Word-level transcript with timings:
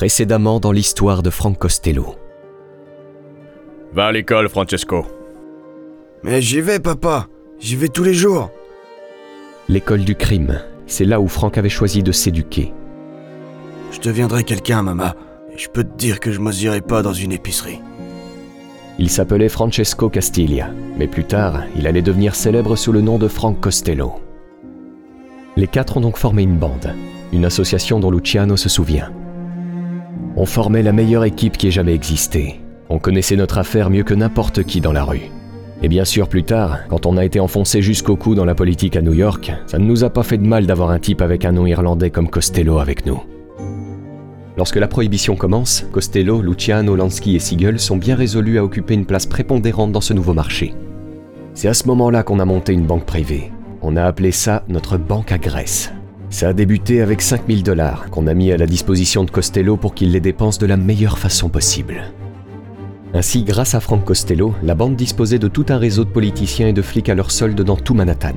précédemment 0.00 0.60
dans 0.60 0.72
l'histoire 0.72 1.22
de 1.22 1.28
Frank 1.28 1.58
Costello. 1.58 2.14
Va 3.92 4.06
à 4.06 4.12
l'école, 4.12 4.48
Francesco. 4.48 5.04
Mais 6.22 6.40
j'y 6.40 6.62
vais, 6.62 6.80
papa. 6.80 7.26
J'y 7.58 7.76
vais 7.76 7.88
tous 7.88 8.02
les 8.02 8.14
jours. 8.14 8.48
L'école 9.68 10.04
du 10.04 10.14
crime, 10.14 10.62
c'est 10.86 11.04
là 11.04 11.20
où 11.20 11.28
Frank 11.28 11.58
avait 11.58 11.68
choisi 11.68 12.02
de 12.02 12.12
s'éduquer. 12.12 12.72
Je 13.92 14.00
deviendrai 14.00 14.42
quelqu'un, 14.42 14.80
maman. 14.80 15.12
Et 15.52 15.58
je 15.58 15.68
peux 15.68 15.84
te 15.84 15.98
dire 15.98 16.18
que 16.18 16.32
je 16.32 16.40
m'osirai 16.40 16.80
pas 16.80 17.02
dans 17.02 17.12
une 17.12 17.32
épicerie. 17.32 17.82
Il 18.98 19.10
s'appelait 19.10 19.50
Francesco 19.50 20.08
Castiglia, 20.08 20.70
mais 20.96 21.08
plus 21.08 21.24
tard, 21.24 21.64
il 21.76 21.86
allait 21.86 22.00
devenir 22.00 22.36
célèbre 22.36 22.74
sous 22.74 22.92
le 22.92 23.02
nom 23.02 23.18
de 23.18 23.28
Frank 23.28 23.60
Costello. 23.60 24.14
Les 25.58 25.66
quatre 25.66 25.98
ont 25.98 26.00
donc 26.00 26.16
formé 26.16 26.42
une 26.42 26.56
bande, 26.56 26.94
une 27.34 27.44
association 27.44 28.00
dont 28.00 28.10
Luciano 28.10 28.56
se 28.56 28.70
souvient. 28.70 29.12
On 30.36 30.46
formait 30.46 30.82
la 30.82 30.92
meilleure 30.92 31.24
équipe 31.24 31.56
qui 31.56 31.68
ait 31.68 31.72
jamais 31.72 31.94
existé. 31.94 32.60
On 32.88 32.98
connaissait 32.98 33.36
notre 33.36 33.58
affaire 33.58 33.90
mieux 33.90 34.04
que 34.04 34.14
n'importe 34.14 34.62
qui 34.62 34.80
dans 34.80 34.92
la 34.92 35.04
rue. 35.04 35.30
Et 35.82 35.88
bien 35.88 36.04
sûr, 36.04 36.28
plus 36.28 36.44
tard, 36.44 36.80
quand 36.88 37.06
on 37.06 37.16
a 37.16 37.24
été 37.24 37.40
enfoncé 37.40 37.82
jusqu'au 37.82 38.16
cou 38.16 38.34
dans 38.34 38.44
la 38.44 38.54
politique 38.54 38.96
à 38.96 39.02
New 39.02 39.14
York, 39.14 39.52
ça 39.66 39.78
ne 39.78 39.84
nous 39.84 40.04
a 40.04 40.10
pas 40.10 40.22
fait 40.22 40.38
de 40.38 40.46
mal 40.46 40.66
d'avoir 40.66 40.90
un 40.90 40.98
type 40.98 41.22
avec 41.22 41.44
un 41.44 41.52
nom 41.52 41.66
irlandais 41.66 42.10
comme 42.10 42.28
Costello 42.28 42.78
avec 42.78 43.06
nous. 43.06 43.22
Lorsque 44.56 44.76
la 44.76 44.88
prohibition 44.88 45.36
commence, 45.36 45.86
Costello, 45.90 46.42
Luciano, 46.42 46.94
Lansky 46.94 47.34
et 47.34 47.38
Siegel 47.38 47.80
sont 47.80 47.96
bien 47.96 48.14
résolus 48.14 48.58
à 48.58 48.64
occuper 48.64 48.94
une 48.94 49.06
place 49.06 49.26
prépondérante 49.26 49.92
dans 49.92 50.00
ce 50.00 50.12
nouveau 50.12 50.34
marché. 50.34 50.74
C'est 51.54 51.68
à 51.68 51.74
ce 51.74 51.86
moment-là 51.88 52.22
qu'on 52.22 52.40
a 52.40 52.44
monté 52.44 52.72
une 52.72 52.86
banque 52.86 53.06
privée. 53.06 53.50
On 53.82 53.96
a 53.96 54.04
appelé 54.04 54.32
ça 54.32 54.64
notre 54.68 54.98
banque 54.98 55.32
à 55.32 55.38
Grèce. 55.38 55.92
Ça 56.30 56.48
a 56.48 56.52
débuté 56.52 57.02
avec 57.02 57.22
5000 57.22 57.64
dollars 57.64 58.08
qu'on 58.10 58.28
a 58.28 58.34
mis 58.34 58.52
à 58.52 58.56
la 58.56 58.66
disposition 58.66 59.24
de 59.24 59.30
Costello 59.30 59.76
pour 59.76 59.94
qu'il 59.94 60.12
les 60.12 60.20
dépense 60.20 60.58
de 60.58 60.66
la 60.66 60.76
meilleure 60.76 61.18
façon 61.18 61.48
possible. 61.48 62.04
Ainsi, 63.12 63.42
grâce 63.42 63.74
à 63.74 63.80
Frank 63.80 64.04
Costello, 64.04 64.54
la 64.62 64.76
bande 64.76 64.94
disposait 64.94 65.40
de 65.40 65.48
tout 65.48 65.66
un 65.70 65.78
réseau 65.78 66.04
de 66.04 66.10
politiciens 66.10 66.68
et 66.68 66.72
de 66.72 66.82
flics 66.82 67.08
à 67.08 67.16
leur 67.16 67.32
solde 67.32 67.60
dans 67.60 67.76
tout 67.76 67.94
Manhattan. 67.94 68.36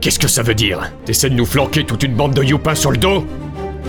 Qu'est-ce 0.00 0.20
que 0.20 0.28
ça 0.28 0.44
veut 0.44 0.54
dire? 0.54 0.92
T'essaies 1.04 1.30
de 1.30 1.34
nous 1.34 1.44
flanquer 1.44 1.84
toute 1.84 2.04
une 2.04 2.14
bande 2.14 2.34
de 2.34 2.44
youpins 2.44 2.76
sur 2.76 2.92
le 2.92 2.98
dos? 2.98 3.26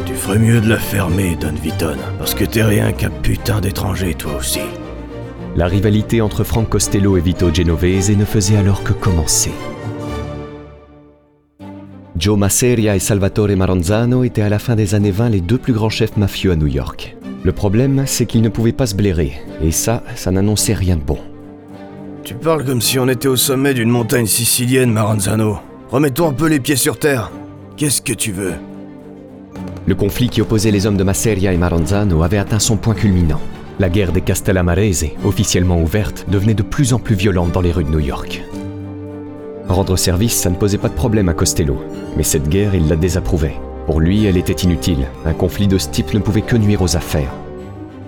Tu 0.08 0.14
ferais 0.14 0.40
mieux 0.40 0.60
de 0.60 0.70
la 0.70 0.80
fermer, 0.80 1.38
Don 1.40 1.54
Vitton, 1.62 1.98
parce 2.18 2.34
que 2.34 2.44
t'es 2.44 2.64
rien 2.64 2.92
qu'un 2.92 3.12
putain 3.12 3.62
d'étranger, 3.62 4.16
toi 4.16 4.32
aussi. 4.40 4.62
La 5.56 5.68
rivalité 5.68 6.22
entre 6.22 6.44
Frank 6.44 6.68
Costello 6.68 7.18
et 7.18 7.22
Vito 7.22 7.54
Genovese 7.54 8.10
ne 8.10 8.26
faisait 8.26 8.58
alors 8.58 8.84
que 8.84 8.94
commencer. 8.94 9.52
Joe 12.22 12.38
Masseria 12.38 12.96
et 12.96 13.00
Salvatore 13.00 13.58
Maranzano 13.58 14.24
étaient 14.24 14.44
à 14.44 14.50
la 14.50 14.60
fin 14.60 14.76
des 14.76 14.94
années 14.94 15.10
20 15.10 15.30
les 15.30 15.42
deux 15.42 15.58
plus 15.58 15.74
grands 15.74 15.90
chefs 15.90 16.18
mafieux 16.18 16.52
à 16.52 16.56
New 16.56 16.68
York. 16.68 17.18
Le 17.44 17.52
problème, 17.52 18.04
c'est 18.06 18.28
qu'ils 18.28 18.44
ne 18.44 18.50
pouvaient 18.50 18.74
pas 18.74 18.86
se 18.86 18.94
blairer, 18.94 19.42
et 19.64 19.72
ça, 19.72 20.04
ça 20.14 20.30
n'annonçait 20.30 20.76
rien 20.76 20.98
de 20.98 21.02
bon. 21.02 21.18
Tu 22.24 22.36
parles 22.36 22.64
comme 22.64 22.80
si 22.80 23.00
on 23.00 23.08
était 23.08 23.28
au 23.28 23.36
sommet 23.36 23.74
d'une 23.74 23.90
montagne 23.90 24.28
sicilienne, 24.28 24.92
Maranzano. 24.92 25.58
Remets-toi 25.90 26.28
un 26.28 26.34
peu 26.34 26.48
les 26.48 26.60
pieds 26.60 26.76
sur 26.76 27.00
terre. 27.00 27.32
Qu'est-ce 27.76 28.04
que 28.04 28.14
tu 28.14 28.32
veux? 28.32 28.54
Le 29.88 29.96
conflit 29.96 30.30
qui 30.30 30.44
opposait 30.44 30.70
les 30.70 30.86
hommes 30.86 30.98
de 30.98 31.04
Masseria 31.04 31.52
et 31.52 31.58
Maranzano 31.58 32.22
avait 32.22 32.38
atteint 32.38 32.60
son 32.60 32.78
point 32.78 32.94
culminant. 32.94 33.42
La 33.80 33.90
guerre 33.90 34.12
des 34.12 34.22
Castellamarese, 34.22 35.08
officiellement 35.26 35.82
ouverte, 35.82 36.28
devenait 36.30 36.54
de 36.54 36.62
plus 36.62 36.94
en 36.94 37.00
plus 37.00 37.16
violente 37.16 37.52
dans 37.52 37.62
les 37.62 37.72
rues 37.72 37.84
de 37.84 37.90
New 37.90 38.00
York. 38.00 38.44
Rendre 39.72 39.96
service, 39.96 40.34
ça 40.34 40.50
ne 40.50 40.56
posait 40.56 40.78
pas 40.78 40.90
de 40.90 40.94
problème 40.94 41.30
à 41.30 41.34
Costello, 41.34 41.82
mais 42.18 42.24
cette 42.24 42.50
guerre, 42.50 42.76
il 42.76 42.90
la 42.90 42.98
désapprouvait. 42.98 43.56
Pour 43.86 44.02
lui, 44.02 44.26
elle 44.26 44.36
était 44.36 44.52
inutile. 44.52 45.08
Un 45.26 45.32
conflit 45.32 45.70
de 45.70 45.78
ce 45.78 45.88
type 45.88 46.14
ne 46.14 46.20
pouvait 46.20 46.42
que 46.42 46.58
nuire 46.58 46.82
aux 46.82 46.98
affaires. 46.98 47.32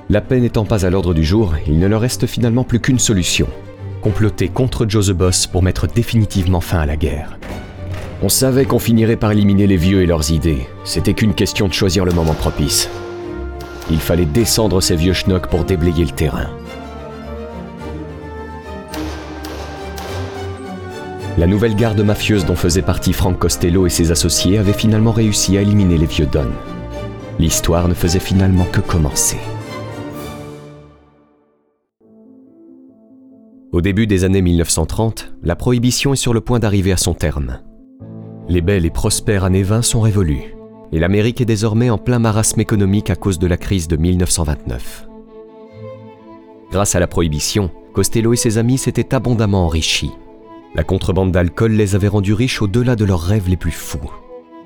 La 0.09 0.19
paix 0.19 0.41
n'étant 0.41 0.66
pas 0.66 0.86
à 0.86 0.89
l'ordre 0.89 1.14
du 1.14 1.23
jour, 1.23 1.53
il 1.66 1.80
ne 1.80 1.88
leur 1.88 2.02
reste 2.02 2.28
finalement 2.28 2.66
plus 2.66 2.81
qu'une 2.81 3.00
solution. 3.00 3.47
Comploter 4.02 4.50
contre 4.50 4.86
Joe 4.89 5.08
the 5.08 5.11
Boss 5.11 5.47
pour 5.47 5.64
mettre 5.64 5.88
définitivement 5.88 6.59
fin 6.59 6.79
à 6.79 6.85
la 6.85 6.97
guerre. 6.97 7.40
On 8.22 8.29
savait 8.29 8.66
qu'on 8.66 8.79
finirait 8.79 9.16
par 9.16 9.31
éliminer 9.31 9.66
les 9.66 9.78
vieux 9.78 10.02
et 10.02 10.06
leurs 10.06 10.31
idées. 10.31 10.68
C'était 10.84 11.13
qu'une 11.13 11.34
question 11.34 11.69
de 11.69 11.73
choisir 11.73 12.03
le 12.03 12.12
moment 12.12 12.34
propice. 12.34 12.90
Il 13.90 14.00
fallait 14.00 14.25
descendre 14.25 14.81
ces 14.81 14.97
vieux 14.97 15.13
schnocks 15.13 15.47
pour 15.47 15.63
déblayer 15.63 16.03
le 16.03 16.12
terrain. 16.12 16.50
La 21.35 21.47
nouvelle 21.47 21.75
garde 21.75 21.99
mafieuse 22.01 22.45
dont 22.45 22.55
faisait 22.55 22.83
partie 22.83 23.11
Frank 23.11 23.39
Costello 23.39 23.88
et 23.88 23.89
ses 23.89 24.11
associés 24.11 24.59
avait 24.59 24.71
finalement 24.71 25.11
réussi 25.11 25.57
à 25.57 25.61
éliminer 25.61 25.97
les 25.97 26.05
vieux 26.05 26.27
Don. 26.27 26.45
L'histoire 27.39 27.88
ne 27.88 27.95
faisait 27.95 28.19
finalement 28.19 28.66
que 28.66 28.81
commencer. 28.81 29.39
Au 33.72 33.81
début 33.81 34.05
des 34.05 34.23
années 34.23 34.43
1930, 34.43 35.33
la 35.41 35.55
prohibition 35.55 36.13
est 36.13 36.17
sur 36.17 36.35
le 36.35 36.41
point 36.41 36.59
d'arriver 36.59 36.91
à 36.91 36.97
son 36.97 37.16
terme. 37.16 37.61
Les 38.47 38.61
belles 38.61 38.85
et 38.85 38.91
prospères 38.91 39.43
années 39.43 39.63
20 39.63 39.81
sont 39.81 40.01
révolues, 40.01 40.55
et 40.91 40.99
l'Amérique 40.99 41.41
est 41.41 41.45
désormais 41.45 41.89
en 41.89 41.97
plein 41.97 42.19
marasme 42.19 42.61
économique 42.61 43.09
à 43.09 43.16
cause 43.16 43.39
de 43.39 43.47
la 43.47 43.57
crise 43.57 43.88
de 43.88 43.97
1929. 43.97 45.07
Grâce 46.72 46.93
à 46.93 46.99
la 46.99 47.07
prohibition, 47.07 47.72
Costello 47.93 48.33
et 48.33 48.38
ses 48.38 48.59
amis 48.59 48.77
s'étaient 48.77 49.16
abondamment 49.16 49.66
enrichis. 49.66 50.11
La 50.75 50.84
contrebande 50.84 51.31
d'alcool 51.31 51.73
les 51.73 51.94
avait 51.94 52.07
rendus 52.07 52.34
riches 52.34 52.61
au-delà 52.61 52.95
de 52.95 53.06
leurs 53.06 53.22
rêves 53.22 53.47
les 53.47 53.57
plus 53.57 53.72
fous. 53.72 54.11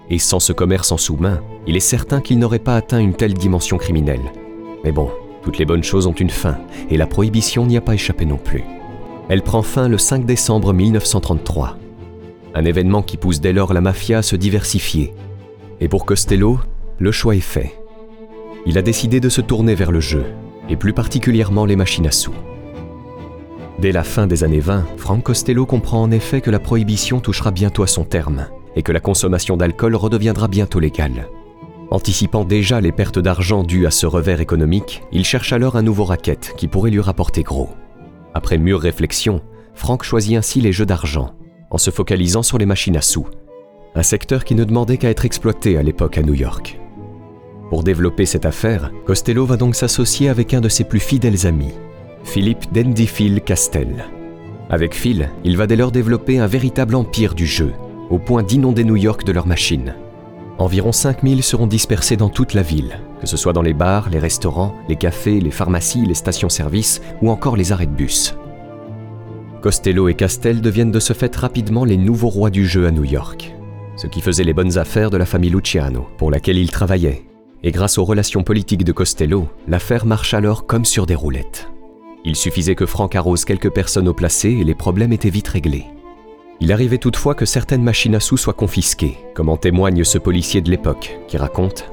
Et 0.09 0.19
sans 0.19 0.39
ce 0.39 0.53
commerce 0.53 0.93
en 0.93 0.97
sous-main, 0.97 1.41
il 1.67 1.75
est 1.75 1.81
certain 1.81 2.21
qu'ils 2.21 2.39
n'auraient 2.39 2.59
pas 2.59 2.77
atteint 2.77 2.99
une 2.99 3.13
telle 3.13 3.33
dimension 3.33 3.77
criminelle. 3.77 4.31
Mais 4.85 4.93
bon, 4.93 5.11
toutes 5.43 5.57
les 5.57 5.65
bonnes 5.65 5.83
choses 5.83 6.07
ont 6.07 6.13
une 6.13 6.29
fin, 6.29 6.59
et 6.89 6.95
la 6.95 7.07
prohibition 7.07 7.65
n'y 7.65 7.75
a 7.75 7.81
pas 7.81 7.93
échappé 7.93 8.25
non 8.25 8.37
plus. 8.37 8.63
Elle 9.27 9.41
prend 9.41 9.61
fin 9.61 9.89
le 9.89 9.97
5 9.97 10.25
décembre 10.25 10.71
1933. 10.71 11.77
Un 12.55 12.63
événement 12.63 13.01
qui 13.01 13.17
pousse 13.17 13.41
dès 13.41 13.51
lors 13.51 13.73
la 13.73 13.81
mafia 13.81 14.19
à 14.19 14.23
se 14.23 14.37
diversifier. 14.37 15.13
Et 15.81 15.89
pour 15.89 16.05
Costello, 16.05 16.57
le 16.99 17.11
choix 17.11 17.35
est 17.35 17.41
fait. 17.41 17.77
Il 18.65 18.77
a 18.77 18.81
décidé 18.81 19.19
de 19.19 19.27
se 19.27 19.41
tourner 19.41 19.75
vers 19.75 19.91
le 19.91 19.99
jeu, 19.99 20.23
et 20.69 20.77
plus 20.77 20.93
particulièrement 20.93 21.65
les 21.65 21.75
machines 21.75 22.07
à 22.07 22.11
sous. 22.11 22.33
Dès 23.79 23.91
la 23.91 24.03
fin 24.03 24.25
des 24.25 24.43
années 24.43 24.59
20, 24.59 24.85
Frank 24.97 25.21
Costello 25.21 25.67
comprend 25.67 26.01
en 26.01 26.09
effet 26.09 26.41
que 26.41 26.49
la 26.49 26.59
prohibition 26.59 27.19
touchera 27.19 27.51
bientôt 27.51 27.83
à 27.83 27.87
son 27.87 28.05
terme 28.05 28.47
et 28.75 28.81
que 28.81 28.91
la 28.91 28.99
consommation 28.99 29.55
d'alcool 29.55 29.95
redeviendra 29.95 30.47
bientôt 30.47 30.79
légale. 30.79 31.27
Anticipant 31.91 32.43
déjà 32.43 32.81
les 32.81 32.91
pertes 32.91 33.19
d'argent 33.19 33.63
dues 33.63 33.85
à 33.85 33.91
ce 33.91 34.07
revers 34.07 34.41
économique, 34.41 35.03
il 35.11 35.23
cherche 35.23 35.53
alors 35.53 35.75
un 35.75 35.83
nouveau 35.83 36.05
racket 36.05 36.53
qui 36.57 36.67
pourrait 36.67 36.89
lui 36.89 36.99
rapporter 36.99 37.43
gros. 37.43 37.69
Après 38.33 38.57
mûre 38.57 38.79
réflexion, 38.79 39.41
Frank 39.75 40.03
choisit 40.03 40.37
ainsi 40.37 40.59
les 40.59 40.73
jeux 40.73 40.85
d'argent, 40.87 41.35
en 41.69 41.77
se 41.77 41.91
focalisant 41.91 42.43
sur 42.43 42.57
les 42.57 42.65
machines 42.65 42.97
à 42.97 43.01
sous, 43.01 43.27
un 43.93 44.03
secteur 44.03 44.43
qui 44.43 44.55
ne 44.55 44.63
demandait 44.63 44.97
qu'à 44.97 45.09
être 45.09 45.25
exploité 45.25 45.77
à 45.77 45.83
l'époque 45.83 46.17
à 46.17 46.23
New 46.23 46.33
York. 46.33 46.79
Pour 47.69 47.83
développer 47.83 48.25
cette 48.25 48.45
affaire, 48.45 48.91
Costello 49.05 49.45
va 49.45 49.55
donc 49.55 49.75
s'associer 49.75 50.29
avec 50.29 50.55
un 50.55 50.61
de 50.61 50.69
ses 50.69 50.83
plus 50.83 50.99
fidèles 50.99 51.45
amis, 51.45 51.73
Philippe 52.27 52.71
Dendyphil 52.73 53.41
Castel. 53.41 54.05
Avec 54.69 54.93
Phil, 54.93 55.29
il 55.45 55.55
va 55.55 55.65
dès 55.65 55.77
lors 55.77 55.93
développer 55.93 56.39
un 56.39 56.45
véritable 56.45 56.95
empire 56.95 57.33
du 57.33 57.47
jeu, 57.47 57.71
au 58.09 58.19
point 58.19 58.43
d'inonder 58.43 58.83
New 58.83 58.97
York 58.97 59.23
de 59.23 59.31
leurs 59.31 59.47
machines. 59.47 59.95
Environ 60.57 60.91
5000 60.91 61.41
seront 61.41 61.67
dispersés 61.67 62.17
dans 62.17 62.27
toute 62.27 62.53
la 62.53 62.63
ville, 62.63 62.99
que 63.21 63.27
ce 63.27 63.37
soit 63.37 63.53
dans 63.53 63.61
les 63.61 63.73
bars, 63.73 64.09
les 64.09 64.19
restaurants, 64.19 64.75
les 64.89 64.97
cafés, 64.97 65.39
les 65.39 65.51
pharmacies, 65.51 66.05
les 66.05 66.13
stations-service 66.13 67.01
ou 67.21 67.31
encore 67.31 67.55
les 67.55 67.71
arrêts 67.71 67.85
de 67.85 67.95
bus. 67.95 68.35
Costello 69.61 70.09
et 70.09 70.13
Castel 70.13 70.59
deviennent 70.59 70.91
de 70.91 70.99
ce 70.99 71.13
fait 71.13 71.33
rapidement 71.33 71.85
les 71.85 71.97
nouveaux 71.97 72.29
rois 72.29 72.49
du 72.49 72.67
jeu 72.67 72.87
à 72.87 72.91
New 72.91 73.05
York, 73.05 73.55
ce 73.95 74.05
qui 74.05 74.19
faisait 74.19 74.43
les 74.43 74.53
bonnes 74.53 74.77
affaires 74.77 75.09
de 75.09 75.17
la 75.17 75.25
famille 75.25 75.49
Luciano, 75.49 76.07
pour 76.17 76.29
laquelle 76.29 76.57
il 76.57 76.71
travaillait. 76.71 77.23
Et 77.63 77.71
grâce 77.71 77.97
aux 77.97 78.05
relations 78.05 78.43
politiques 78.43 78.83
de 78.83 78.91
Costello, 78.91 79.47
l'affaire 79.67 80.05
marche 80.05 80.33
alors 80.33 80.67
comme 80.67 80.85
sur 80.85 81.05
des 81.05 81.15
roulettes. 81.15 81.69
Il 82.27 82.35
suffisait 82.35 82.75
que 82.75 82.85
Franck 82.85 83.15
arrose 83.15 83.45
quelques 83.45 83.69
personnes 83.69 84.09
au 84.09 84.13
placé 84.13 84.49
et 84.49 84.65
les 84.65 84.75
problèmes 84.75 85.13
étaient 85.13 85.29
vite 85.29 85.47
réglés. 85.47 85.85
Il 86.59 86.73
arrivait 86.73 86.97
toutefois 86.97 87.35
que 87.35 87.45
certaines 87.45 87.81
machines 87.81 88.15
à 88.15 88.19
sous 88.19 88.35
soient 88.35 88.51
confisquées, 88.51 89.17
comme 89.33 89.47
en 89.47 89.55
témoigne 89.55 90.03
ce 90.03 90.17
policier 90.17 90.59
de 90.59 90.69
l'époque, 90.69 91.17
qui 91.29 91.37
raconte 91.37 91.89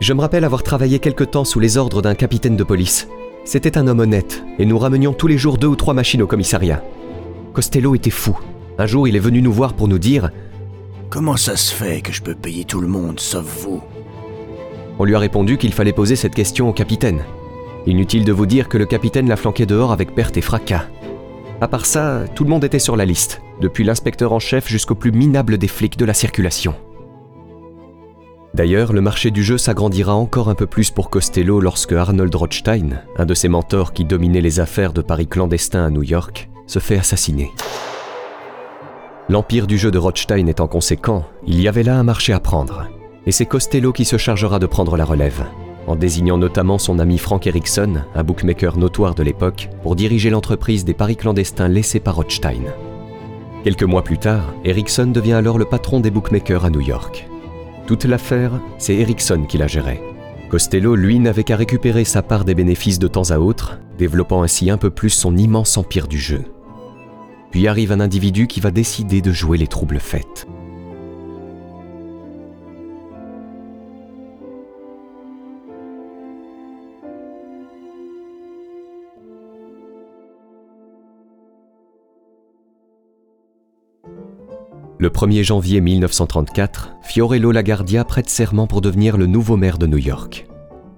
Je 0.00 0.14
me 0.14 0.22
rappelle 0.22 0.44
avoir 0.44 0.62
travaillé 0.62 0.98
quelque 0.98 1.24
temps 1.24 1.44
sous 1.44 1.60
les 1.60 1.76
ordres 1.76 2.00
d'un 2.00 2.14
capitaine 2.14 2.56
de 2.56 2.64
police. 2.64 3.06
C'était 3.44 3.76
un 3.76 3.86
homme 3.86 3.98
honnête, 4.00 4.42
et 4.58 4.64
nous 4.64 4.78
ramenions 4.78 5.12
tous 5.12 5.26
les 5.26 5.36
jours 5.36 5.58
deux 5.58 5.66
ou 5.66 5.76
trois 5.76 5.92
machines 5.92 6.22
au 6.22 6.26
commissariat. 6.26 6.82
Costello 7.52 7.94
était 7.94 8.08
fou. 8.08 8.38
Un 8.78 8.86
jour, 8.86 9.08
il 9.08 9.16
est 9.16 9.18
venu 9.18 9.42
nous 9.42 9.52
voir 9.52 9.74
pour 9.74 9.88
nous 9.88 9.98
dire 9.98 10.30
Comment 11.10 11.36
ça 11.36 11.54
se 11.54 11.74
fait 11.74 12.00
que 12.00 12.12
je 12.12 12.22
peux 12.22 12.34
payer 12.34 12.64
tout 12.64 12.80
le 12.80 12.88
monde 12.88 13.20
sauf 13.20 13.44
vous? 13.62 13.82
On 14.98 15.04
lui 15.04 15.14
a 15.14 15.18
répondu 15.18 15.58
qu'il 15.58 15.74
fallait 15.74 15.92
poser 15.92 16.16
cette 16.16 16.34
question 16.34 16.70
au 16.70 16.72
capitaine. 16.72 17.24
Inutile 17.86 18.24
de 18.24 18.32
vous 18.32 18.46
dire 18.46 18.68
que 18.68 18.78
le 18.78 18.86
capitaine 18.86 19.28
l'a 19.28 19.36
flanqué 19.36 19.66
dehors 19.66 19.92
avec 19.92 20.14
perte 20.14 20.36
et 20.36 20.42
fracas. 20.42 20.86
À 21.60 21.68
part 21.68 21.86
ça, 21.86 22.24
tout 22.34 22.44
le 22.44 22.50
monde 22.50 22.64
était 22.64 22.78
sur 22.78 22.96
la 22.96 23.04
liste, 23.04 23.40
depuis 23.60 23.84
l'inspecteur 23.84 24.32
en 24.32 24.38
chef 24.38 24.68
jusqu'au 24.68 24.94
plus 24.94 25.12
minable 25.12 25.58
des 25.58 25.68
flics 25.68 25.98
de 25.98 26.04
la 26.04 26.14
circulation. 26.14 26.74
D'ailleurs, 28.54 28.92
le 28.92 29.00
marché 29.00 29.30
du 29.30 29.42
jeu 29.42 29.58
s'agrandira 29.58 30.14
encore 30.14 30.48
un 30.48 30.54
peu 30.54 30.66
plus 30.66 30.90
pour 30.90 31.10
Costello 31.10 31.60
lorsque 31.60 31.92
Arnold 31.92 32.34
Rothstein, 32.34 33.02
un 33.16 33.26
de 33.26 33.34
ses 33.34 33.48
mentors 33.48 33.92
qui 33.92 34.04
dominait 34.04 34.40
les 34.40 34.60
affaires 34.60 34.92
de 34.92 35.02
paris 35.02 35.26
clandestins 35.26 35.84
à 35.84 35.90
New 35.90 36.02
York, 36.02 36.48
se 36.66 36.78
fait 36.78 36.98
assassiner. 36.98 37.52
L'empire 39.28 39.66
du 39.66 39.76
jeu 39.76 39.90
de 39.90 39.98
Rothstein 39.98 40.46
étant 40.46 40.68
conséquent, 40.68 41.24
il 41.46 41.60
y 41.60 41.68
avait 41.68 41.82
là 41.82 41.98
un 41.98 42.02
marché 42.02 42.32
à 42.32 42.40
prendre, 42.40 42.88
et 43.26 43.32
c'est 43.32 43.46
Costello 43.46 43.92
qui 43.92 44.04
se 44.04 44.16
chargera 44.16 44.58
de 44.58 44.66
prendre 44.66 44.96
la 44.96 45.04
relève, 45.04 45.44
en 45.88 45.96
désignant 45.96 46.38
notamment 46.38 46.78
son 46.78 46.98
ami 46.98 47.18
Frank 47.18 47.46
Erickson, 47.46 48.02
un 48.14 48.22
bookmaker 48.22 48.76
notoire 48.76 49.14
de 49.14 49.22
l'époque, 49.22 49.70
pour 49.82 49.96
diriger 49.96 50.30
l'entreprise 50.30 50.84
des 50.84 50.94
paris 50.94 51.16
clandestins 51.16 51.68
laissés 51.68 52.00
par 52.00 52.16
Rothstein. 52.16 52.62
Quelques 53.64 53.84
mois 53.84 54.04
plus 54.04 54.18
tard, 54.18 54.54
Erickson 54.64 55.06
devient 55.06 55.32
alors 55.32 55.58
le 55.58 55.64
patron 55.64 56.00
des 56.00 56.10
bookmakers 56.10 56.64
à 56.64 56.70
New 56.70 56.80
York. 56.80 57.28
Toute 57.86 58.04
l'affaire, 58.04 58.52
c'est 58.76 58.94
Erickson 58.94 59.46
qui 59.48 59.58
la 59.58 59.66
gérait. 59.66 60.02
Costello, 60.50 60.94
lui, 60.94 61.18
n'avait 61.18 61.44
qu'à 61.44 61.56
récupérer 61.56 62.04
sa 62.04 62.22
part 62.22 62.44
des 62.44 62.54
bénéfices 62.54 62.98
de 62.98 63.08
temps 63.08 63.30
à 63.30 63.38
autre, 63.38 63.78
développant 63.98 64.42
ainsi 64.42 64.70
un 64.70 64.78
peu 64.78 64.90
plus 64.90 65.10
son 65.10 65.36
immense 65.36 65.76
empire 65.76 66.06
du 66.06 66.18
jeu. 66.18 66.44
Puis 67.50 67.66
arrive 67.66 67.92
un 67.92 68.00
individu 68.00 68.46
qui 68.46 68.60
va 68.60 68.70
décider 68.70 69.20
de 69.20 69.32
jouer 69.32 69.58
les 69.58 69.66
troubles 69.66 70.00
fêtes. 70.00 70.46
Le 85.00 85.10
1er 85.10 85.44
janvier 85.44 85.80
1934, 85.80 86.96
Fiorello 87.02 87.52
Laguardia 87.52 88.04
prête 88.04 88.28
serment 88.28 88.66
pour 88.66 88.80
devenir 88.80 89.16
le 89.16 89.26
nouveau 89.26 89.56
maire 89.56 89.78
de 89.78 89.86
New 89.86 89.98
York. 89.98 90.48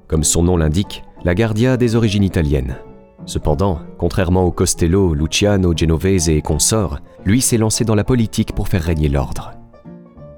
Comme 0.08 0.24
son 0.24 0.42
nom 0.42 0.56
l'indique, 0.56 1.04
Laguardia 1.22 1.74
a 1.74 1.76
des 1.76 1.96
origines 1.96 2.22
italiennes. 2.22 2.78
Cependant, 3.26 3.80
contrairement 3.98 4.44
au 4.44 4.52
Costello, 4.52 5.12
Luciano, 5.12 5.74
Genovese 5.76 6.30
et 6.30 6.40
consorts, 6.40 7.00
lui 7.26 7.42
s'est 7.42 7.58
lancé 7.58 7.84
dans 7.84 7.94
la 7.94 8.02
politique 8.02 8.54
pour 8.54 8.68
faire 8.68 8.82
régner 8.82 9.10
l'ordre. 9.10 9.52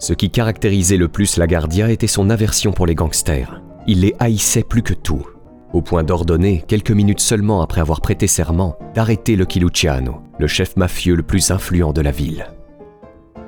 Ce 0.00 0.12
qui 0.12 0.30
caractérisait 0.30 0.96
le 0.96 1.06
plus 1.06 1.36
Laguardia 1.36 1.88
était 1.92 2.08
son 2.08 2.30
aversion 2.30 2.72
pour 2.72 2.86
les 2.86 2.96
gangsters. 2.96 3.62
Il 3.86 4.00
les 4.00 4.16
haïssait 4.18 4.64
plus 4.64 4.82
que 4.82 4.94
tout, 4.94 5.24
au 5.72 5.82
point 5.82 6.02
d'ordonner, 6.02 6.64
quelques 6.66 6.90
minutes 6.90 7.20
seulement 7.20 7.62
après 7.62 7.80
avoir 7.80 8.00
prêté 8.00 8.26
serment, 8.26 8.76
d'arrêter 8.96 9.36
Lucky 9.36 9.60
Luciano, 9.60 10.20
le 10.40 10.48
chef 10.48 10.76
mafieux 10.76 11.14
le 11.14 11.22
plus 11.22 11.52
influent 11.52 11.92
de 11.92 12.00
la 12.00 12.10
ville. 12.10 12.48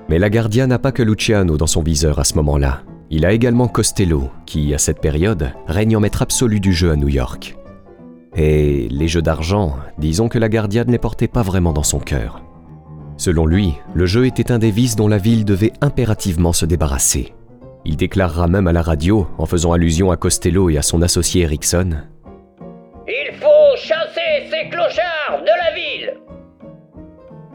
Mais 0.08 0.18
Laguardia 0.18 0.66
n'a 0.66 0.78
pas 0.78 0.92
que 0.92 1.02
Luciano 1.02 1.56
dans 1.56 1.66
son 1.66 1.82
viseur 1.82 2.18
à 2.18 2.24
ce 2.24 2.34
moment-là. 2.34 2.82
Il 3.10 3.24
a 3.24 3.32
également 3.32 3.68
Costello, 3.68 4.30
qui, 4.44 4.74
à 4.74 4.78
cette 4.78 5.00
période, 5.00 5.52
règne 5.66 5.96
en 5.96 6.00
maître 6.00 6.22
absolu 6.22 6.60
du 6.60 6.72
jeu 6.72 6.90
à 6.90 6.96
New 6.96 7.08
York. 7.08 7.56
Et 8.36 8.88
les 8.90 9.08
jeux 9.08 9.22
d'argent, 9.22 9.76
disons 9.98 10.28
que 10.28 10.38
Laguardia 10.38 10.84
ne 10.84 10.92
les 10.92 10.98
portait 10.98 11.28
pas 11.28 11.42
vraiment 11.42 11.72
dans 11.72 11.82
son 11.82 12.00
cœur. 12.00 12.42
Selon 13.16 13.46
lui, 13.46 13.74
le 13.94 14.06
jeu 14.06 14.26
était 14.26 14.50
un 14.50 14.58
des 14.58 14.72
vices 14.72 14.96
dont 14.96 15.08
la 15.08 15.18
ville 15.18 15.44
devait 15.44 15.72
impérativement 15.80 16.52
se 16.52 16.66
débarrasser. 16.66 17.32
Il 17.84 17.96
déclarera 17.96 18.48
même 18.48 18.66
à 18.66 18.72
la 18.72 18.82
radio, 18.82 19.28
en 19.38 19.46
faisant 19.46 19.72
allusion 19.72 20.10
à 20.10 20.16
Costello 20.16 20.68
et 20.68 20.78
à 20.78 20.82
son 20.82 21.00
associé 21.00 21.42
Erickson 21.42 21.90
Il 23.06 23.34
faut 23.36 23.76
chasser 23.76 24.50
ces 24.50 24.68
clochards 24.68 25.42
de 25.42 25.46
la 25.46 25.74
ville 25.74 26.23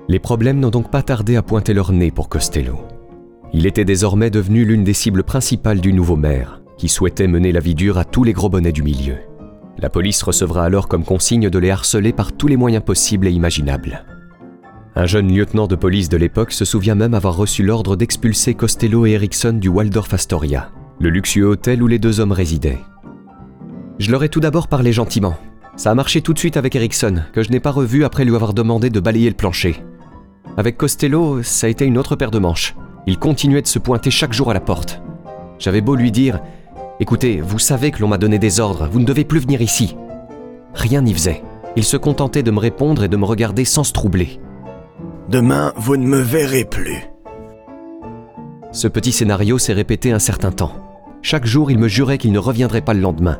Les 0.10 0.18
problèmes 0.18 0.60
n'ont 0.60 0.72
donc 0.72 0.90
pas 0.90 1.04
tardé 1.04 1.36
à 1.36 1.44
pointer 1.44 1.76
leur 1.76 1.92
nez 1.92 2.10
pour 2.10 2.30
Costello. 2.30 2.80
Il 3.54 3.68
était 3.68 3.86
désormais 3.86 4.32
devenu 4.32 4.66
l'une 4.66 4.84
des 4.84 4.96
cibles 4.96 5.24
principales 5.24 5.82
du 5.82 5.94
nouveau 5.94 6.16
maire, 6.16 6.62
qui 6.80 6.90
souhaitait 6.90 7.28
mener 7.28 7.52
la 7.52 7.60
vie 7.60 7.76
dure 7.76 8.00
à 8.00 8.06
tous 8.06 8.24
les 8.24 8.34
gros 8.34 8.50
bonnets 8.50 8.72
du 8.72 8.82
milieu. 8.82 9.18
La 9.78 9.92
police 9.92 10.24
recevra 10.24 10.66
alors 10.66 10.88
comme 10.88 11.04
consigne 11.04 11.52
de 11.52 11.60
les 11.60 11.70
harceler 11.70 12.12
par 12.12 12.32
tous 12.32 12.48
les 12.48 12.58
moyens 12.58 12.84
possibles 12.84 13.28
et 13.28 13.32
imaginables. 13.32 14.04
Un 14.96 15.06
jeune 15.06 15.32
lieutenant 15.32 15.68
de 15.68 15.76
police 15.76 16.10
de 16.10 16.18
l'époque 16.18 16.54
se 16.54 16.66
souvient 16.66 16.96
même 16.96 17.14
avoir 17.14 17.38
reçu 17.38 17.62
l'ordre 17.62 17.96
d'expulser 17.96 18.56
Costello 18.56 19.06
et 19.06 19.12
Erickson 19.12 19.54
du 19.54 19.70
Waldorf 19.70 20.12
Astoria, 20.12 20.72
le 21.00 21.12
luxueux 21.12 21.46
hôtel 21.46 21.84
où 21.84 21.88
les 21.88 22.00
deux 22.00 22.20
hommes 22.20 22.32
résidaient. 22.32 22.80
Je 24.00 24.10
leur 24.10 24.24
ai 24.24 24.30
tout 24.30 24.40
d'abord 24.40 24.70
parlé 24.70 24.92
gentiment. 24.92 25.38
Ça 25.76 25.92
a 25.92 25.96
marché 25.96 26.22
tout 26.22 26.34
de 26.34 26.40
suite 26.40 26.58
avec 26.58 26.76
Erickson, 26.76 27.22
que 27.32 27.44
je 27.44 27.52
n'ai 27.52 27.60
pas 27.60 27.70
revu 27.70 28.06
après 28.06 28.26
lui 28.26 28.34
avoir 28.34 28.56
demandé 28.56 28.90
de 28.90 29.00
balayer 29.00 29.30
le 29.30 29.36
plancher. 29.36 29.84
Avec 30.60 30.76
Costello, 30.76 31.42
ça 31.42 31.68
a 31.68 31.70
été 31.70 31.86
une 31.86 31.98
autre 31.98 32.18
paire 32.18 32.32
de 32.32 32.38
manches. 32.38 32.76
Il 33.08 33.18
continuait 33.18 33.62
de 33.62 33.68
se 33.68 33.80
pointer 33.80 34.12
chaque 34.12 34.34
jour 34.34 34.52
à 34.52 34.54
la 34.54 34.60
porte. 34.60 35.02
J'avais 35.58 35.80
beau 35.80 35.96
lui 35.96 36.12
dire 36.12 36.42
Écoutez, 37.00 37.40
vous 37.40 37.60
savez 37.60 37.92
que 37.92 38.02
l'on 38.02 38.10
m'a 38.10 38.18
donné 38.18 38.40
des 38.40 38.60
ordres, 38.60 38.90
vous 38.92 39.00
ne 39.00 39.06
devez 39.06 39.24
plus 39.24 39.40
venir 39.40 39.62
ici. 39.62 39.96
Rien 40.74 41.02
n'y 41.02 41.14
faisait. 41.14 41.44
Il 41.78 41.86
se 41.86 41.96
contentait 41.96 42.44
de 42.44 42.52
me 42.52 42.60
répondre 42.60 43.06
et 43.06 43.08
de 43.08 43.16
me 43.16 43.24
regarder 43.24 43.64
sans 43.64 43.86
se 43.86 43.94
troubler. 43.94 44.42
Demain, 45.30 45.72
vous 45.78 45.96
ne 45.96 46.06
me 46.06 46.20
verrez 46.20 46.66
plus. 46.66 47.06
Ce 48.74 48.90
petit 48.90 49.14
scénario 49.14 49.60
s'est 49.60 49.72
répété 49.72 50.12
un 50.12 50.20
certain 50.20 50.52
temps. 50.52 50.74
Chaque 51.22 51.46
jour, 51.46 51.72
il 51.72 51.80
me 51.80 51.88
jurait 51.88 52.18
qu'il 52.18 52.34
ne 52.34 52.38
reviendrait 52.38 52.82
pas 52.82 52.94
le 52.94 53.00
lendemain. 53.00 53.40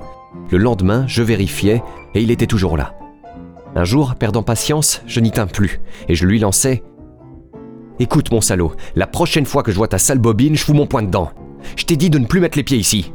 Le 0.52 0.58
lendemain, 0.58 1.04
je 1.06 1.22
vérifiais, 1.22 1.84
et 2.16 2.22
il 2.22 2.32
était 2.32 2.48
toujours 2.48 2.78
là. 2.78 2.96
Un 3.76 3.84
jour, 3.84 4.16
perdant 4.16 4.42
patience, 4.42 5.02
je 5.06 5.20
n'y 5.20 5.32
tins 5.32 5.48
plus, 5.48 5.82
et 6.08 6.16
je 6.16 6.26
lui 6.26 6.40
lançais 6.40 6.82
Écoute, 8.02 8.32
mon 8.32 8.40
salaud, 8.40 8.72
la 8.96 9.08
prochaine 9.08 9.46
fois 9.46 9.62
que 9.62 9.72
je 9.72 9.78
vois 9.78 9.90
ta 9.90 9.98
sale 9.98 10.20
bobine, 10.20 10.56
je 10.56 10.64
fous 10.64 10.74
mon 10.74 10.88
poing 10.88 11.04
dedans. 11.04 11.32
Je 11.76 11.84
t'ai 11.84 11.98
dit 11.98 12.10
de 12.10 12.18
ne 12.18 12.26
plus 12.26 12.40
mettre 12.40 12.58
les 12.58 12.64
pieds 12.64 12.78
ici. 12.78 13.12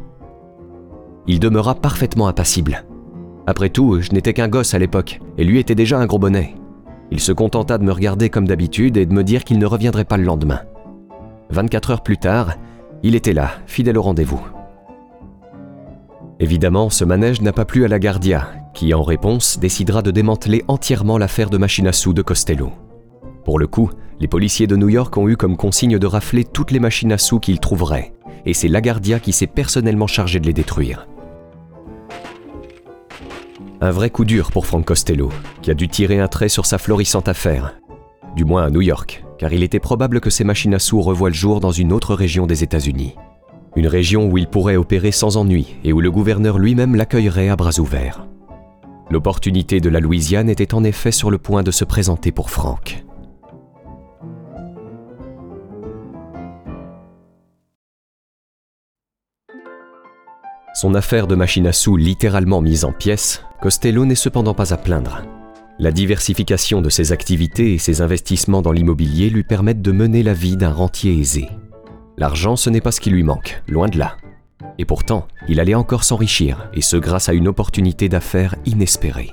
Il 1.26 1.40
demeura 1.40 1.75
parfaitement 1.75 2.28
impassible. 2.28 2.84
Après 3.46 3.70
tout, 3.70 4.02
je 4.02 4.12
n'étais 4.12 4.34
qu'un 4.34 4.48
gosse 4.48 4.75
à 4.75 4.78
l'époque, 4.78 5.20
et 5.38 5.44
lui 5.44 5.58
était 5.58 5.75
déjà 5.75 5.98
un 5.98 6.04
gros 6.04 6.19
bonnet. 6.19 6.54
Il 7.10 7.19
se 7.19 7.32
contenta 7.32 7.78
de 7.78 7.84
me 7.84 7.92
regarder 7.92 8.28
comme 8.28 8.46
d'habitude 8.46 8.98
et 8.98 9.06
de 9.06 9.14
me 9.14 9.25
dire 9.25 9.44
qu'il 9.44 9.58
ne 9.58 9.66
reviendrait 9.66 10.04
pas 10.04 10.19
le 10.19 10.25
lendemain. 10.25 10.60
24 11.48 11.90
heures 11.90 12.02
plus 12.02 12.19
tard, 12.19 12.54
il 13.02 13.14
était 13.14 13.32
là, 13.32 13.52
fidèle 13.66 13.96
au 13.96 14.02
rendez-vous. 14.02 14.42
Évidemment, 16.40 16.90
ce 16.90 17.04
manège 17.04 17.40
n'a 17.40 17.52
pas 17.52 17.64
plu 17.64 17.87
à 17.87 17.88
la 17.88 17.98
Guardia, 17.98 18.48
qui, 18.75 18.92
en 18.92 19.02
réponse, 19.02 19.58
décidera 19.58 20.02
de 20.02 20.10
démanteler 20.10 20.62
entièrement 20.69 21.16
l'affaire 21.16 21.48
de 21.48 21.58
machine 21.58 21.87
à 21.87 21.92
sous 21.92 22.12
de 22.12 22.22
Costello. 22.22 22.72
Pour 23.44 23.58
le 23.58 23.66
coup, 23.66 23.90
les 24.20 24.28
policiers 24.28 24.66
de 24.66 24.76
New 24.76 24.88
York 24.88 25.16
ont 25.16 25.28
eu 25.28 25.37
comme 25.37 25.56
consigne 25.56 25.99
de 25.99 26.06
rafler 26.06 26.44
toutes 26.44 26.70
les 26.70 26.81
machines 26.81 27.12
à 27.12 27.19
sous 27.19 27.40
qu'ils 27.40 27.61
trouveraient, 27.61 28.12
et 28.46 28.55
c'est 28.55 28.69
Lagardia 28.69 29.19
qui 29.19 29.32
s'est 29.32 29.46
personnellement 29.46 30.06
chargé 30.06 30.40
de 30.40 30.46
les 30.46 30.52
détruire. 30.52 31.06
Un 33.80 33.90
vrai 33.90 34.11
coup 34.11 34.25
dur 34.25 34.50
pour 34.50 34.66
Frank 34.66 34.85
Costello, 34.85 35.30
qui 35.61 35.71
a 35.71 35.75
dû 35.75 35.88
tirer 35.88 36.21
un 36.21 36.28
trait 36.28 36.49
sur 36.49 36.64
sa 36.64 36.78
florissante 36.78 37.28
affaire. 37.28 37.75
Du 38.37 38.44
moins 38.44 38.64
à 38.64 38.71
New 38.71 38.80
York, 38.80 39.25
car 39.38 39.52
il 39.52 39.62
était 39.62 39.80
probable 39.80 40.21
que 40.21 40.30
ces 40.30 40.44
machines 40.44 40.75
à 40.75 40.78
sous 40.78 41.02
revoient 41.02 41.28
le 41.28 41.35
jour 41.35 41.61
dans 41.61 41.73
une 41.73 41.92
autre 41.92 42.14
région 42.14 42.47
des 42.47 42.62
États-Unis. 42.62 43.14
Une 43.76 43.88
région 43.88 44.28
où 44.28 44.38
il 44.38 44.47
pourrait 44.47 44.76
opérer 44.76 45.11
sans 45.11 45.37
ennui 45.37 45.76
et 45.85 45.92
où 45.92 46.00
le 46.00 46.11
gouverneur 46.11 46.59
lui-même 46.59 46.94
l'accueillerait 46.94 47.49
à 47.49 47.56
bras 47.56 47.78
ouverts. 47.80 48.26
L'opportunité 49.11 49.80
de 49.80 49.88
la 49.88 50.00
Louisiane 50.00 50.49
était 50.49 50.75
en 50.75 50.85
effet 50.85 51.12
sur 51.12 51.30
le 51.30 51.38
point 51.38 51.62
de 51.62 51.71
se 51.71 51.85
présenter 51.85 52.33
pour 52.33 52.50
Frank. 52.50 53.04
Son 60.75 60.97
affaire 60.97 61.28
de 61.28 61.37
machine 61.37 61.69
à 61.69 61.73
sous 61.73 61.97
littéralement 61.97 62.61
mise 62.61 62.85
en 62.85 62.93
pièces, 62.93 63.45
Costello 63.62 64.04
n'est 64.04 64.16
cependant 64.16 64.54
pas 64.54 64.75
à 64.75 64.76
plaindre. 64.76 65.23
La 65.78 65.93
diversification 65.93 66.83
de 66.83 66.90
ses 66.90 67.12
activités 67.12 67.75
et 67.75 67.78
ses 67.78 68.00
investissements 68.00 68.61
dans 68.61 68.73
l'immobilier 68.73 69.31
lui 69.31 69.45
permettent 69.45 69.83
de 69.83 69.93
mener 69.93 70.25
la 70.25 70.35
vie 70.35 70.57
d'un 70.57 70.73
rentier 70.73 71.16
aisé. 71.16 71.49
L'argent, 72.19 72.57
ce 72.57 72.71
n'est 72.71 72.81
pas 72.81 72.90
ce 72.90 73.00
qui 73.00 73.11
lui 73.11 73.23
manque, 73.23 73.62
loin 73.69 73.88
de 73.88 73.99
là. 73.99 74.16
Et 74.78 74.85
pourtant, 74.85 75.28
il 75.49 75.61
allait 75.61 75.76
encore 75.76 76.02
s'enrichir, 76.02 76.69
et 76.75 76.83
ce 76.83 76.97
grâce 76.97 77.28
à 77.28 77.35
une 77.35 77.47
opportunité 77.47 78.09
d'affaires 78.09 78.57
inespérée. 78.66 79.31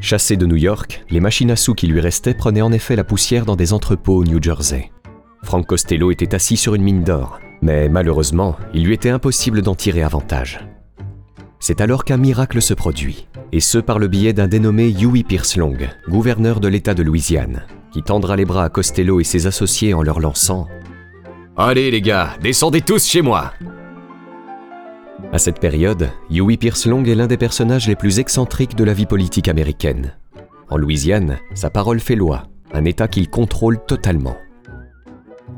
Chassé 0.00 0.36
de 0.36 0.46
New 0.46 0.56
York, 0.56 1.04
les 1.10 1.20
machines 1.20 1.50
à 1.50 1.56
sous 1.56 1.74
qui 1.74 1.88
lui 1.88 2.00
restaient 2.00 2.32
prenaient 2.32 2.62
en 2.62 2.72
effet 2.72 2.94
la 2.94 3.04
poussière 3.04 3.44
dans 3.44 3.56
des 3.56 3.72
entrepôts 3.72 4.18
au 4.18 4.24
New 4.24 4.40
Jersey. 4.40 4.92
Frank 5.42 5.66
Costello 5.66 6.12
était 6.12 6.34
assis 6.34 6.56
sur 6.56 6.76
une 6.76 6.82
mine 6.82 7.02
d'or, 7.02 7.40
mais 7.64 7.88
malheureusement, 7.88 8.56
il 8.74 8.84
lui 8.84 8.92
était 8.92 9.08
impossible 9.08 9.62
d'en 9.62 9.74
tirer 9.74 10.02
avantage. 10.02 10.60
C'est 11.60 11.80
alors 11.80 12.04
qu'un 12.04 12.18
miracle 12.18 12.60
se 12.60 12.74
produit, 12.74 13.26
et 13.52 13.60
ce 13.60 13.78
par 13.78 13.98
le 13.98 14.06
biais 14.06 14.34
d'un 14.34 14.48
dénommé 14.48 14.90
Huey 14.90 15.22
Pierce 15.22 15.56
Long, 15.56 15.74
gouverneur 16.06 16.60
de 16.60 16.68
l'État 16.68 16.92
de 16.92 17.02
Louisiane, 17.02 17.62
qui 17.90 18.02
tendra 18.02 18.36
les 18.36 18.44
bras 18.44 18.64
à 18.64 18.68
Costello 18.68 19.18
et 19.18 19.24
ses 19.24 19.46
associés 19.46 19.94
en 19.94 20.02
leur 20.02 20.20
lançant 20.20 20.68
Allez 21.56 21.90
les 21.90 22.02
gars, 22.02 22.36
descendez 22.42 22.82
tous 22.82 23.06
chez 23.06 23.22
moi 23.22 23.54
À 25.32 25.38
cette 25.38 25.58
période, 25.58 26.10
Huey 26.30 26.58
Pierce 26.58 26.84
Long 26.84 27.02
est 27.04 27.14
l'un 27.14 27.28
des 27.28 27.38
personnages 27.38 27.88
les 27.88 27.96
plus 27.96 28.18
excentriques 28.18 28.76
de 28.76 28.84
la 28.84 28.92
vie 28.92 29.06
politique 29.06 29.48
américaine. 29.48 30.12
En 30.68 30.76
Louisiane, 30.76 31.38
sa 31.54 31.70
parole 31.70 32.00
fait 32.00 32.14
loi, 32.14 32.42
un 32.74 32.84
État 32.84 33.08
qu'il 33.08 33.30
contrôle 33.30 33.78
totalement. 33.86 34.36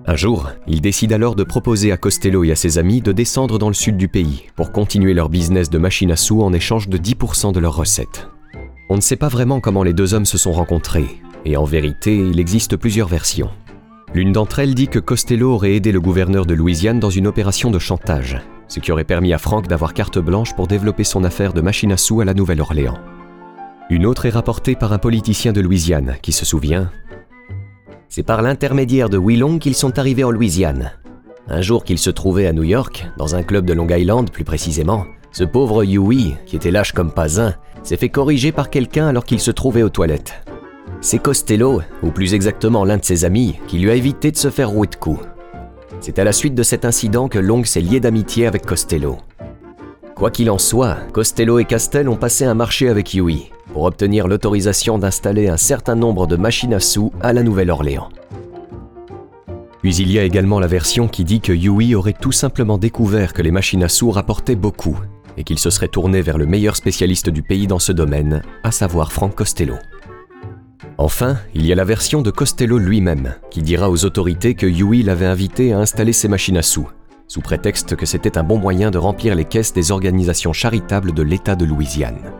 Un 0.06 0.16
jour, 0.16 0.50
il 0.66 0.80
décide 0.80 1.12
alors 1.12 1.34
de 1.34 1.44
proposer 1.44 1.92
à 1.92 1.96
Costello 1.96 2.44
et 2.44 2.52
à 2.52 2.56
ses 2.56 2.78
amis 2.78 3.00
de 3.00 3.12
descendre 3.12 3.58
dans 3.58 3.68
le 3.68 3.74
sud 3.74 3.96
du 3.96 4.08
pays 4.08 4.44
pour 4.54 4.72
continuer 4.72 5.14
leur 5.14 5.28
business 5.28 5.70
de 5.70 5.78
machine 5.78 6.12
à 6.12 6.16
sous 6.16 6.42
en 6.42 6.52
échange 6.52 6.88
de 6.88 6.98
10% 6.98 7.52
de 7.52 7.60
leurs 7.60 7.76
recettes. 7.76 8.28
On 8.88 8.96
ne 8.96 9.00
sait 9.00 9.16
pas 9.16 9.28
vraiment 9.28 9.60
comment 9.60 9.82
les 9.82 9.92
deux 9.92 10.14
hommes 10.14 10.24
se 10.24 10.38
sont 10.38 10.52
rencontrés, 10.52 11.20
et 11.44 11.56
en 11.56 11.64
vérité, 11.64 12.16
il 12.16 12.38
existe 12.38 12.76
plusieurs 12.76 13.08
versions. 13.08 13.50
L'une 14.14 14.32
d'entre 14.32 14.60
elles 14.60 14.74
dit 14.74 14.88
que 14.88 14.98
Costello 14.98 15.52
aurait 15.52 15.74
aidé 15.74 15.92
le 15.92 16.00
gouverneur 16.00 16.46
de 16.46 16.54
Louisiane 16.54 17.00
dans 17.00 17.10
une 17.10 17.26
opération 17.26 17.70
de 17.70 17.78
chantage, 17.78 18.40
ce 18.68 18.80
qui 18.80 18.92
aurait 18.92 19.04
permis 19.04 19.32
à 19.32 19.38
Frank 19.38 19.66
d'avoir 19.66 19.92
carte 19.92 20.18
blanche 20.18 20.54
pour 20.54 20.68
développer 20.68 21.04
son 21.04 21.24
affaire 21.24 21.52
de 21.52 21.60
machine 21.60 21.92
à 21.92 21.96
sous 21.96 22.20
à 22.20 22.24
la 22.24 22.34
Nouvelle-Orléans. 22.34 22.98
Une 23.90 24.06
autre 24.06 24.26
est 24.26 24.30
rapportée 24.30 24.74
par 24.74 24.92
un 24.92 24.98
politicien 24.98 25.52
de 25.52 25.60
Louisiane 25.60 26.16
qui 26.22 26.32
se 26.32 26.44
souvient 26.44 26.90
c'est 28.08 28.22
par 28.22 28.42
l'intermédiaire 28.42 29.08
de 29.08 29.18
Willong 29.18 29.58
qu'ils 29.58 29.74
sont 29.74 29.98
arrivés 29.98 30.24
en 30.24 30.30
Louisiane. 30.30 30.92
Un 31.48 31.60
jour 31.60 31.84
qu'ils 31.84 31.98
se 31.98 32.10
trouvaient 32.10 32.46
à 32.46 32.52
New 32.52 32.64
York, 32.64 33.06
dans 33.18 33.34
un 33.36 33.42
club 33.42 33.66
de 33.66 33.72
Long 33.72 33.88
Island 33.88 34.30
plus 34.30 34.44
précisément, 34.44 35.04
ce 35.32 35.44
pauvre 35.44 35.84
Huey, 35.84 36.34
qui 36.46 36.56
était 36.56 36.70
lâche 36.70 36.92
comme 36.92 37.12
pas 37.12 37.40
un, 37.40 37.54
s'est 37.82 37.96
fait 37.96 38.08
corriger 38.08 38.52
par 38.52 38.70
quelqu'un 38.70 39.06
alors 39.06 39.24
qu'il 39.24 39.40
se 39.40 39.50
trouvait 39.50 39.82
aux 39.82 39.90
toilettes. 39.90 40.34
C'est 41.00 41.18
Costello, 41.18 41.82
ou 42.02 42.10
plus 42.10 42.34
exactement 42.34 42.84
l'un 42.84 42.96
de 42.96 43.04
ses 43.04 43.24
amis, 43.24 43.56
qui 43.68 43.78
lui 43.78 43.90
a 43.90 43.94
évité 43.94 44.30
de 44.30 44.36
se 44.36 44.50
faire 44.50 44.70
rouer 44.70 44.88
de 44.88 44.96
coups. 44.96 45.20
C'est 46.00 46.18
à 46.18 46.24
la 46.24 46.32
suite 46.32 46.54
de 46.54 46.62
cet 46.62 46.84
incident 46.84 47.28
que 47.28 47.38
Long 47.38 47.64
s'est 47.64 47.80
lié 47.80 48.00
d'amitié 48.00 48.46
avec 48.46 48.66
Costello. 48.66 49.18
Quoi 50.14 50.30
qu'il 50.30 50.50
en 50.50 50.58
soit, 50.58 50.96
Costello 51.12 51.58
et 51.58 51.64
Castel 51.64 52.08
ont 52.08 52.16
passé 52.16 52.44
un 52.44 52.54
marché 52.54 52.88
avec 52.88 53.12
Huey, 53.12 53.50
pour 53.76 53.84
obtenir 53.84 54.26
l'autorisation 54.26 54.98
d'installer 54.98 55.48
un 55.48 55.58
certain 55.58 55.96
nombre 55.96 56.26
de 56.26 56.36
machines 56.36 56.72
à 56.72 56.80
sous 56.80 57.12
à 57.20 57.34
la 57.34 57.42
Nouvelle-Orléans. 57.42 58.08
Puis 59.82 59.96
il 59.96 60.10
y 60.10 60.18
a 60.18 60.24
également 60.24 60.58
la 60.58 60.66
version 60.66 61.08
qui 61.08 61.24
dit 61.24 61.42
que 61.42 61.52
Huey 61.52 61.94
aurait 61.94 62.14
tout 62.18 62.32
simplement 62.32 62.78
découvert 62.78 63.34
que 63.34 63.42
les 63.42 63.50
machines 63.50 63.82
à 63.82 63.90
sous 63.90 64.10
rapportaient 64.10 64.56
beaucoup 64.56 64.98
et 65.36 65.44
qu'il 65.44 65.58
se 65.58 65.68
serait 65.68 65.88
tourné 65.88 66.22
vers 66.22 66.38
le 66.38 66.46
meilleur 66.46 66.74
spécialiste 66.74 67.28
du 67.28 67.42
pays 67.42 67.66
dans 67.66 67.78
ce 67.78 67.92
domaine, 67.92 68.40
à 68.62 68.72
savoir 68.72 69.12
Frank 69.12 69.34
Costello. 69.34 69.74
Enfin, 70.96 71.36
il 71.54 71.66
y 71.66 71.70
a 71.70 71.74
la 71.74 71.84
version 71.84 72.22
de 72.22 72.30
Costello 72.30 72.78
lui-même, 72.78 73.34
qui 73.50 73.60
dira 73.60 73.90
aux 73.90 74.06
autorités 74.06 74.54
que 74.54 74.64
Huey 74.64 75.02
l'avait 75.02 75.26
invité 75.26 75.74
à 75.74 75.80
installer 75.80 76.14
ses 76.14 76.28
machines 76.28 76.56
à 76.56 76.62
sous, 76.62 76.88
sous 77.28 77.42
prétexte 77.42 77.94
que 77.94 78.06
c'était 78.06 78.38
un 78.38 78.42
bon 78.42 78.56
moyen 78.56 78.90
de 78.90 78.96
remplir 78.96 79.34
les 79.34 79.44
caisses 79.44 79.74
des 79.74 79.90
organisations 79.90 80.54
charitables 80.54 81.12
de 81.12 81.22
l'État 81.22 81.56
de 81.56 81.66
Louisiane. 81.66 82.32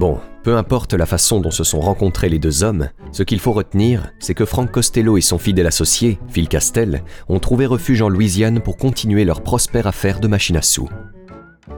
Bon, 0.00 0.18
peu 0.42 0.56
importe 0.56 0.94
la 0.94 1.04
façon 1.04 1.42
dont 1.42 1.50
se 1.50 1.62
sont 1.62 1.78
rencontrés 1.78 2.30
les 2.30 2.38
deux 2.38 2.62
hommes, 2.62 2.88
ce 3.12 3.22
qu'il 3.22 3.38
faut 3.38 3.52
retenir, 3.52 4.10
c'est 4.18 4.32
que 4.32 4.46
Frank 4.46 4.70
Costello 4.70 5.18
et 5.18 5.20
son 5.20 5.36
fidèle 5.36 5.66
associé, 5.66 6.18
Phil 6.30 6.48
Castel, 6.48 7.04
ont 7.28 7.38
trouvé 7.38 7.66
refuge 7.66 8.00
en 8.00 8.08
Louisiane 8.08 8.60
pour 8.60 8.78
continuer 8.78 9.26
leur 9.26 9.42
prospère 9.42 9.86
affaire 9.86 10.18
de 10.18 10.26
machines 10.26 10.56
à 10.56 10.62
sous. 10.62 10.88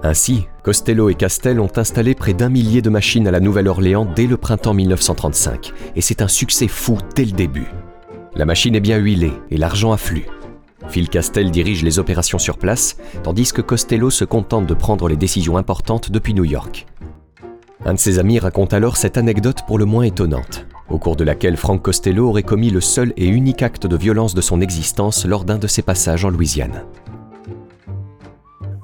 Ainsi, 0.04 0.46
Costello 0.62 1.10
et 1.10 1.16
Castel 1.16 1.58
ont 1.58 1.76
installé 1.76 2.14
près 2.14 2.32
d'un 2.32 2.48
millier 2.48 2.80
de 2.80 2.90
machines 2.90 3.26
à 3.26 3.32
la 3.32 3.40
Nouvelle-Orléans 3.40 4.06
dès 4.14 4.28
le 4.28 4.36
printemps 4.36 4.74
1935, 4.74 5.72
et 5.96 6.00
c'est 6.00 6.22
un 6.22 6.28
succès 6.28 6.68
fou 6.68 6.98
dès 7.16 7.24
le 7.24 7.32
début. 7.32 7.72
La 8.36 8.44
machine 8.44 8.76
est 8.76 8.80
bien 8.80 8.98
huilée 8.98 9.32
et 9.50 9.56
l'argent 9.56 9.90
afflue. 9.90 10.28
Phil 10.90 11.08
Castel 11.08 11.50
dirige 11.50 11.82
les 11.82 11.98
opérations 11.98 12.38
sur 12.38 12.56
place, 12.56 12.98
tandis 13.24 13.52
que 13.52 13.62
Costello 13.62 14.10
se 14.10 14.24
contente 14.24 14.68
de 14.68 14.74
prendre 14.74 15.08
les 15.08 15.16
décisions 15.16 15.56
importantes 15.56 16.12
depuis 16.12 16.34
New 16.34 16.44
York. 16.44 16.86
Un 17.84 17.94
de 17.94 17.98
ses 17.98 18.20
amis 18.20 18.38
raconte 18.38 18.74
alors 18.74 18.96
cette 18.96 19.16
anecdote 19.16 19.62
pour 19.66 19.76
le 19.76 19.84
moins 19.84 20.04
étonnante, 20.04 20.66
au 20.88 20.98
cours 20.98 21.16
de 21.16 21.24
laquelle 21.24 21.56
Frank 21.56 21.82
Costello 21.82 22.28
aurait 22.28 22.44
commis 22.44 22.70
le 22.70 22.80
seul 22.80 23.12
et 23.16 23.26
unique 23.26 23.62
acte 23.62 23.88
de 23.88 23.96
violence 23.96 24.34
de 24.34 24.40
son 24.40 24.60
existence 24.60 25.26
lors 25.26 25.44
d'un 25.44 25.58
de 25.58 25.66
ses 25.66 25.82
passages 25.82 26.24
en 26.24 26.30
Louisiane. 26.30 26.84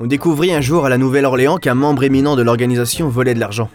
On 0.01 0.07
découvrit 0.07 0.53
un 0.53 0.61
jour 0.61 0.85
à 0.85 0.89
la 0.89 0.99
Nouvelle-Orléans 0.99 1.59
qu'un 1.59 1.75
membre 1.75 2.03
éminent 2.03 2.35
de 2.35 2.43
l'organisation 2.43 3.09
volait 3.09 3.35
de 3.35 3.41
l'argent. 3.41 3.71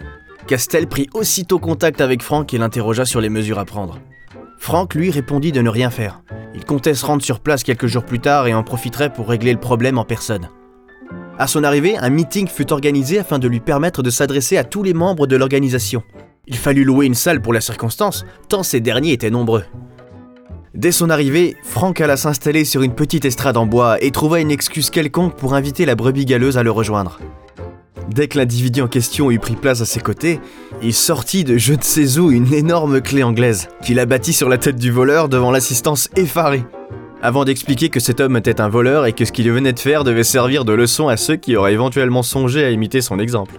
Castel 0.46 0.88
prit 0.88 1.08
aussitôt 1.14 1.58
contact 1.58 2.02
avec 2.02 2.22
Frank 2.22 2.54
et 2.54 2.58
l'interrogea 2.58 3.06
sur 3.06 3.22
les 3.22 3.30
mesures 3.30 3.60
à 3.60 3.66
prendre. 3.66 4.00
Frank 4.60 4.94
lui 4.94 5.10
répondit 5.10 5.54
de 5.54 5.62
ne 5.62 5.70
rien 5.70 5.90
faire. 5.90 6.22
Il 6.54 6.66
comptait 6.66 6.94
se 6.94 7.06
rendre 7.06 7.24
sur 7.24 7.40
place 7.40 7.64
quelques 7.64 7.88
jours 7.88 8.04
plus 8.04 8.20
tard 8.20 8.48
et 8.48 8.54
en 8.54 8.64
profiterait 8.64 9.12
pour 9.12 9.30
régler 9.30 9.54
le 9.54 9.60
problème 9.60 9.98
en 9.98 10.06
personne. 10.06 10.50
À 11.40 11.48
son 11.48 11.64
arrivée, 11.64 11.98
un 11.98 12.12
meeting 12.12 12.48
fut 12.48 12.72
organisé 12.72 13.18
afin 13.18 13.40
de 13.40 13.48
lui 13.48 13.60
permettre 13.60 14.04
de 14.04 14.12
s'adresser 14.12 14.58
à 14.58 14.64
tous 14.64 14.84
les 14.84 14.94
membres 14.94 15.26
de 15.26 15.36
l'organisation. 15.36 16.04
Il 16.46 16.56
fallut 16.56 16.84
louer 16.84 17.08
une 17.08 17.16
salle 17.16 17.42
pour 17.42 17.54
la 17.54 17.62
circonstance, 17.62 18.24
tant 18.50 18.62
ces 18.62 18.82
derniers 18.82 19.14
étaient 19.14 19.32
nombreux. 19.32 19.64
Dès 20.76 20.92
son 20.92 21.10
arrivée, 21.10 21.56
Frank 21.64 22.00
alla 22.02 22.18
s'installer 22.18 22.66
sur 22.66 22.84
une 22.84 22.94
petite 22.94 23.26
estrade 23.26 23.58
en 23.58 23.66
bois 23.66 23.98
et 24.04 24.12
trouva 24.12 24.42
une 24.42 24.52
excuse 24.52 24.92
quelconque 24.92 25.36
pour 25.36 25.56
inviter 25.56 25.86
la 25.86 25.96
brebis 25.96 26.26
galeuse 26.26 26.58
à 26.58 26.64
le 26.64 26.72
rejoindre. 26.72 27.20
Dès 28.10 28.28
que 28.28 28.38
l'individu 28.38 28.82
en 28.82 28.88
question 28.88 29.32
eut 29.32 29.40
pris 29.40 29.56
place 29.56 29.82
à 29.82 29.86
ses 29.86 30.02
côtés, 30.02 30.40
il 30.84 30.94
sortit 30.94 31.44
de 31.44 31.58
je 31.58 31.74
ne 31.74 31.82
sais 31.82 32.20
où 32.20 32.32
une 32.32 32.54
énorme 32.54 33.02
clé 33.02 33.24
anglaise, 33.24 33.70
qu'il 33.82 34.00
abattit 34.00 34.34
sur 34.34 34.50
la 34.50 34.58
tête 34.58 34.78
du 34.78 34.92
voleur 34.92 35.30
devant 35.30 35.52
l'assistance 35.52 36.10
effarée 36.16 36.64
avant 37.24 37.46
d'expliquer 37.46 37.88
que 37.88 38.02
cet 38.02 38.20
homme 38.20 38.36
était 38.36 38.60
un 38.60 38.68
voleur 38.68 39.06
et 39.06 39.14
que 39.14 39.24
ce 39.24 39.32
qu'il 39.32 39.50
venait 39.50 39.72
de 39.72 39.80
faire 39.80 40.04
devait 40.04 40.26
servir 40.26 40.66
de 40.66 40.74
leçon 40.74 41.08
à 41.08 41.16
ceux 41.16 41.38
qui 41.38 41.56
auraient 41.56 41.72
éventuellement 41.72 42.22
songé 42.22 42.66
à 42.66 42.70
imiter 42.70 43.00
son 43.00 43.18
exemple. 43.18 43.56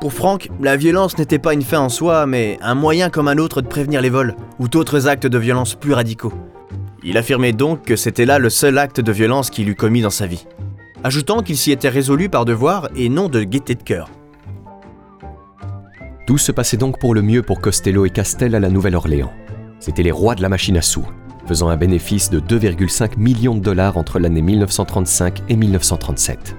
Pour 0.00 0.14
Frank, 0.14 0.48
la 0.58 0.78
violence 0.78 1.18
n'était 1.18 1.38
pas 1.38 1.52
une 1.52 1.60
fin 1.60 1.80
en 1.80 1.90
soi, 1.90 2.24
mais 2.24 2.58
un 2.62 2.74
moyen 2.74 3.10
comme 3.10 3.28
un 3.28 3.36
autre 3.36 3.60
de 3.60 3.68
prévenir 3.68 4.00
les 4.00 4.08
vols, 4.08 4.34
ou 4.58 4.66
d'autres 4.66 5.08
actes 5.08 5.26
de 5.26 5.38
violence 5.38 5.74
plus 5.74 5.92
radicaux. 5.92 6.32
Il 7.04 7.18
affirmait 7.18 7.52
donc 7.52 7.82
que 7.84 7.96
c'était 7.96 8.24
là 8.24 8.38
le 8.38 8.48
seul 8.48 8.78
acte 8.78 9.00
de 9.00 9.12
violence 9.12 9.50
qu'il 9.50 9.68
eût 9.68 9.76
commis 9.76 10.00
dans 10.00 10.08
sa 10.08 10.26
vie, 10.26 10.46
ajoutant 11.04 11.42
qu'il 11.42 11.58
s'y 11.58 11.70
était 11.70 11.90
résolu 11.90 12.30
par 12.30 12.46
devoir 12.46 12.88
et 12.96 13.10
non 13.10 13.28
de 13.28 13.42
gaieté 13.42 13.74
de 13.74 13.82
cœur. 13.82 14.08
Tout 16.26 16.38
se 16.38 16.50
passait 16.50 16.78
donc 16.78 16.98
pour 16.98 17.14
le 17.14 17.20
mieux 17.20 17.42
pour 17.42 17.60
Costello 17.60 18.06
et 18.06 18.10
Castel 18.10 18.54
à 18.54 18.60
la 18.60 18.70
Nouvelle-Orléans. 18.70 19.34
C'étaient 19.80 20.02
les 20.02 20.12
rois 20.12 20.34
de 20.34 20.42
la 20.42 20.48
machine 20.48 20.78
à 20.78 20.82
sous, 20.82 21.06
faisant 21.46 21.68
un 21.68 21.76
bénéfice 21.76 22.30
de 22.30 22.40
2,5 22.40 23.18
millions 23.18 23.54
de 23.54 23.60
dollars 23.60 23.96
entre 23.96 24.18
l'année 24.18 24.42
1935 24.42 25.42
et 25.48 25.56
1937. 25.56 26.56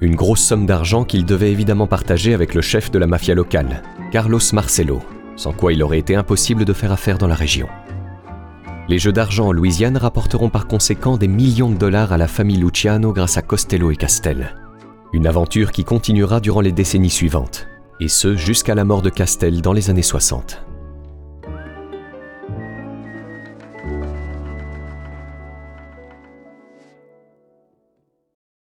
Une 0.00 0.14
grosse 0.14 0.40
somme 0.40 0.66
d'argent 0.66 1.04
qu'il 1.04 1.24
devait 1.24 1.50
évidemment 1.50 1.86
partager 1.86 2.32
avec 2.32 2.54
le 2.54 2.62
chef 2.62 2.90
de 2.90 2.98
la 2.98 3.06
mafia 3.06 3.34
locale, 3.34 3.82
Carlos 4.10 4.40
Marcelo, 4.52 5.00
sans 5.36 5.52
quoi 5.52 5.72
il 5.72 5.82
aurait 5.82 5.98
été 5.98 6.16
impossible 6.16 6.64
de 6.64 6.72
faire 6.72 6.92
affaire 6.92 7.18
dans 7.18 7.26
la 7.26 7.34
région. 7.34 7.68
Les 8.88 8.98
jeux 8.98 9.12
d'argent 9.12 9.48
en 9.48 9.52
Louisiane 9.52 9.96
rapporteront 9.96 10.48
par 10.48 10.66
conséquent 10.66 11.16
des 11.16 11.28
millions 11.28 11.70
de 11.70 11.76
dollars 11.76 12.12
à 12.12 12.18
la 12.18 12.26
famille 12.26 12.56
Luciano 12.56 13.12
grâce 13.12 13.36
à 13.36 13.42
Costello 13.42 13.90
et 13.90 13.96
Castel. 13.96 14.56
Une 15.12 15.26
aventure 15.26 15.70
qui 15.70 15.84
continuera 15.84 16.40
durant 16.40 16.60
les 16.60 16.72
décennies 16.72 17.10
suivantes, 17.10 17.68
et 18.00 18.08
ce 18.08 18.36
jusqu'à 18.36 18.74
la 18.74 18.84
mort 18.84 19.02
de 19.02 19.10
Castel 19.10 19.60
dans 19.60 19.72
les 19.72 19.90
années 19.90 20.02
60. 20.02 20.62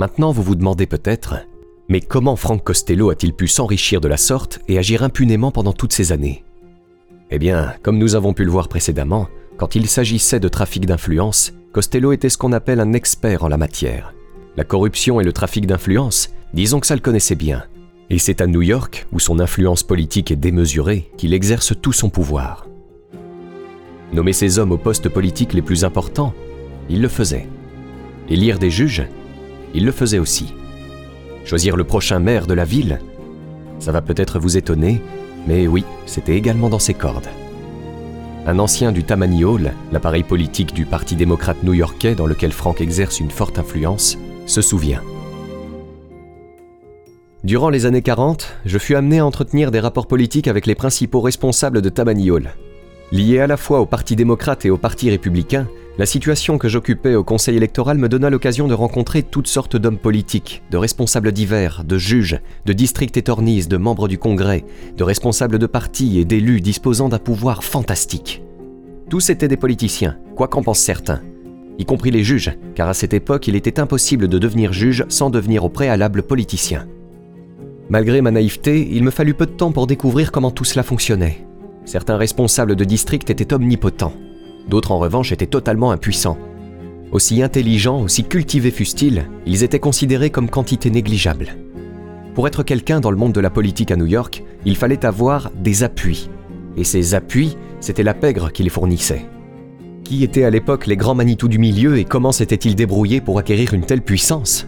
Maintenant, 0.00 0.32
vous 0.32 0.42
vous 0.42 0.54
demandez 0.54 0.86
peut-être, 0.86 1.34
mais 1.90 2.00
comment 2.00 2.34
Frank 2.34 2.64
Costello 2.64 3.10
a-t-il 3.10 3.34
pu 3.34 3.46
s'enrichir 3.46 4.00
de 4.00 4.08
la 4.08 4.16
sorte 4.16 4.60
et 4.66 4.78
agir 4.78 5.02
impunément 5.02 5.50
pendant 5.50 5.74
toutes 5.74 5.92
ces 5.92 6.10
années? 6.10 6.42
Eh 7.30 7.38
bien, 7.38 7.74
comme 7.82 7.98
nous 7.98 8.14
avons 8.14 8.32
pu 8.32 8.44
le 8.44 8.50
voir 8.50 8.68
précédemment, 8.68 9.28
quand 9.58 9.74
il 9.74 9.86
s'agissait 9.86 10.40
de 10.40 10.48
trafic 10.48 10.86
d'influence, 10.86 11.52
Costello 11.74 12.12
était 12.12 12.30
ce 12.30 12.38
qu'on 12.38 12.54
appelle 12.54 12.80
un 12.80 12.94
expert 12.94 13.44
en 13.44 13.48
la 13.48 13.58
matière. 13.58 14.14
La 14.56 14.64
corruption 14.64 15.20
et 15.20 15.24
le 15.24 15.34
trafic 15.34 15.66
d'influence, 15.66 16.30
disons 16.54 16.80
que 16.80 16.86
ça 16.86 16.94
le 16.94 17.02
connaissait 17.02 17.34
bien. 17.34 17.64
Et 18.08 18.18
c'est 18.18 18.40
à 18.40 18.46
New 18.46 18.62
York, 18.62 19.06
où 19.12 19.20
son 19.20 19.38
influence 19.38 19.82
politique 19.82 20.30
est 20.30 20.36
démesurée, 20.36 21.10
qu'il 21.18 21.34
exerce 21.34 21.74
tout 21.78 21.92
son 21.92 22.08
pouvoir. 22.08 22.66
Nommer 24.14 24.32
ses 24.32 24.58
hommes 24.58 24.72
aux 24.72 24.78
postes 24.78 25.10
politiques 25.10 25.52
les 25.52 25.60
plus 25.60 25.84
importants, 25.84 26.32
il 26.88 27.02
le 27.02 27.08
faisait. 27.08 27.48
Élire 28.30 28.58
des 28.58 28.70
juges, 28.70 29.06
il 29.74 29.84
le 29.84 29.92
faisait 29.92 30.18
aussi. 30.18 30.54
Choisir 31.44 31.76
le 31.76 31.84
prochain 31.84 32.18
maire 32.18 32.46
de 32.46 32.54
la 32.54 32.64
ville 32.64 33.00
Ça 33.78 33.92
va 33.92 34.02
peut-être 34.02 34.38
vous 34.38 34.56
étonner, 34.56 35.00
mais 35.46 35.66
oui, 35.66 35.84
c'était 36.06 36.36
également 36.36 36.68
dans 36.68 36.78
ses 36.78 36.94
cordes. 36.94 37.28
un 38.46 38.58
ancien 38.58 38.92
du 38.92 39.04
Tammany 39.04 39.44
Hall, 39.44 39.72
l'appareil 39.92 40.22
politique 40.22 40.74
du 40.74 40.84
Parti 40.84 41.14
démocrate 41.14 41.62
new-yorkais 41.62 42.14
dans 42.14 42.26
lequel 42.26 42.52
Frank 42.52 42.80
exerce 42.80 43.20
une 43.20 43.30
forte 43.30 43.58
influence, 43.58 44.18
se 44.46 44.62
souvient. 44.62 45.02
Durant 47.42 47.70
les 47.70 47.86
années 47.86 48.02
40, 48.02 48.48
je 48.66 48.78
fus 48.78 48.96
amené 48.96 49.20
à 49.20 49.26
entretenir 49.26 49.70
des 49.70 49.80
rapports 49.80 50.06
politiques 50.06 50.48
avec 50.48 50.66
les 50.66 50.74
principaux 50.74 51.20
responsables 51.20 51.80
de 51.80 51.88
Tammany 51.88 52.30
Hall. 52.30 52.50
Lié 53.12 53.40
à 53.40 53.46
la 53.46 53.56
fois 53.56 53.80
au 53.80 53.86
Parti 53.86 54.14
démocrate 54.14 54.66
et 54.66 54.70
au 54.70 54.76
Parti 54.76 55.08
républicain, 55.10 55.66
la 56.00 56.06
situation 56.06 56.56
que 56.56 56.66
j'occupais 56.66 57.14
au 57.14 57.22
conseil 57.22 57.58
électoral 57.58 57.98
me 57.98 58.08
donna 58.08 58.30
l'occasion 58.30 58.66
de 58.66 58.72
rencontrer 58.72 59.22
toutes 59.22 59.48
sortes 59.48 59.76
d'hommes 59.76 59.98
politiques, 59.98 60.62
de 60.70 60.78
responsables 60.78 61.30
divers, 61.30 61.84
de 61.84 61.98
juges, 61.98 62.40
de 62.64 62.72
district 62.72 63.18
attorneys, 63.18 63.66
de 63.66 63.76
membres 63.76 64.08
du 64.08 64.16
Congrès, 64.16 64.64
de 64.96 65.04
responsables 65.04 65.58
de 65.58 65.66
partis 65.66 66.18
et 66.18 66.24
d'élus 66.24 66.62
disposant 66.62 67.10
d'un 67.10 67.18
pouvoir 67.18 67.62
fantastique. 67.62 68.42
Tous 69.10 69.28
étaient 69.28 69.46
des 69.46 69.58
politiciens, 69.58 70.16
quoi 70.36 70.48
qu'en 70.48 70.62
pensent 70.62 70.78
certains, 70.78 71.20
y 71.78 71.84
compris 71.84 72.10
les 72.10 72.24
juges, 72.24 72.56
car 72.74 72.88
à 72.88 72.94
cette 72.94 73.12
époque 73.12 73.46
il 73.46 73.54
était 73.54 73.78
impossible 73.78 74.26
de 74.26 74.38
devenir 74.38 74.72
juge 74.72 75.04
sans 75.10 75.28
devenir 75.28 75.66
au 75.66 75.68
préalable 75.68 76.22
politicien. 76.22 76.86
Malgré 77.90 78.22
ma 78.22 78.30
naïveté, 78.30 78.88
il 78.90 79.04
me 79.04 79.10
fallut 79.10 79.34
peu 79.34 79.44
de 79.44 79.50
temps 79.50 79.70
pour 79.70 79.86
découvrir 79.86 80.32
comment 80.32 80.50
tout 80.50 80.64
cela 80.64 80.82
fonctionnait. 80.82 81.46
Certains 81.84 82.16
responsables 82.16 82.74
de 82.74 82.84
district 82.86 83.28
étaient 83.28 83.52
omnipotents, 83.52 84.14
d'autres 84.70 84.92
en 84.92 84.98
revanche 84.98 85.32
étaient 85.32 85.46
totalement 85.46 85.90
impuissants. 85.90 86.38
Aussi 87.12 87.42
intelligents, 87.42 88.00
aussi 88.00 88.24
cultivés 88.24 88.70
fussent-ils, 88.70 89.26
ils 89.44 89.62
étaient 89.62 89.80
considérés 89.80 90.30
comme 90.30 90.48
quantité 90.48 90.90
négligeable. 90.90 91.56
Pour 92.34 92.46
être 92.46 92.62
quelqu'un 92.62 93.00
dans 93.00 93.10
le 93.10 93.16
monde 93.16 93.32
de 93.32 93.40
la 93.40 93.50
politique 93.50 93.90
à 93.90 93.96
New 93.96 94.06
York, 94.06 94.44
il 94.64 94.76
fallait 94.76 95.04
avoir 95.04 95.50
des 95.54 95.82
appuis. 95.82 96.30
Et 96.76 96.84
ces 96.84 97.14
appuis, 97.14 97.56
c'était 97.80 98.04
la 98.04 98.14
pègre 98.14 98.52
qui 98.52 98.62
les 98.62 98.70
fournissait. 98.70 99.26
Qui 100.04 100.22
étaient 100.24 100.44
à 100.44 100.50
l'époque 100.50 100.86
les 100.86 100.96
grands 100.96 101.14
Manitou 101.14 101.48
du 101.48 101.58
milieu 101.58 101.98
et 101.98 102.04
comment 102.04 102.32
s'étaient-ils 102.32 102.76
débrouillés 102.76 103.20
pour 103.20 103.38
acquérir 103.38 103.74
une 103.74 103.84
telle 103.84 104.02
puissance? 104.02 104.66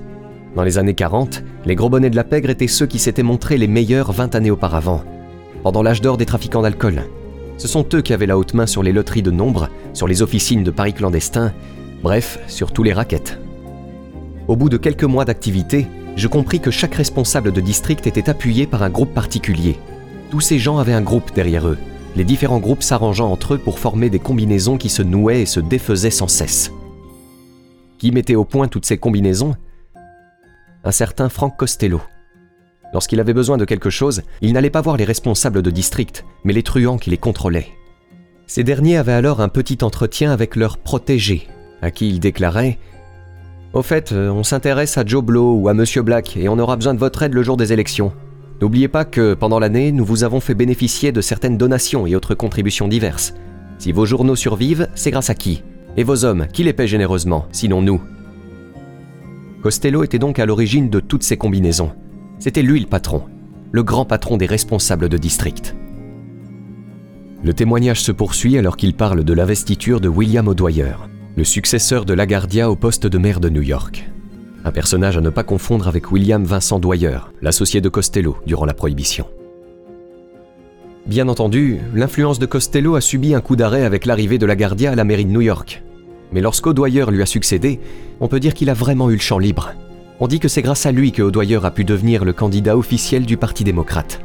Dans 0.57 0.65
les 0.65 0.79
années 0.79 0.95
40, 0.95 1.45
les 1.65 1.77
gros 1.77 1.89
bonnets 1.89 2.11
de 2.11 2.17
la 2.17 2.25
pègre 2.25 2.51
étaient 2.51 2.67
ceux 2.67 2.87
qui 2.87 2.99
s'étaient 2.99 3.23
montrés 3.23 3.57
les 3.57 3.69
meilleurs 3.69 4.13
20 4.13 4.35
années 4.35 4.51
auparavant, 4.51 5.03
pendant 5.63 5.83
l'âge 5.83 6.01
d'or 6.01 6.17
des 6.17 6.27
trafiquants 6.27 6.63
d'alcool. 6.63 7.05
Ce 7.59 7.69
sont 7.69 7.87
eux 7.95 8.03
qui 8.03 8.13
avaient 8.13 8.27
la 8.27 8.39
haute 8.39 8.55
main 8.55 8.67
sur 8.67 8.83
les 8.83 8.93
loteries 8.93 9.23
de 9.23 9.31
nombre, 9.31 9.69
sur 9.93 10.09
les 10.09 10.23
officines 10.23 10.65
de 10.65 10.71
paris 10.71 10.95
clandestins, 10.95 11.53
bref, 12.03 12.39
sur 12.49 12.73
tous 12.73 12.83
les 12.83 12.93
raquettes. 12.93 13.39
Au 14.49 14.57
bout 14.57 14.69
de 14.69 14.77
quelques 14.77 15.05
mois 15.05 15.25
d'activité, 15.25 15.87
je 16.17 16.29
compris 16.29 16.61
que 16.61 16.71
chaque 16.71 16.95
responsable 16.95 17.53
de 17.53 17.61
district 17.61 18.07
était 18.07 18.29
appuyé 18.29 18.67
par 18.67 18.83
un 18.83 18.91
groupe 18.91 19.15
particulier. 19.15 19.79
Tous 20.31 20.41
ces 20.41 20.59
gens 20.59 20.79
avaient 20.79 20.93
un 20.93 21.03
groupe 21.03 21.33
derrière 21.35 21.69
eux, 21.69 21.79
les 22.17 22.25
différents 22.25 22.59
groupes 22.59 22.83
s'arrangeant 22.83 23.31
entre 23.31 23.55
eux 23.55 23.59
pour 23.59 23.79
former 23.79 24.11
des 24.11 24.19
combinaisons 24.19 24.77
qui 24.77 24.89
se 24.89 25.03
nouaient 25.03 25.43
et 25.43 25.47
se 25.47 25.61
défaisaient 25.61 26.11
sans 26.11 26.29
cesse. 26.29 26.71
Qui 27.99 28.11
mettait 28.11 28.35
au 28.35 28.45
point 28.45 28.69
toutes 28.69 28.85
ces 28.85 28.99
combinaisons? 28.99 29.55
Un 30.85 30.91
certain 30.91 31.29
Frank 31.29 31.57
Costello. 31.57 32.01
Lorsqu'il 32.93 33.21
avait 33.21 33.33
besoin 33.33 33.57
de 33.57 33.65
quelque 33.65 33.91
chose, 33.91 34.23
il 34.41 34.53
n'allait 34.53 34.71
pas 34.71 34.81
voir 34.81 34.97
les 34.97 35.05
responsables 35.05 35.63
de 35.63 35.71
district, 35.71 36.25
mais 36.45 36.53
les 36.53 36.63
truands 36.63 36.99
qui 36.99 37.11
les 37.11 37.19
contrôlaient. 37.19 37.69
Ces 38.47 38.65
derniers 38.65 38.99
avaient 38.99 39.13
alors 39.13 39.41
un 39.41 39.49
petit 39.49 39.79
entretien 39.83 40.31
avec 40.31 40.57
leur 40.57 40.77
protégé, 40.77 41.49
à 41.81 41.91
qui 41.91 42.09
il 42.09 42.21
déclarait 42.21 42.79
Au 43.73 43.83
fait, 43.83 44.13
euh, 44.13 44.31
on 44.31 44.43
s'intéresse 44.43 44.99
à 44.99 45.07
Joe 45.07 45.25
Blow 45.25 45.55
ou 45.55 45.69
à 45.69 45.75
Monsieur 45.75 46.03
Black 46.03 46.37
et 46.37 46.49
on 46.49 46.59
aura 46.59 46.77
besoin 46.77 46.93
de 46.93 46.99
votre 46.99 47.23
aide 47.23 47.33
le 47.33 47.43
jour 47.43 47.57
des 47.57 47.73
élections. 47.73 48.13
N'oubliez 48.61 48.89
pas 48.89 49.05
que, 49.05 49.35
pendant 49.35 49.59
l'année, 49.59 49.91
nous 49.91 50.05
vous 50.05 50.23
avons 50.23 50.41
fait 50.41 50.55
bénéficier 50.55 51.13
de 51.13 51.21
certaines 51.21 51.57
donations 51.57 52.07
et 52.07 52.15
autres 52.15 52.35
contributions 52.35 52.89
diverses. 52.89 53.35
Si 53.79 53.91
vos 53.91 54.07
journaux 54.07 54.37
survivent, 54.37 54.89
c'est 54.95 55.11
grâce 55.11 55.31
à 55.31 55.35
qui? 55.35 55.65
Et 55.97 56.05
vos 56.05 56.25
hommes, 56.25 56.47
qui 56.53 56.63
les 56.63 56.73
paient 56.73 56.87
généreusement, 56.87 57.47
sinon 57.53 57.83
nous? 57.83 58.01
Costello 59.63 60.05
était 60.05 60.19
donc 60.19 60.39
à 60.39 60.47
l'origine 60.47 60.91
de 60.91 61.01
toutes 61.01 61.23
ces 61.23 61.37
combinaisons. 61.37 61.93
C'était 62.43 62.63
lui 62.63 62.81
le 62.81 62.87
patron, 62.87 63.23
le 63.71 63.85
grand 63.85 64.05
patron 64.05 64.37
des 64.37 64.47
responsables 64.47 65.09
de 65.09 65.17
district. 65.17 65.77
Le 67.45 67.55
témoignage 67.55 68.03
se 68.03 68.11
poursuit 68.11 68.59
alors 68.59 68.77
qu'il 68.77 68.95
parle 68.95 69.23
de 69.23 69.33
l'investiture 69.33 70.01
de 70.01 70.09
William 70.09 70.49
O'Dwyer, 70.49 70.97
le 71.37 71.45
successeur 71.45 72.05
de 72.05 72.15
LaGuardia 72.15 72.69
au 72.69 72.75
poste 72.75 73.07
de 73.07 73.17
maire 73.17 73.39
de 73.39 73.49
New 73.49 73.63
York. 73.63 74.11
Un 74.65 74.73
personnage 74.73 75.17
à 75.17 75.21
ne 75.21 75.31
pas 75.31 75.45
confondre 75.45 75.87
avec 75.87 76.11
William 76.11 76.43
Vincent 76.43 76.81
Dwyer, 76.81 77.19
l'associé 77.43 77.81
de 77.81 77.89
Costello 77.89 78.37
durant 78.45 78.65
la 78.65 78.75
Prohibition. 78.75 79.27
Bien 81.07 81.29
entendu, 81.29 81.79
l'influence 81.95 82.41
de 82.41 82.47
Costello 82.47 82.97
a 82.97 83.01
subi 83.01 83.37
un 83.37 83.41
coup 83.41 83.55
d'arrêt 83.55 83.85
avec 83.85 84.05
l'arrivée 84.05 84.39
de 84.39 84.47
LaGuardia 84.47 84.91
à 84.91 84.97
la 84.97 85.05
mairie 85.05 85.27
de 85.27 85.31
New 85.31 85.43
York, 85.43 85.85
mais 86.33 86.41
lorsqu'Audoyer 86.41 87.05
lui 87.09 87.23
a 87.23 87.27
succédé, 87.27 87.79
on 88.19 88.27
peut 88.27 88.41
dire 88.41 88.55
qu'il 88.55 88.69
a 88.69 88.75
vraiment 88.75 89.11
eu 89.11 89.15
le 89.15 89.21
champ 89.21 89.39
libre. 89.39 89.75
On 90.25 90.29
dit 90.29 90.39
que 90.39 90.47
c'est 90.47 90.63
grâce 90.63 90.87
à 90.87 90.93
lui 90.93 91.11
que 91.11 91.21
Audoyer 91.21 91.59
a 91.65 91.73
pu 91.73 91.83
devenir 91.83 92.25
le 92.25 92.33
candidat 92.33 92.77
officiel 92.77 93.27
du 93.27 93.37
Parti 93.37 93.65
démocrate. 93.65 94.21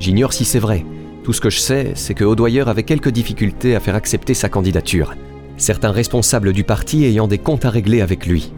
J'ignore 0.00 0.32
si 0.32 0.46
c'est 0.46 0.58
vrai. 0.58 0.86
Tout 1.22 1.34
ce 1.34 1.42
que 1.42 1.50
je 1.50 1.58
sais, 1.58 1.92
c'est 1.96 2.14
que 2.14 2.24
Audoyer 2.24 2.66
avait 2.66 2.82
quelques 2.82 3.10
difficultés 3.10 3.76
à 3.76 3.80
faire 3.80 3.94
accepter 3.94 4.32
sa 4.32 4.48
candidature, 4.48 5.14
certains 5.58 5.90
responsables 5.90 6.54
du 6.54 6.64
parti 6.64 7.04
ayant 7.04 7.28
des 7.28 7.36
comptes 7.36 7.66
à 7.66 7.68
régler 7.68 8.00
avec 8.00 8.24
lui. 8.24 8.54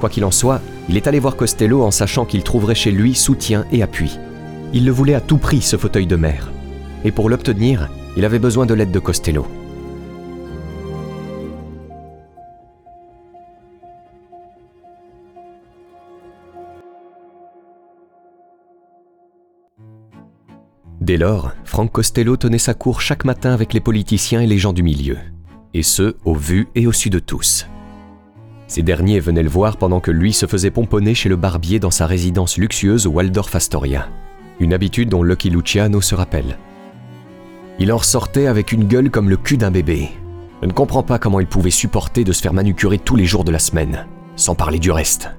Quoi 0.00 0.08
qu'il 0.08 0.24
en 0.24 0.30
soit, 0.30 0.62
il 0.88 0.96
est 0.96 1.08
allé 1.08 1.18
voir 1.18 1.36
Costello 1.36 1.82
en 1.82 1.90
sachant 1.90 2.24
qu'il 2.24 2.42
trouverait 2.42 2.74
chez 2.74 2.90
lui 2.90 3.14
soutien 3.14 3.66
et 3.70 3.82
appui. 3.82 4.18
Il 4.72 4.86
le 4.86 4.92
voulait 4.92 5.12
à 5.12 5.20
tout 5.20 5.36
prix, 5.36 5.60
ce 5.60 5.76
fauteuil 5.76 6.06
de 6.06 6.16
maire. 6.16 6.50
Et 7.04 7.12
pour 7.12 7.28
l'obtenir, 7.28 7.90
il 8.16 8.24
avait 8.24 8.38
besoin 8.38 8.64
de 8.64 8.72
l'aide 8.72 8.92
de 8.92 8.98
Costello. 8.98 9.46
Dès 21.02 21.16
lors, 21.16 21.50
Frank 21.64 21.90
Costello 21.90 22.36
tenait 22.36 22.58
sa 22.58 22.74
cour 22.74 23.00
chaque 23.00 23.24
matin 23.24 23.52
avec 23.52 23.72
les 23.72 23.80
politiciens 23.80 24.40
et 24.40 24.46
les 24.46 24.58
gens 24.58 24.72
du 24.72 24.84
milieu, 24.84 25.18
et 25.74 25.82
ce, 25.82 26.14
au 26.24 26.36
vu 26.36 26.68
et 26.76 26.86
au 26.86 26.92
su 26.92 27.10
de 27.10 27.18
tous. 27.18 27.66
Ces 28.68 28.82
derniers 28.82 29.18
venaient 29.18 29.42
le 29.42 29.48
voir 29.48 29.78
pendant 29.78 29.98
que 29.98 30.12
lui 30.12 30.32
se 30.32 30.46
faisait 30.46 30.70
pomponner 30.70 31.16
chez 31.16 31.28
le 31.28 31.34
barbier 31.34 31.80
dans 31.80 31.90
sa 31.90 32.06
résidence 32.06 32.56
luxueuse 32.56 33.08
au 33.08 33.10
Waldorf 33.10 33.52
Astoria, 33.52 34.10
une 34.60 34.72
habitude 34.72 35.08
dont 35.08 35.24
Lucky 35.24 35.50
Luciano 35.50 36.00
se 36.00 36.14
rappelle. 36.14 36.56
Il 37.80 37.92
en 37.92 37.96
ressortait 37.96 38.46
avec 38.46 38.70
une 38.70 38.84
gueule 38.84 39.10
comme 39.10 39.28
le 39.28 39.36
cul 39.36 39.56
d'un 39.56 39.72
bébé. 39.72 40.08
Je 40.60 40.68
ne 40.68 40.72
comprends 40.72 41.02
pas 41.02 41.18
comment 41.18 41.40
il 41.40 41.48
pouvait 41.48 41.70
supporter 41.70 42.22
de 42.22 42.32
se 42.32 42.42
faire 42.42 42.54
manucurer 42.54 43.00
tous 43.00 43.16
les 43.16 43.26
jours 43.26 43.42
de 43.42 43.50
la 43.50 43.58
semaine, 43.58 44.06
sans 44.36 44.54
parler 44.54 44.78
du 44.78 44.92
reste. 44.92 45.30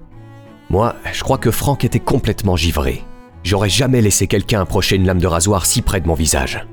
Moi, 0.70 0.98
je 1.14 1.24
crois 1.24 1.38
que 1.38 1.52
Frank 1.52 1.86
était 1.86 2.02
complètement 2.02 2.58
givré. 2.58 3.06
J'aurais 3.44 3.70
jamais 3.70 4.02
laissé 4.02 4.28
quelqu'un 4.28 4.62
approcher 4.62 4.96
une 4.96 5.06
lame 5.06 5.20
de 5.20 5.28
rasoir 5.28 5.66
si 5.66 5.82
près 5.82 6.00
de 6.00 6.08
mon 6.08 6.14
visage. 6.14 6.66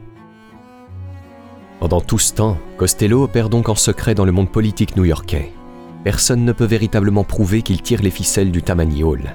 Pendant 1.80 2.00
tout 2.00 2.18
ce 2.18 2.33
temps, 2.33 2.59
Costello 2.76 3.24
opère 3.24 3.48
donc 3.48 3.68
en 3.68 3.74
secret 3.74 4.14
dans 4.14 4.24
le 4.24 4.33
monde 4.33 4.50
politique 4.50 4.96
new-yorkais. 4.96 5.52
Personne 6.04 6.44
ne 6.44 6.52
peut 6.52 6.64
véritablement 6.64 7.24
prouver 7.24 7.62
qu'il 7.62 7.83
tire 7.83 8.02
les 8.02 8.11
ficelles 8.11 8.52
du 8.52 8.62
Tammany 8.62 9.02
Hall. 9.02 9.35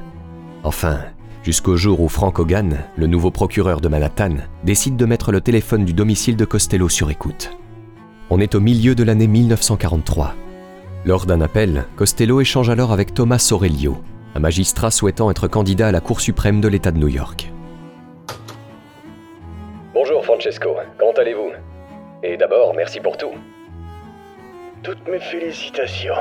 Enfin, 0.63 1.00
jusqu'au 1.43 1.76
jour 1.76 2.02
où 2.02 2.08
Frank 2.08 2.39
Hogan, 2.39 2.78
le 2.95 3.08
nouveau 3.08 3.32
procureur 3.32 3.82
de 3.82 3.89
Manhattan, 3.89 4.38
décide 4.63 4.95
de 4.95 5.06
mettre 5.06 5.32
le 5.32 5.41
téléphone 5.41 5.86
du 5.86 5.93
domicile 5.93 6.38
de 6.38 6.45
Costello 6.45 6.88
sur 6.88 7.12
écoute. 7.12 7.52
On 8.30 8.39
est 8.39 8.56
au 8.56 8.62
milieu 8.62 8.95
de 8.95 9.04
l'année 9.04 9.28
1943. 9.28 10.34
Lors 11.06 11.26
d'un 11.26 11.41
appel, 11.41 11.86
Costello 11.95 12.41
échange 12.41 12.69
alors 12.69 12.91
avec 12.91 13.13
Thomas 13.13 13.50
Aurelio, 13.52 13.98
un 14.36 14.39
magistrat 14.39 14.91
souhaitant 14.91 15.32
être 15.32 15.48
candidat 15.48 15.88
à 15.88 15.91
la 15.93 16.02
Cour 16.02 16.19
suprême 16.19 16.60
de 16.60 16.67
l'État 16.67 16.91
de 16.91 16.98
New 16.98 17.08
York. 17.08 17.52
Bonjour 19.93 20.26
Francesco, 20.26 20.76
comment 21.00 21.13
allez-vous? 21.13 21.54
Et 22.21 22.36
d'abord, 22.36 22.74
merci 22.76 23.00
pour 23.00 23.15
tout. 23.15 23.32
Toutes 24.84 25.08
mes 25.08 25.19
félicitations. 25.19 26.15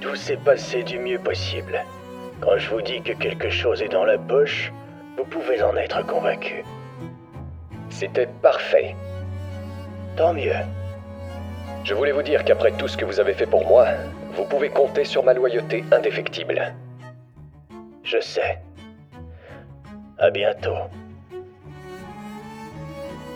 Tout 0.00 0.14
s'est 0.14 0.36
passé 0.36 0.84
du 0.84 1.00
mieux 1.00 1.18
possible. 1.18 1.82
Quand 2.40 2.56
je 2.56 2.70
vous 2.70 2.82
dis 2.82 3.02
que 3.02 3.12
quelque 3.12 3.50
chose 3.50 3.82
est 3.82 3.88
dans 3.88 4.04
la 4.04 4.16
poche, 4.16 4.72
vous 5.18 5.24
pouvez 5.24 5.60
en 5.62 5.76
être 5.76 6.06
convaincu. 6.06 6.62
C'était 7.90 8.28
parfait. 8.42 8.94
Tant 10.16 10.34
mieux. 10.34 10.54
Je 11.82 11.94
voulais 11.94 12.12
vous 12.12 12.22
dire 12.22 12.44
qu'après 12.44 12.72
tout 12.72 12.86
ce 12.86 12.96
que 12.96 13.04
vous 13.04 13.18
avez 13.18 13.34
fait 13.34 13.46
pour 13.46 13.66
moi, 13.66 13.86
vous 14.36 14.44
pouvez 14.44 14.68
compter 14.68 15.04
sur 15.04 15.24
ma 15.24 15.32
loyauté 15.32 15.84
indéfectible. 15.90 16.74
Je 18.06 18.20
sais. 18.20 18.60
À 20.16 20.30
bientôt. 20.30 20.76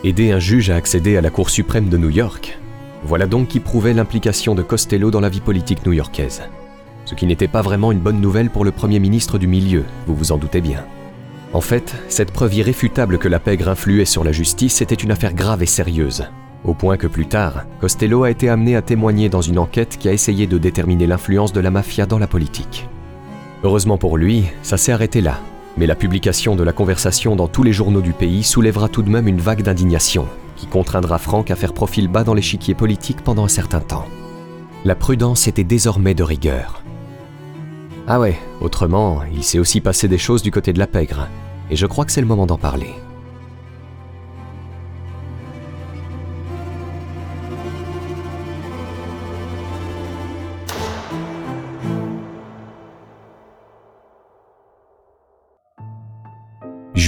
Aider 0.05 0.31
un 0.31 0.39
juge 0.39 0.71
à 0.71 0.77
accéder 0.77 1.17
à 1.17 1.21
la 1.21 1.31
Cour 1.31 1.51
suprême 1.51 1.89
de 1.89 1.99
New 1.99 2.09
York, 2.09 2.57
voilà 3.03 3.27
donc 3.27 3.49
qui 3.49 3.59
prouvait 3.59 3.93
l'implication 3.93 4.55
de 4.55 4.63
Costello 4.63 5.11
dans 5.11 5.21
la 5.21 5.29
vie 5.29 5.41
politique 5.41 5.85
new-yorkaise. 5.85 6.43
Ce 7.05 7.17
qui 7.17 7.27
n'était 7.27 7.49
pas 7.49 7.63
vraiment 7.63 7.91
une 7.91 7.99
bonne 7.99 8.21
nouvelle 8.21 8.49
pour 8.49 8.65
le 8.65 8.71
Premier 8.71 9.01
ministre 9.01 9.39
du 9.39 9.49
milieu, 9.49 9.85
vous 10.07 10.15
vous 10.15 10.31
en 10.31 10.39
doutez 10.39 10.61
bien. 10.61 10.85
En 11.53 11.61
fait, 11.61 11.93
cette 12.09 12.31
preuve 12.31 12.55
irréfutable 12.55 13.19
que 13.19 13.27
la 13.27 13.41
pègre 13.41 13.69
influait 13.69 14.05
sur 14.05 14.23
la 14.23 14.31
justice 14.31 14.83
était 14.83 14.95
une 14.95 15.11
affaire 15.11 15.35
grave 15.35 15.65
et 15.65 15.67
sérieuse. 15.67 16.29
au 16.63 16.75
point 16.75 16.97
que 16.97 17.09
plus 17.09 17.27
tard, 17.27 17.65
Costello 17.81 18.23
a 18.23 18.31
été 18.31 18.49
amené 18.49 18.77
à 18.77 18.83
témoigner 18.83 19.29
dans 19.29 19.41
une 19.41 19.59
enquête 19.59 19.97
qui 19.99 20.09
a 20.09 20.13
essayé 20.13 20.47
de 20.47 20.59
déterminer 20.59 21.09
l'influence 21.09 21.53
de 21.53 21.61
la 21.61 21.71
mafia 21.71 22.07
dans 22.07 22.19
la 22.19 22.29
politique. 22.29 22.87
Heureusement 23.63 23.99
pour 23.99 24.17
lui, 24.17 24.45
ça 24.63 24.79
s'est 24.79 24.93
arrêté 24.93 25.21
là, 25.21 25.39
mais 25.77 25.87
la 25.87 25.95
publication 25.95 26.57
de 26.57 26.63
la 26.63 26.73
conversation 26.73 27.37
dans 27.37 27.49
tous 27.49 27.63
les 27.63 27.75
journaux 27.75 28.01
du 28.01 28.15
pays 28.15 28.43
soulèvera 28.43 28.89
tout 28.89 29.03
de 29.03 29.11
même 29.11 29.29
une 29.29 29.41
vague 29.41 29.63
d'indignation, 29.63 30.27
qui 30.57 30.67
contraindra 30.67 31.19
Frank 31.19 31.51
à 31.51 31.57
faire 31.57 31.75
profil 31.75 32.09
bas 32.09 32.25
dans 32.25 32.33
l'échiquier 32.35 32.75
politique 32.75 33.23
pendant 33.23 33.45
un 33.45 33.49
certain 33.49 33.81
temps. 33.81 34.07
La 34.87 34.95
prudence 34.95 35.47
était 35.47 35.65
désormais 35.65 36.15
de 36.15 36.23
rigueur. 36.23 36.83
Ah 38.07 38.19
ouais, 38.19 38.39
autrement, 38.63 39.21
il 39.31 39.45
s'est 39.45 39.59
aussi 39.59 39.83
passé 39.83 40.09
des 40.09 40.19
choses 40.19 40.43
du 40.43 40.51
côté 40.51 40.73
de 40.73 40.79
la 40.79 40.87
pègre, 40.87 41.29
et 41.71 41.77
je 41.77 41.87
crois 41.87 42.07
que 42.07 42.13
c'est 42.13 42.23
le 42.23 42.27
moment 42.27 42.47
d'en 42.47 42.57
parler. 42.57 42.95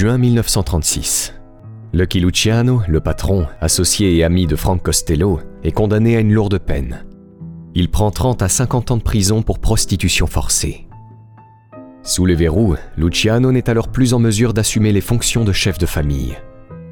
Juin 0.03 0.17
1936. 0.17 1.33
Lucky 1.93 2.19
Luciano, 2.19 2.81
le 2.89 2.99
patron, 2.99 3.47
associé 3.61 4.17
et 4.17 4.25
ami 4.25 4.47
de 4.47 4.57
Frank 4.57 4.83
Costello, 4.83 5.39
est 5.63 5.71
condamné 5.71 6.17
à 6.17 6.19
une 6.19 6.33
lourde 6.33 6.57
peine. 6.57 7.05
Il 7.73 7.89
prend 7.89 8.11
30 8.11 8.41
à 8.41 8.49
50 8.49 8.91
ans 8.91 8.97
de 8.97 9.01
prison 9.01 9.43
pour 9.43 9.59
prostitution 9.59 10.27
forcée. 10.27 10.89
Sous 12.01 12.25
les 12.25 12.35
verrous, 12.35 12.75
Luciano 12.97 13.53
n'est 13.53 13.69
alors 13.69 13.87
plus 13.87 14.13
en 14.13 14.19
mesure 14.19 14.53
d'assumer 14.53 14.91
les 14.91 14.99
fonctions 14.99 15.45
de 15.45 15.53
chef 15.53 15.77
de 15.77 15.85
famille. 15.85 16.35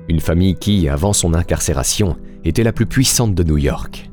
Une 0.08 0.22
famille 0.22 0.56
qui, 0.56 0.88
avant 0.88 1.12
son 1.12 1.34
incarcération, 1.34 2.16
était 2.46 2.64
la 2.64 2.72
plus 2.72 2.86
puissante 2.86 3.36
de 3.36 3.44
New 3.44 3.58
York. 3.58 4.10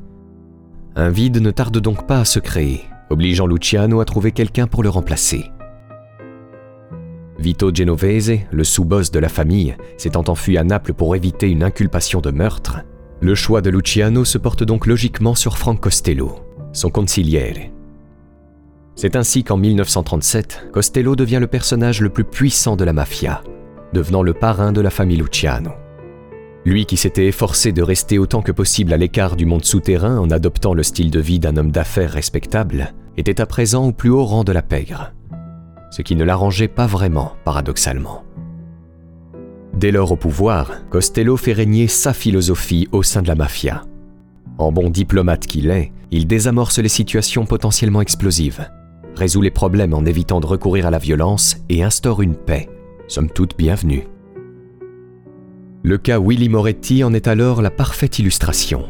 Un 0.97 1.09
vide 1.09 1.41
ne 1.41 1.51
tarde 1.51 1.77
donc 1.77 2.05
pas 2.05 2.19
à 2.19 2.25
se 2.25 2.39
créer, 2.39 2.81
obligeant 3.09 3.47
Luciano 3.47 4.01
à 4.01 4.05
trouver 4.05 4.33
quelqu'un 4.33 4.67
pour 4.67 4.83
le 4.83 4.89
remplacer. 4.89 5.45
Vito 7.39 7.73
Genovese, 7.73 8.39
le 8.51 8.63
sous-boss 8.65 9.11
de 9.11 9.19
la 9.19 9.29
famille, 9.29 9.77
s'étant 9.97 10.25
enfui 10.27 10.57
à 10.57 10.65
Naples 10.65 10.93
pour 10.93 11.15
éviter 11.15 11.49
une 11.49 11.63
inculpation 11.63 12.19
de 12.19 12.31
meurtre, 12.31 12.81
le 13.21 13.33
choix 13.33 13.61
de 13.61 13.69
Luciano 13.69 14.25
se 14.25 14.37
porte 14.37 14.63
donc 14.63 14.85
logiquement 14.85 15.35
sur 15.35 15.57
Frank 15.57 15.79
Costello, 15.79 16.35
son 16.73 16.89
consigliere. 16.89 17.71
C'est 18.95 19.15
ainsi 19.15 19.45
qu'en 19.45 19.55
1937, 19.55 20.67
Costello 20.73 21.15
devient 21.15 21.37
le 21.39 21.47
personnage 21.47 22.01
le 22.01 22.09
plus 22.09 22.25
puissant 22.25 22.75
de 22.75 22.83
la 22.83 22.91
mafia, 22.91 23.41
devenant 23.93 24.21
le 24.21 24.33
parrain 24.33 24.73
de 24.73 24.81
la 24.81 24.89
famille 24.89 25.17
Luciano. 25.17 25.71
Lui 26.65 26.85
qui 26.85 26.97
s'était 26.97 27.27
efforcé 27.27 27.71
de 27.71 27.81
rester 27.81 28.19
autant 28.19 28.41
que 28.41 28.51
possible 28.51 28.91
à 28.91 28.97
l'écart 28.97 29.37
du 29.37 29.45
monde 29.45 29.63
souterrain 29.63 30.17
en 30.17 30.29
adoptant 30.29 30.73
le 30.73 30.83
style 30.83 31.09
de 31.09 31.21
vie 31.21 31.39
d'un 31.39 31.55
homme 31.55 31.71
d'affaires 31.71 32.11
respectable, 32.11 32.93
était 33.15 33.39
à 33.39 33.45
présent 33.45 33.87
au 33.87 33.91
plus 33.93 34.09
haut 34.09 34.25
rang 34.25 34.43
de 34.43 34.51
la 34.51 34.61
pègre 34.61 35.13
ce 35.89 36.01
qui 36.01 36.15
ne 36.15 36.23
l'arrangeait 36.23 36.67
pas 36.67 36.87
vraiment, 36.87 37.33
paradoxalement. 37.43 38.23
Dès 39.73 39.91
lors 39.91 40.11
au 40.11 40.15
pouvoir, 40.15 40.71
Costello 40.89 41.37
fait 41.37 41.53
régner 41.53 41.87
sa 41.87 42.13
philosophie 42.13 42.87
au 42.91 43.03
sein 43.03 43.21
de 43.21 43.27
la 43.27 43.35
mafia. 43.35 43.83
En 44.57 44.71
bon 44.71 44.89
diplomate 44.89 45.47
qu'il 45.47 45.69
est, 45.69 45.91
il 46.11 46.27
désamorce 46.27 46.79
les 46.79 46.89
situations 46.89 47.45
potentiellement 47.45 48.01
explosives, 48.01 48.69
résout 49.15 49.41
les 49.41 49.51
problèmes 49.51 49.93
en 49.93 50.05
évitant 50.05 50.39
de 50.39 50.47
recourir 50.47 50.85
à 50.85 50.91
la 50.91 50.97
violence 50.97 51.57
et 51.69 51.83
instaure 51.83 52.21
une 52.21 52.35
paix, 52.35 52.67
somme 53.07 53.29
toute 53.29 53.57
bienvenue. 53.57 54.07
Le 55.83 55.97
cas 55.97 56.19
Willy 56.19 56.49
Moretti 56.49 57.05
en 57.05 57.13
est 57.13 57.27
alors 57.27 57.61
la 57.61 57.71
parfaite 57.71 58.19
illustration. 58.19 58.89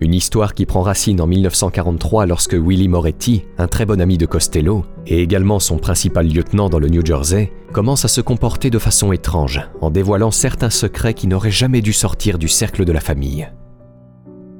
Une 0.00 0.14
histoire 0.14 0.54
qui 0.54 0.64
prend 0.64 0.82
racine 0.82 1.20
en 1.20 1.26
1943 1.26 2.26
lorsque 2.26 2.54
Willy 2.54 2.86
Moretti, 2.86 3.46
un 3.58 3.66
très 3.66 3.84
bon 3.84 4.00
ami 4.00 4.16
de 4.16 4.26
Costello, 4.26 4.84
et 5.08 5.20
également 5.20 5.58
son 5.58 5.78
principal 5.78 6.28
lieutenant 6.28 6.68
dans 6.68 6.78
le 6.78 6.88
New 6.88 7.04
Jersey, 7.04 7.50
commence 7.72 8.04
à 8.04 8.08
se 8.08 8.20
comporter 8.20 8.70
de 8.70 8.78
façon 8.78 9.10
étrange, 9.10 9.60
en 9.80 9.90
dévoilant 9.90 10.30
certains 10.30 10.70
secrets 10.70 11.14
qui 11.14 11.26
n'auraient 11.26 11.50
jamais 11.50 11.80
dû 11.80 11.92
sortir 11.92 12.38
du 12.38 12.46
cercle 12.46 12.84
de 12.84 12.92
la 12.92 13.00
famille. 13.00 13.48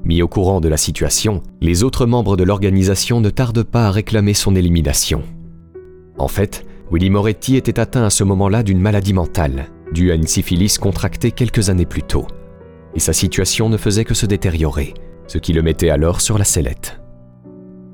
Mis 0.05 0.23
au 0.23 0.29
courant 0.29 0.61
de 0.61 0.69
la 0.69 0.77
situation, 0.77 1.41
les 1.61 1.85
autres 1.85 2.07
membres 2.07 2.37
de 2.37 2.43
l'organisation 2.43 3.21
ne 3.21 3.31
tardent 3.31 3.63
pas 3.63 3.87
à 3.87 3.93
réclamer 3.93 4.35
son 4.35 4.57
élimination. 4.57 5.23
En 6.19 6.29
fait, 6.29 6.67
Willy 6.91 7.11
Moretti 7.11 7.57
était 7.57 7.79
atteint 7.79 8.05
à 8.05 8.11
ce 8.11 8.25
moment-là 8.25 8.65
d'une 8.65 8.81
maladie 8.81 9.13
mentale, 9.13 9.67
due 9.93 10.11
à 10.11 10.17
une 10.17 10.27
syphilis 10.27 10.79
contractée 10.79 11.31
quelques 11.31 11.71
années 11.71 11.87
plus 11.87 12.03
tôt, 12.03 12.27
et 12.97 13.01
sa 13.01 13.13
situation 13.13 13.69
ne 13.69 13.77
faisait 13.77 14.05
que 14.05 14.15
se 14.15 14.27
détériorer 14.27 14.95
ce 15.29 15.39
qui 15.39 15.53
le 15.53 15.63
mettait 15.63 15.91
alors 15.91 16.21
sur 16.21 16.37
la 16.37 16.45
sellette. 16.45 17.01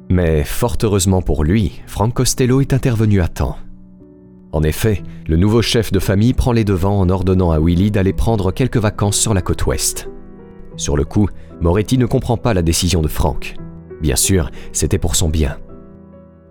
Mais 0.08 0.44
fort 0.44 0.76
heureusement 0.82 1.20
pour 1.20 1.44
lui, 1.44 1.82
Frank 1.86 2.14
Costello 2.14 2.60
est 2.62 2.72
intervenu 2.72 3.20
à 3.20 3.28
temps. 3.28 3.56
En 4.52 4.62
effet, 4.62 5.02
le 5.26 5.36
nouveau 5.36 5.62
chef 5.62 5.90
de 5.90 5.98
famille 5.98 6.32
prend 6.32 6.52
les 6.52 6.64
devants 6.64 7.00
en 7.00 7.08
ordonnant 7.08 7.50
à 7.50 7.58
Willy 7.58 7.90
d'aller 7.90 8.12
prendre 8.12 8.52
quelques 8.52 8.76
vacances 8.76 9.18
sur 9.18 9.34
la 9.34 9.42
côte 9.42 9.66
ouest. 9.66 10.08
Sur 10.76 10.96
le 10.96 11.04
coup, 11.04 11.28
Moretti 11.60 11.98
ne 11.98 12.06
comprend 12.06 12.36
pas 12.36 12.54
la 12.54 12.62
décision 12.62 13.02
de 13.02 13.08
Frank. 13.08 13.56
Bien 14.00 14.16
sûr, 14.16 14.50
c'était 14.72 14.98
pour 14.98 15.16
son 15.16 15.28
bien. 15.28 15.58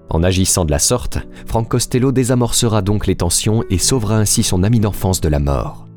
En 0.10 0.22
agissant 0.22 0.65
de 0.65 0.72
la 0.72 0.80
sorte, 0.80 1.19
Frank 1.46 1.69
Costello 1.69 2.12
désamorcera 2.12 2.82
donc 2.82 3.08
les 3.08 3.15
tensions 3.15 3.63
et 3.69 3.78
sauvera 3.78 4.17
ainsi 4.17 4.43
son 4.43 4.63
ami 4.63 4.82
d'enfance 4.82 5.22
de 5.22 5.30
la 5.30 5.39
mort. 5.39 5.88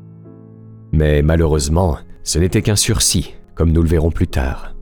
Mais 0.93 1.21
malheureusement, 1.21 1.97
ce 2.23 2.39
n'était 2.39 2.61
qu'un 2.61 2.77
sursis, 2.77 3.33
comme 3.53 3.73
nous 3.73 3.81
le 3.81 3.89
verrons 3.89 4.11
plus 4.11 4.27
tard. 4.27 4.76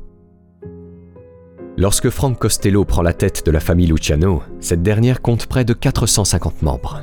Lorsque 1.78 2.10
Frank 2.10 2.40
Costello 2.40 2.86
prend 2.86 3.02
la 3.02 3.12
tête 3.12 3.46
de 3.46 3.52
la 3.52 3.60
famille 3.60 3.88
Luciano, 3.88 4.42
cette 4.62 4.82
dernière 4.82 5.22
compte 5.22 5.46
près 5.46 5.66
de 5.66 5.74
450 5.74 6.62
membres. 6.62 7.02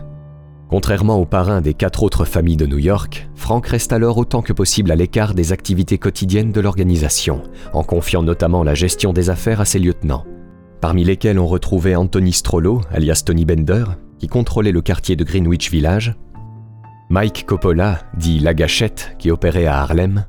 Contrairement 0.70 1.18
aux 1.18 1.26
parrains 1.26 1.60
des 1.60 1.74
quatre 1.74 2.02
autres 2.02 2.24
familles 2.24 2.56
de 2.56 2.64
New 2.64 2.78
York, 2.78 3.28
Frank 3.34 3.66
reste 3.66 3.92
alors 3.92 4.16
autant 4.16 4.40
que 4.40 4.54
possible 4.54 4.90
à 4.90 4.96
l'écart 4.96 5.34
des 5.34 5.52
activités 5.52 5.98
quotidiennes 5.98 6.52
de 6.52 6.60
l'organisation, 6.62 7.42
en 7.74 7.82
confiant 7.82 8.22
notamment 8.22 8.62
la 8.62 8.72
gestion 8.72 9.12
des 9.12 9.28
affaires 9.28 9.60
à 9.60 9.66
ses 9.66 9.78
lieutenants, 9.78 10.24
parmi 10.80 11.04
lesquels 11.04 11.38
on 11.38 11.46
retrouvait 11.46 11.94
Anthony 11.94 12.32
Strollo, 12.32 12.80
alias 12.90 13.24
Tony 13.26 13.44
Bender, 13.44 13.84
qui 14.18 14.26
contrôlait 14.26 14.72
le 14.72 14.80
quartier 14.80 15.16
de 15.16 15.24
Greenwich 15.24 15.70
Village, 15.70 16.14
Mike 17.10 17.44
Coppola, 17.44 17.98
dit 18.16 18.38
La 18.38 18.54
Gâchette, 18.54 19.16
qui 19.18 19.30
opérait 19.30 19.66
à 19.66 19.82
Harlem, 19.82 20.24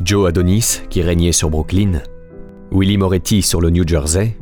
Joe 0.00 0.28
Adonis, 0.28 0.82
qui 0.90 1.02
régnait 1.02 1.32
sur 1.32 1.50
Brooklyn, 1.50 2.02
Willy 2.76 2.98
Moretti 2.98 3.40
sur 3.40 3.60
le 3.60 3.70
New 3.70 3.86
Jersey, 3.86 4.36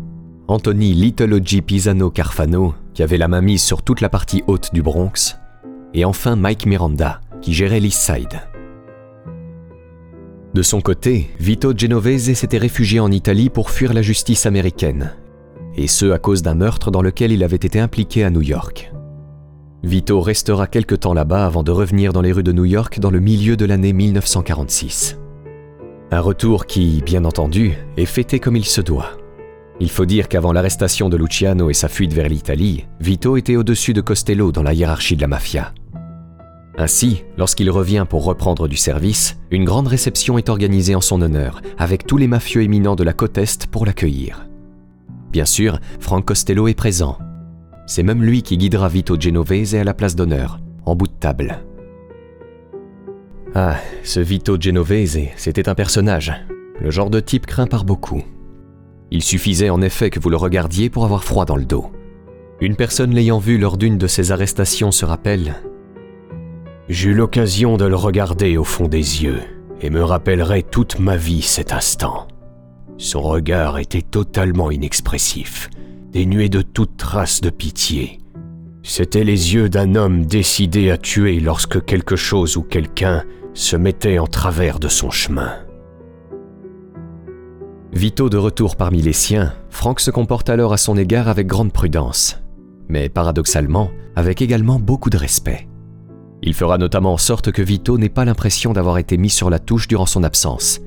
Anthony 0.48 0.94
Little 0.94 1.34
O.G. 1.34 1.60
Pisano 1.60 2.08
Carfano, 2.08 2.74
qui 2.94 3.02
avait 3.02 3.18
la 3.18 3.28
main 3.28 3.42
mise 3.42 3.62
sur 3.62 3.82
toute 3.82 4.00
la 4.00 4.08
partie 4.08 4.42
haute 4.46 4.70
du 4.72 4.80
Bronx, 4.80 5.36
et 5.92 6.06
enfin 6.06 6.34
Mike 6.34 6.64
Miranda, 6.64 7.20
qui 7.42 7.52
gérait 7.52 7.78
l'East 7.78 8.00
Side. 8.00 8.40
De 10.54 10.62
son 10.62 10.80
côté, 10.80 11.28
Vito 11.38 11.74
Genovese 11.76 12.32
s'était 12.32 12.56
réfugié 12.56 13.00
en 13.00 13.10
Italie 13.10 13.50
pour 13.50 13.68
fuir 13.68 13.92
la 13.92 14.00
justice 14.00 14.46
américaine, 14.46 15.12
et 15.76 15.86
ce 15.86 16.10
à 16.10 16.18
cause 16.18 16.40
d'un 16.40 16.54
meurtre 16.54 16.90
dans 16.90 17.02
lequel 17.02 17.32
il 17.32 17.44
avait 17.44 17.56
été 17.56 17.80
impliqué 17.80 18.24
à 18.24 18.30
New 18.30 18.40
York. 18.40 18.94
Vito 19.82 20.22
restera 20.22 20.66
quelque 20.68 20.94
temps 20.94 21.12
là-bas 21.12 21.44
avant 21.44 21.62
de 21.62 21.70
revenir 21.70 22.14
dans 22.14 22.22
les 22.22 22.32
rues 22.32 22.42
de 22.42 22.52
New 22.52 22.64
York 22.64 22.98
dans 22.98 23.10
le 23.10 23.20
milieu 23.20 23.58
de 23.58 23.66
l'année 23.66 23.92
1946. 23.92 25.18
Un 26.12 26.20
retour 26.20 26.66
qui, 26.66 27.00
bien 27.06 27.24
entendu, 27.24 27.72
est 27.96 28.04
fêté 28.04 28.38
comme 28.38 28.54
il 28.54 28.66
se 28.66 28.82
doit. 28.82 29.12
Il 29.80 29.88
faut 29.88 30.04
dire 30.04 30.28
qu'avant 30.28 30.52
l'arrestation 30.52 31.08
de 31.08 31.16
Luciano 31.16 31.70
et 31.70 31.74
sa 31.74 31.88
fuite 31.88 32.12
vers 32.12 32.28
l'Italie, 32.28 32.84
Vito 33.00 33.38
était 33.38 33.56
au-dessus 33.56 33.94
de 33.94 34.02
Costello 34.02 34.52
dans 34.52 34.62
la 34.62 34.74
hiérarchie 34.74 35.16
de 35.16 35.22
la 35.22 35.26
mafia. 35.26 35.72
Ainsi, 36.76 37.24
lorsqu'il 37.38 37.70
revient 37.70 38.04
pour 38.06 38.26
reprendre 38.26 38.68
du 38.68 38.76
service, 38.76 39.38
une 39.50 39.64
grande 39.64 39.88
réception 39.88 40.36
est 40.36 40.50
organisée 40.50 40.94
en 40.94 41.00
son 41.00 41.22
honneur, 41.22 41.62
avec 41.78 42.06
tous 42.06 42.18
les 42.18 42.28
mafieux 42.28 42.60
éminents 42.60 42.94
de 42.94 43.04
la 43.04 43.14
côte 43.14 43.38
Est 43.38 43.66
pour 43.68 43.86
l'accueillir. 43.86 44.46
Bien 45.32 45.46
sûr, 45.46 45.78
Frank 45.98 46.26
Costello 46.26 46.68
est 46.68 46.74
présent. 46.74 47.16
C'est 47.86 48.02
même 48.02 48.22
lui 48.22 48.42
qui 48.42 48.58
guidera 48.58 48.90
Vito 48.90 49.18
Genovese 49.18 49.76
à 49.76 49.82
la 49.82 49.94
place 49.94 50.14
d'honneur, 50.14 50.60
en 50.84 50.94
bout 50.94 51.06
de 51.06 51.18
table. 51.18 51.64
Ah, 53.54 53.76
ce 54.02 54.18
Vito 54.18 54.56
Genovese, 54.58 55.28
c'était 55.36 55.68
un 55.68 55.74
personnage, 55.74 56.32
le 56.80 56.90
genre 56.90 57.10
de 57.10 57.20
type 57.20 57.44
craint 57.44 57.66
par 57.66 57.84
beaucoup. 57.84 58.22
Il 59.10 59.22
suffisait 59.22 59.68
en 59.68 59.82
effet 59.82 60.08
que 60.08 60.18
vous 60.18 60.30
le 60.30 60.38
regardiez 60.38 60.88
pour 60.88 61.04
avoir 61.04 61.22
froid 61.22 61.44
dans 61.44 61.56
le 61.56 61.66
dos. 61.66 61.92
Une 62.62 62.76
personne 62.76 63.14
l'ayant 63.14 63.38
vu 63.38 63.58
lors 63.58 63.76
d'une 63.76 63.98
de 63.98 64.06
ses 64.06 64.32
arrestations 64.32 64.90
se 64.90 65.04
rappelle 65.04 65.56
J'eus 66.88 67.12
l'occasion 67.12 67.76
de 67.76 67.84
le 67.84 67.94
regarder 67.94 68.56
au 68.56 68.64
fond 68.64 68.88
des 68.88 69.22
yeux 69.22 69.40
et 69.82 69.90
me 69.90 70.02
rappellerai 70.02 70.62
toute 70.62 70.98
ma 70.98 71.18
vie 71.18 71.42
cet 71.42 71.74
instant. 71.74 72.28
Son 72.96 73.20
regard 73.20 73.78
était 73.78 74.00
totalement 74.00 74.70
inexpressif, 74.70 75.68
dénué 76.10 76.48
de 76.48 76.62
toute 76.62 76.96
trace 76.96 77.42
de 77.42 77.50
pitié. 77.50 78.18
C'étaient 78.82 79.24
les 79.24 79.52
yeux 79.54 79.68
d'un 79.68 79.94
homme 79.94 80.24
décidé 80.24 80.90
à 80.90 80.96
tuer 80.96 81.38
lorsque 81.38 81.84
quelque 81.84 82.16
chose 82.16 82.56
ou 82.56 82.62
quelqu'un 82.62 83.24
se 83.54 83.76
mettait 83.76 84.18
en 84.18 84.26
travers 84.26 84.78
de 84.78 84.88
son 84.88 85.10
chemin. 85.10 85.52
Vito 87.92 88.30
de 88.30 88.38
retour 88.38 88.76
parmi 88.76 89.02
les 89.02 89.12
siens, 89.12 89.52
Frank 89.68 90.00
se 90.00 90.10
comporte 90.10 90.48
alors 90.48 90.72
à 90.72 90.78
son 90.78 90.96
égard 90.96 91.28
avec 91.28 91.46
grande 91.46 91.72
prudence, 91.72 92.40
mais 92.88 93.08
paradoxalement 93.10 93.90
avec 94.16 94.40
également 94.40 94.78
beaucoup 94.78 95.10
de 95.10 95.18
respect. 95.18 95.68
Il 96.42 96.54
fera 96.54 96.78
notamment 96.78 97.12
en 97.12 97.18
sorte 97.18 97.52
que 97.52 97.62
Vito 97.62 97.98
n'ait 97.98 98.08
pas 98.08 98.24
l'impression 98.24 98.72
d'avoir 98.72 98.98
été 98.98 99.16
mis 99.18 99.30
sur 99.30 99.50
la 99.50 99.58
touche 99.58 99.88
durant 99.88 100.06
son 100.06 100.24
absence, 100.24 100.80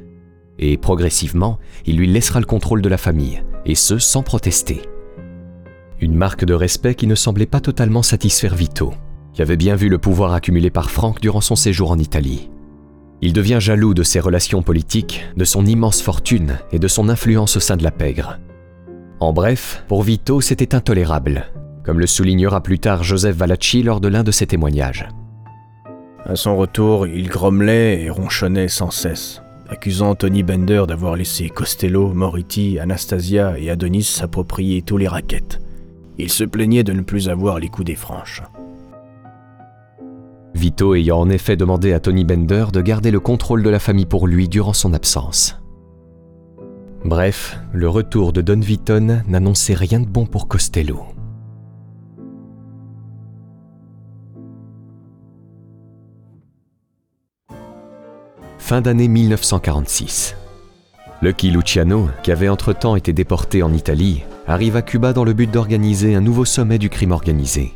et 0.58 0.78
progressivement, 0.78 1.60
il 1.86 1.98
lui 1.98 2.08
laissera 2.08 2.40
le 2.40 2.46
contrôle 2.46 2.82
de 2.82 2.90
la 2.90 2.98
famille, 2.98 3.44
et 3.66 3.76
ce 3.76 4.00
sans 4.00 4.24
protester. 4.24 4.82
Une 6.02 6.16
marque 6.16 6.44
de 6.44 6.54
respect 6.54 6.96
qui 6.96 7.08
ne 7.08 7.16
semblait 7.16 7.46
pas 7.46 7.62
totalement 7.62 8.04
satisfaire 8.04 8.56
Vito, 8.56 8.94
qui 9.34 9.42
avait 9.42 9.58
bien 9.58 9.76
vu 9.76 9.90
le 9.90 9.98
pouvoir 9.98 10.34
accumulé 10.34 10.72
par 10.72 10.90
Frank 10.90 11.22
durant 11.22 11.42
son 11.42 11.56
séjour 11.56 11.92
en 11.92 12.00
Italie. 12.00 12.50
Il 13.22 13.34
devient 13.34 13.58
jaloux 13.60 13.94
de 13.94 14.04
ses 14.04 14.20
relations 14.20 14.62
politiques, 14.62 15.26
de 15.36 15.46
son 15.46 15.66
immense 15.66 16.02
fortune 16.02 16.60
et 16.72 16.80
de 16.80 16.88
son 16.88 17.10
influence 17.10 17.58
au 17.58 17.60
sein 17.60 17.78
de 17.78 17.84
la 17.84 17.92
pègre. 17.92 18.40
En 19.20 19.34
bref, 19.34 19.84
pour 19.88 20.04
Vito, 20.04 20.42
c'était 20.42 20.76
intolérable, 20.76 21.46
comme 21.84 22.00
le 22.00 22.08
soulignera 22.08 22.62
plus 22.62 22.80
tard 22.80 23.04
Joseph 23.04 23.36
Valacci 23.36 23.84
lors 23.84 24.02
de 24.02 24.10
l'un 24.10 24.24
de 24.24 24.32
ses 24.32 24.48
témoignages. 24.48 25.08
À 26.26 26.36
son 26.36 26.58
retour, 26.58 27.08
il 27.08 27.30
grommelait 27.30 28.02
et 28.02 28.10
ronchonnait 28.10 28.68
sans 28.68 28.92
cesse, 28.92 29.42
accusant 29.70 30.16
Tony 30.16 30.44
Bender 30.44 30.84
d'avoir 30.88 31.16
laissé 31.16 31.50
Costello, 31.50 32.14
Moriti, 32.14 32.80
Anastasia 32.80 33.58
et 33.58 33.70
Adonis 33.70 34.04
s'approprier 34.04 34.82
tous 34.82 34.98
les 34.98 35.08
raquettes. 35.08 35.62
Il 36.18 36.32
se 36.32 36.44
plaignait 36.44 36.84
de 36.84 36.94
ne 36.94 37.02
plus 37.02 37.30
avoir 37.30 37.60
les 37.60 37.68
coups 37.68 37.86
des 37.86 37.96
franches. 37.96 38.42
Vito 40.56 40.96
ayant 40.96 41.20
en 41.20 41.30
effet 41.30 41.58
demandé 41.58 41.92
à 41.92 42.00
Tony 42.00 42.24
Bender 42.24 42.68
de 42.72 42.82
garder 42.82 43.12
le 43.12 43.20
contrôle 43.20 43.62
de 43.62 43.70
la 43.70 43.78
famille 43.78 44.06
pour 44.06 44.26
lui 44.26 44.48
durant 44.48 44.72
son 44.72 44.94
absence. 44.94 45.60
Bref, 47.04 47.60
le 47.74 47.90
retour 47.90 48.32
de 48.32 48.40
Don 48.40 48.62
Vitton 48.62 49.22
n'annonçait 49.28 49.74
rien 49.74 50.00
de 50.00 50.06
bon 50.06 50.26
pour 50.26 50.48
Costello. 50.48 51.04
Fin 58.58 58.80
d'année 58.80 59.10
1946. 59.10 60.38
Lucky 61.22 61.52
Luciano, 61.52 62.08
qui 62.24 62.32
avait 62.32 62.50
entre-temps 62.50 62.96
été 62.96 63.12
déporté 63.12 63.62
en 63.62 63.74
Italie, 63.74 64.24
arrive 64.48 64.78
à 64.78 64.82
Cuba 64.82 65.12
dans 65.12 65.26
le 65.26 65.34
but 65.34 65.52
d'organiser 65.52 66.16
un 66.16 66.22
nouveau 66.22 66.46
sommet 66.46 66.80
du 66.80 66.90
crime 66.90 67.12
organisé. 67.12 67.74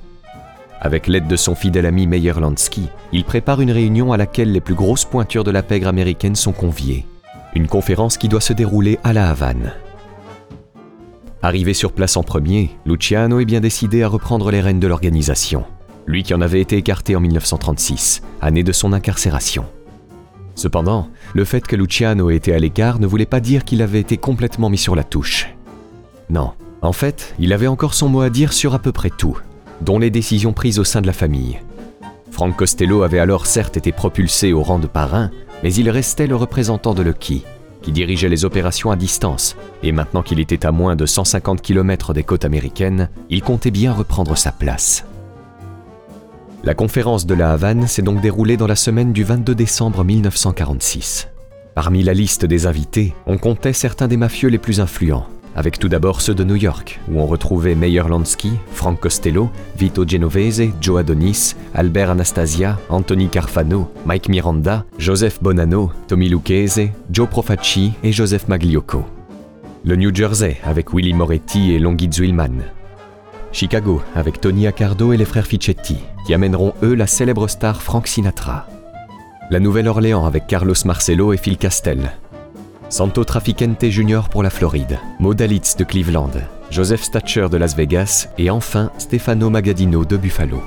Avec 0.82 1.08
l'aide 1.08 1.28
de 1.28 1.36
son 1.36 1.56
fidèle 1.56 1.86
ami 1.86 2.08
Meyer 2.08 2.34
Lansky, 2.40 2.88
il 3.12 3.26
prépare 3.26 3.60
une 3.60 3.72
réunion 3.72 4.14
à 4.14 4.18
laquelle 4.18 4.52
les 4.52 4.62
plus 4.62 4.76
grosses 4.76 5.04
pointures 5.04 5.44
de 5.44 5.52
la 5.52 5.62
pègre 5.64 5.90
américaine 5.90 6.36
sont 6.36 6.54
conviées. 6.54 7.06
Une 7.54 7.68
conférence 7.68 8.18
qui 8.18 8.30
doit 8.30 8.40
se 8.40 8.54
dérouler 8.54 8.98
à 9.04 9.12
La 9.12 9.30
Havane. 9.30 9.74
Arrivé 11.42 11.74
sur 11.74 11.92
place 11.92 12.16
en 12.16 12.24
premier, 12.24 12.70
Luciano 12.86 13.40
est 13.40 13.46
bien 13.46 13.60
décidé 13.60 14.04
à 14.04 14.08
reprendre 14.08 14.52
les 14.52 14.62
rênes 14.62 14.80
de 14.80 14.88
l'organisation. 14.88 15.66
Lui 16.06 16.24
qui 16.24 16.34
en 16.34 16.42
avait 16.42 16.62
été 16.62 16.78
écarté 16.78 17.16
en 17.16 17.20
1936, 17.20 18.22
année 18.42 18.64
de 18.64 18.72
son 18.72 18.94
incarcération. 18.94 19.66
Cependant, 20.56 21.10
le 21.34 21.46
fait 21.46 21.66
que 21.66 21.76
Luciano 21.76 22.30
ait 22.30 22.36
été 22.36 22.54
à 22.54 22.60
l'écart 22.60 23.00
ne 23.00 23.08
voulait 23.08 23.26
pas 23.26 23.40
dire 23.40 23.66
qu'il 23.66 23.82
avait 23.82 24.00
été 24.00 24.18
complètement 24.18 24.70
mis 24.70 24.78
sur 24.78 24.96
la 24.96 25.04
touche. 25.04 25.50
Non, 26.30 26.52
en 26.82 26.94
fait, 26.94 27.34
il 27.40 27.52
avait 27.54 27.68
encore 27.68 27.94
son 27.94 28.10
mot 28.10 28.22
à 28.22 28.30
dire 28.30 28.54
sur 28.54 28.74
à 28.74 28.80
peu 28.80 28.92
près 28.92 29.10
tout, 29.10 29.38
dont 29.82 30.00
les 30.00 30.10
décisions 30.10 30.54
prises 30.54 30.80
au 30.80 30.84
sein 30.84 31.02
de 31.02 31.08
la 31.08 31.14
famille. 31.14 31.60
Frank 32.32 32.56
Costello 32.56 33.04
avait 33.04 33.20
alors 33.20 33.46
certes 33.46 33.78
été 33.78 33.92
propulsé 33.92 34.54
au 34.54 34.64
rang 34.64 34.80
de 34.80 34.88
parrain, 34.88 35.32
mais 35.64 35.74
il 35.74 35.90
restait 35.90 36.28
le 36.28 36.36
représentant 36.36 36.94
de 36.94 37.02
Lucky, 37.02 37.44
qui 37.82 37.92
dirigeait 37.92 38.30
les 38.30 38.46
opérations 38.46 38.92
à 38.92 38.96
distance, 38.96 39.56
et 39.84 39.92
maintenant 39.92 40.22
qu'il 40.22 40.40
était 40.40 40.66
à 40.66 40.72
moins 40.72 40.96
de 40.96 41.06
150 41.06 41.62
km 41.62 42.14
des 42.14 42.24
côtes 42.24 42.46
américaines, 42.46 43.10
il 43.30 43.42
comptait 43.42 43.72
bien 43.72 43.94
reprendre 43.94 44.38
sa 44.38 44.52
place. 44.52 45.06
La 46.64 46.74
conférence 46.74 47.26
de 47.26 47.34
la 47.34 47.52
Havane 47.54 47.88
s'est 47.88 48.02
donc 48.02 48.22
déroulée 48.22 48.58
dans 48.58 48.68
la 48.68 48.76
semaine 48.76 49.14
du 49.14 49.24
22 49.24 49.56
décembre 49.56 50.04
1946. 50.04 51.30
Parmi 51.74 52.04
la 52.04 52.14
liste 52.14 52.46
des 52.46 52.68
invités, 52.68 53.14
on 53.26 53.38
comptait 53.38 53.72
certains 53.72 54.10
des 54.10 54.18
mafieux 54.18 54.50
les 54.50 54.58
plus 54.58 54.82
influents, 54.82 55.28
avec 55.56 55.80
tout 55.80 55.90
d'abord 55.90 56.22
ceux 56.22 56.34
de 56.34 56.44
New 56.44 56.56
York, 56.56 57.00
où 57.10 57.20
on 57.20 57.26
retrouvait 57.26 57.76
Meyer 57.76 58.04
Lansky, 58.08 58.52
Frank 58.72 59.00
Costello, 59.00 59.50
Vito 59.78 60.08
Genovese, 60.08 60.70
Joe 60.82 61.00
Adonis, 61.00 61.56
Albert 61.74 62.12
Anastasia, 62.12 62.80
Anthony 62.90 63.28
Carfano, 63.28 63.92
Mike 64.06 64.30
Miranda, 64.30 64.86
Joseph 64.98 65.42
Bonanno, 65.42 65.92
Tommy 66.08 66.30
Lucchese, 66.30 66.92
Joe 67.12 67.28
Profacci 67.28 67.94
et 68.04 68.12
Joseph 68.12 68.48
Magliocco. 68.48 69.06
Le 69.84 69.96
New 69.96 70.14
Jersey 70.14 70.58
avec 70.64 70.94
Willy 70.94 71.14
Moretti 71.14 71.74
et 71.74 71.80
Longhi 71.80 72.10
Zuilman. 72.12 72.64
Chicago 73.52 74.02
avec 74.16 74.40
Tony 74.42 74.68
Accardo 74.68 75.14
et 75.14 75.18
les 75.18 75.26
frères 75.26 75.48
Ficetti, 75.48 75.98
qui 76.26 76.34
amèneront 76.34 76.74
eux 76.84 76.94
la 76.94 77.08
célèbre 77.08 77.48
star 77.48 77.82
Frank 77.82 78.08
Sinatra. 78.08 78.68
La 79.50 79.60
Nouvelle-Orléans 79.60 80.26
avec 80.26 80.46
Carlos 80.46 80.76
Marcello 80.86 81.34
et 81.34 81.38
Phil 81.38 81.58
Castel. 81.58 82.12
Santo 82.90 83.24
Traficante 83.24 83.88
Jr. 83.88 84.22
pour 84.32 84.42
la 84.42 84.50
Floride, 84.50 84.98
Modalitz 85.20 85.76
de 85.78 85.84
Cleveland, 85.84 86.32
Joseph 86.72 87.04
Stacher 87.04 87.48
de 87.48 87.58
Las 87.58 87.76
Vegas 87.76 88.30
et 88.40 88.50
enfin 88.50 88.92
Stefano 88.98 89.52
Magadino 89.52 90.06
de 90.06 90.18
Buffalo. 90.18 90.60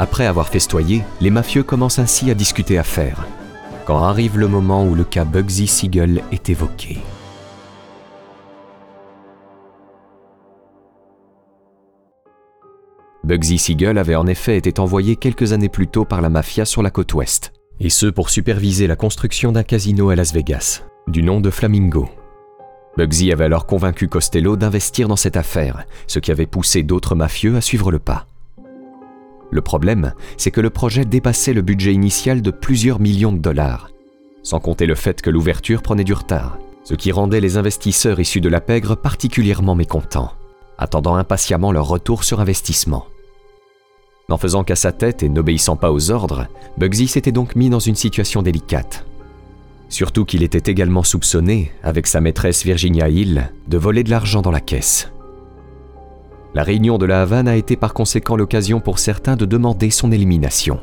Après 0.00 0.26
avoir 0.26 0.48
festoyé, 0.48 1.04
les 1.20 1.30
mafieux 1.30 1.62
commencent 1.62 2.00
ainsi 2.00 2.32
à 2.32 2.34
discuter 2.34 2.78
affaires, 2.78 3.24
quand 3.86 4.02
arrive 4.02 4.38
le 4.38 4.48
moment 4.48 4.84
où 4.84 4.96
le 4.96 5.04
cas 5.04 5.24
Bugsy 5.24 5.68
Siegel 5.68 6.24
est 6.32 6.50
évoqué. 6.50 6.98
Bugsy 13.22 13.58
Siegel 13.58 13.98
avait 13.98 14.16
en 14.16 14.26
effet 14.26 14.56
été 14.56 14.80
envoyé 14.80 15.14
quelques 15.14 15.52
années 15.52 15.68
plus 15.68 15.86
tôt 15.86 16.04
par 16.04 16.20
la 16.20 16.28
mafia 16.28 16.64
sur 16.64 16.82
la 16.82 16.90
côte 16.90 17.14
ouest, 17.14 17.52
et 17.80 17.90
ce 17.90 18.06
pour 18.06 18.30
superviser 18.30 18.86
la 18.86 18.96
construction 18.96 19.52
d'un 19.52 19.62
casino 19.62 20.10
à 20.10 20.16
Las 20.16 20.32
Vegas, 20.32 20.82
du 21.08 21.22
nom 21.22 21.40
de 21.40 21.50
Flamingo. 21.50 22.08
Bugsy 22.96 23.32
avait 23.32 23.44
alors 23.44 23.66
convaincu 23.66 24.08
Costello 24.08 24.56
d'investir 24.56 25.08
dans 25.08 25.16
cette 25.16 25.36
affaire, 25.36 25.84
ce 26.06 26.18
qui 26.18 26.30
avait 26.30 26.46
poussé 26.46 26.82
d'autres 26.82 27.14
mafieux 27.14 27.56
à 27.56 27.60
suivre 27.60 27.90
le 27.90 27.98
pas. 27.98 28.26
Le 29.50 29.62
problème, 29.62 30.12
c'est 30.36 30.50
que 30.50 30.60
le 30.60 30.70
projet 30.70 31.04
dépassait 31.04 31.54
le 31.54 31.62
budget 31.62 31.92
initial 31.92 32.42
de 32.42 32.50
plusieurs 32.50 33.00
millions 33.00 33.32
de 33.32 33.38
dollars, 33.38 33.90
sans 34.42 34.60
compter 34.60 34.86
le 34.86 34.94
fait 34.94 35.22
que 35.22 35.30
l'ouverture 35.30 35.82
prenait 35.82 36.04
du 36.04 36.12
retard, 36.12 36.58
ce 36.84 36.94
qui 36.94 37.10
rendait 37.10 37.40
les 37.40 37.56
investisseurs 37.56 38.20
issus 38.20 38.40
de 38.40 38.48
la 38.48 38.60
pègre 38.60 38.94
particulièrement 38.94 39.74
mécontents 39.74 40.32
attendant 40.80 41.14
impatiemment 41.14 41.72
leur 41.72 41.86
retour 41.86 42.24
sur 42.24 42.40
investissement. 42.40 43.06
N'en 44.30 44.38
faisant 44.38 44.62
qu'à 44.62 44.76
sa 44.76 44.92
tête 44.92 45.24
et 45.24 45.28
n'obéissant 45.28 45.74
pas 45.74 45.90
aux 45.90 46.12
ordres, 46.12 46.46
Bugsy 46.78 47.08
s'était 47.08 47.32
donc 47.32 47.56
mis 47.56 47.68
dans 47.68 47.80
une 47.80 47.96
situation 47.96 48.42
délicate. 48.42 49.04
Surtout 49.88 50.24
qu'il 50.24 50.44
était 50.44 50.70
également 50.70 51.02
soupçonné, 51.02 51.72
avec 51.82 52.06
sa 52.06 52.20
maîtresse 52.20 52.64
Virginia 52.64 53.08
Hill, 53.08 53.50
de 53.66 53.76
voler 53.76 54.04
de 54.04 54.10
l'argent 54.10 54.40
dans 54.40 54.52
la 54.52 54.60
caisse. 54.60 55.10
La 56.54 56.62
réunion 56.62 56.96
de 56.96 57.06
la 57.06 57.22
Havane 57.22 57.48
a 57.48 57.56
été 57.56 57.74
par 57.74 57.92
conséquent 57.92 58.36
l'occasion 58.36 58.78
pour 58.78 59.00
certains 59.00 59.34
de 59.34 59.46
demander 59.46 59.90
son 59.90 60.12
élimination. 60.12 60.78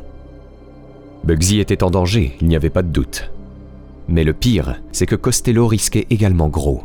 Bugsy 1.24 1.60
était 1.60 1.84
en 1.84 1.90
danger, 1.90 2.36
il 2.42 2.50
n'y 2.50 2.56
avait 2.58 2.70
pas 2.70 2.84
de 2.84 2.92
doute. 2.92 3.32
Mais 4.10 4.26
le 4.26 4.34
pire, 4.34 4.82
c'est 4.92 5.06
que 5.06 5.16
Costello 5.16 5.68
risquait 5.68 6.08
également 6.10 6.50
gros 6.50 6.84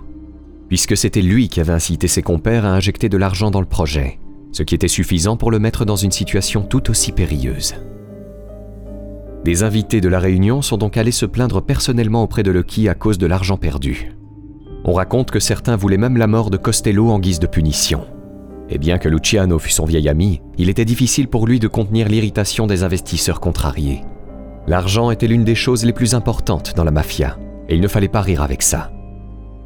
puisque 0.73 0.97
c'était 0.97 1.21
lui 1.21 1.51
qui 1.51 1.61
avait 1.61 1.75
incité 1.75 2.09
ses 2.09 2.23
compères 2.23 2.65
à 2.65 2.71
injecter 2.71 3.11
de 3.11 3.19
l'argent 3.19 3.51
dans 3.51 3.61
le 3.61 3.67
projet, 3.67 4.19
ce 4.53 4.63
qui 4.63 4.75
était 4.75 4.89
suffisant 4.89 5.37
pour 5.37 5.51
le 5.51 5.59
mettre 5.59 5.85
dans 5.85 5.97
une 5.97 6.13
situation 6.13 6.63
tout 6.63 6.91
aussi 6.91 7.11
périlleuse. 7.13 7.75
Des 9.45 9.65
invités 9.65 10.01
de 10.01 10.09
la 10.09 10.21
réunion 10.21 10.63
sont 10.63 10.79
donc 10.79 10.97
allés 10.97 11.11
se 11.11 11.27
plaindre 11.27 11.63
personnellement 11.63 12.23
auprès 12.23 12.45
de 12.45 12.53
Lucky 12.53 12.89
à 12.89 12.95
cause 12.95 13.19
de 13.19 13.27
l'argent 13.27 13.57
perdu. 13.57 14.13
On 14.85 14.93
raconte 14.93 15.31
que 15.31 15.41
certains 15.41 15.77
voulaient 15.77 15.97
même 15.97 16.17
la 16.17 16.29
mort 16.29 16.51
de 16.51 16.57
Costello 16.57 17.11
en 17.11 17.19
guise 17.19 17.41
de 17.41 17.47
punition. 17.47 18.07
Et 18.69 18.79
bien 18.79 18.99
que 18.99 19.09
Luciano 19.09 19.59
fût 19.59 19.71
son 19.71 19.85
vieil 19.85 20.09
ami, 20.09 20.41
il 20.59 20.69
était 20.69 20.85
difficile 20.85 21.29
pour 21.29 21.47
lui 21.47 21.59
de 21.59 21.69
contenir 21.69 22.09
l'irritation 22.09 22.67
des 22.67 22.85
investisseurs 22.85 23.41
contrariés. 23.41 24.03
L'argent 24.69 25.11
était 25.11 25.27
l'une 25.27 25.45
des 25.45 25.57
choses 25.57 25.85
les 25.85 25.93
plus 25.93 26.15
importantes 26.15 26.75
dans 26.77 26.85
la 26.85 26.93
mafia, 26.93 27.37
et 27.69 27.75
il 27.75 27.81
ne 27.81 27.89
fallait 27.89 28.09
pas 28.09 28.21
rire 28.21 28.43
avec 28.43 28.63
ça. 28.63 28.93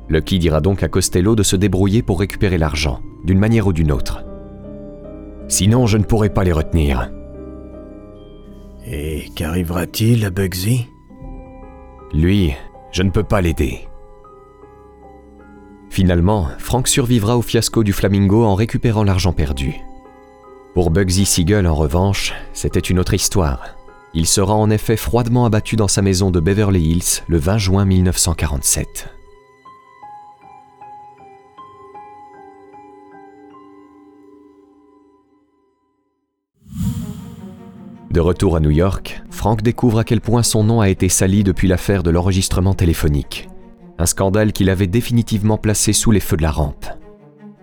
Lucky 0.08 0.38
dira 0.38 0.60
donc 0.60 0.82
à 0.82 0.88
Costello 0.88 1.34
de 1.34 1.42
se 1.42 1.56
débrouiller 1.56 2.02
pour 2.02 2.20
récupérer 2.20 2.56
l'argent, 2.56 3.00
d'une 3.24 3.38
manière 3.38 3.66
ou 3.66 3.72
d'une 3.72 3.92
autre. 3.92 4.24
Sinon, 5.48 5.86
je 5.86 5.98
ne 5.98 6.04
pourrai 6.04 6.28
pas 6.28 6.44
les 6.44 6.52
retenir. 6.52 7.10
Et 8.86 9.30
qu'arrivera-t-il 9.34 10.24
à 10.24 10.30
Bugsy? 10.30 10.86
Lui, 12.12 12.54
je 12.92 13.02
ne 13.02 13.10
peux 13.10 13.24
pas 13.24 13.40
l'aider. 13.40 13.88
Finalement, 15.90 16.48
Frank 16.58 16.88
survivra 16.88 17.36
au 17.36 17.42
fiasco 17.42 17.82
du 17.82 17.92
Flamingo 17.92 18.44
en 18.44 18.54
récupérant 18.54 19.04
l'argent 19.04 19.32
perdu. 19.32 19.76
Pour 20.74 20.90
Bugsy 20.90 21.24
Siegel, 21.24 21.66
en 21.66 21.74
revanche, 21.74 22.34
c'était 22.52 22.80
une 22.80 22.98
autre 22.98 23.14
histoire. 23.14 23.76
Il 24.14 24.26
sera 24.26 24.54
en 24.54 24.70
effet 24.70 24.96
froidement 24.96 25.46
abattu 25.46 25.76
dans 25.76 25.88
sa 25.88 26.02
maison 26.02 26.30
de 26.30 26.40
Beverly 26.40 26.82
Hills 26.82 27.22
le 27.28 27.38
20 27.38 27.58
juin 27.58 27.84
1947. 27.84 29.15
De 38.16 38.20
retour 38.20 38.56
à 38.56 38.60
New 38.60 38.70
York, 38.70 39.22
Frank 39.28 39.60
découvre 39.60 39.98
à 39.98 40.04
quel 40.04 40.22
point 40.22 40.42
son 40.42 40.64
nom 40.64 40.80
a 40.80 40.88
été 40.88 41.10
sali 41.10 41.44
depuis 41.44 41.68
l'affaire 41.68 42.02
de 42.02 42.08
l'enregistrement 42.08 42.72
téléphonique. 42.72 43.50
Un 43.98 44.06
scandale 44.06 44.54
qu'il 44.54 44.70
avait 44.70 44.86
définitivement 44.86 45.58
placé 45.58 45.92
sous 45.92 46.12
les 46.12 46.20
feux 46.20 46.38
de 46.38 46.42
la 46.42 46.50
rampe. 46.50 46.86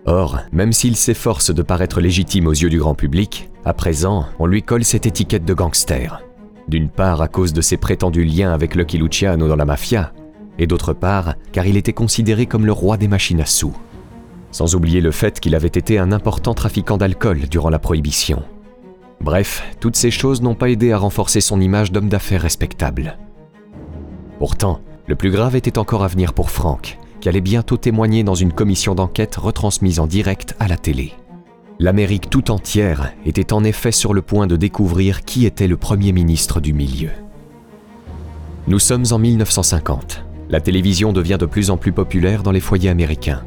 Or, 0.06 0.38
même 0.52 0.72
s'il 0.72 0.94
s'efforce 0.94 1.52
de 1.52 1.62
paraître 1.62 2.00
légitime 2.00 2.46
aux 2.46 2.52
yeux 2.52 2.70
du 2.70 2.78
grand 2.78 2.94
public, 2.94 3.50
à 3.64 3.74
présent, 3.74 4.26
on 4.38 4.46
lui 4.46 4.62
colle 4.62 4.84
cette 4.84 5.06
étiquette 5.06 5.44
de 5.44 5.54
gangster. 5.54 6.22
D'une 6.68 6.88
part 6.88 7.20
à 7.20 7.26
cause 7.26 7.52
de 7.52 7.60
ses 7.60 7.76
prétendus 7.76 8.24
liens 8.24 8.52
avec 8.52 8.76
Lucky 8.76 8.98
Luciano 8.98 9.48
dans 9.48 9.56
la 9.56 9.64
mafia, 9.64 10.12
et 10.60 10.68
d'autre 10.68 10.92
part 10.92 11.34
car 11.50 11.66
il 11.66 11.76
était 11.76 11.92
considéré 11.92 12.46
comme 12.46 12.64
le 12.64 12.70
roi 12.70 12.96
des 12.96 13.08
machines 13.08 13.40
à 13.40 13.46
sous. 13.46 13.76
Sans 14.52 14.76
oublier 14.76 15.00
le 15.00 15.10
fait 15.10 15.40
qu'il 15.40 15.56
avait 15.56 15.66
été 15.66 15.98
un 15.98 16.12
important 16.12 16.54
trafiquant 16.54 16.96
d'alcool 16.96 17.40
durant 17.50 17.70
la 17.70 17.80
Prohibition. 17.80 18.44
Bref, 19.24 19.64
toutes 19.80 19.96
ces 19.96 20.10
choses 20.10 20.42
n'ont 20.42 20.54
pas 20.54 20.68
aidé 20.68 20.92
à 20.92 20.98
renforcer 20.98 21.40
son 21.40 21.58
image 21.58 21.90
d'homme 21.90 22.10
d'affaires 22.10 22.42
respectable. 22.42 23.16
Pourtant, 24.38 24.80
le 25.06 25.16
plus 25.16 25.30
grave 25.30 25.56
était 25.56 25.78
encore 25.78 26.04
à 26.04 26.08
venir 26.08 26.34
pour 26.34 26.50
Frank, 26.50 26.98
qui 27.22 27.30
allait 27.30 27.40
bientôt 27.40 27.78
témoigner 27.78 28.22
dans 28.22 28.34
une 28.34 28.52
commission 28.52 28.94
d'enquête 28.94 29.36
retransmise 29.36 29.98
en 29.98 30.06
direct 30.06 30.54
à 30.60 30.68
la 30.68 30.76
télé. 30.76 31.14
L'Amérique 31.78 32.28
tout 32.28 32.50
entière 32.50 33.14
était 33.24 33.54
en 33.54 33.64
effet 33.64 33.92
sur 33.92 34.12
le 34.12 34.20
point 34.20 34.46
de 34.46 34.56
découvrir 34.56 35.22
qui 35.22 35.46
était 35.46 35.68
le 35.68 35.78
Premier 35.78 36.12
ministre 36.12 36.60
du 36.60 36.74
milieu. 36.74 37.08
Nous 38.68 38.78
sommes 38.78 39.06
en 39.10 39.18
1950. 39.18 40.22
La 40.50 40.60
télévision 40.60 41.14
devient 41.14 41.38
de 41.40 41.46
plus 41.46 41.70
en 41.70 41.78
plus 41.78 41.92
populaire 41.92 42.42
dans 42.42 42.52
les 42.52 42.60
foyers 42.60 42.90
américains. 42.90 43.42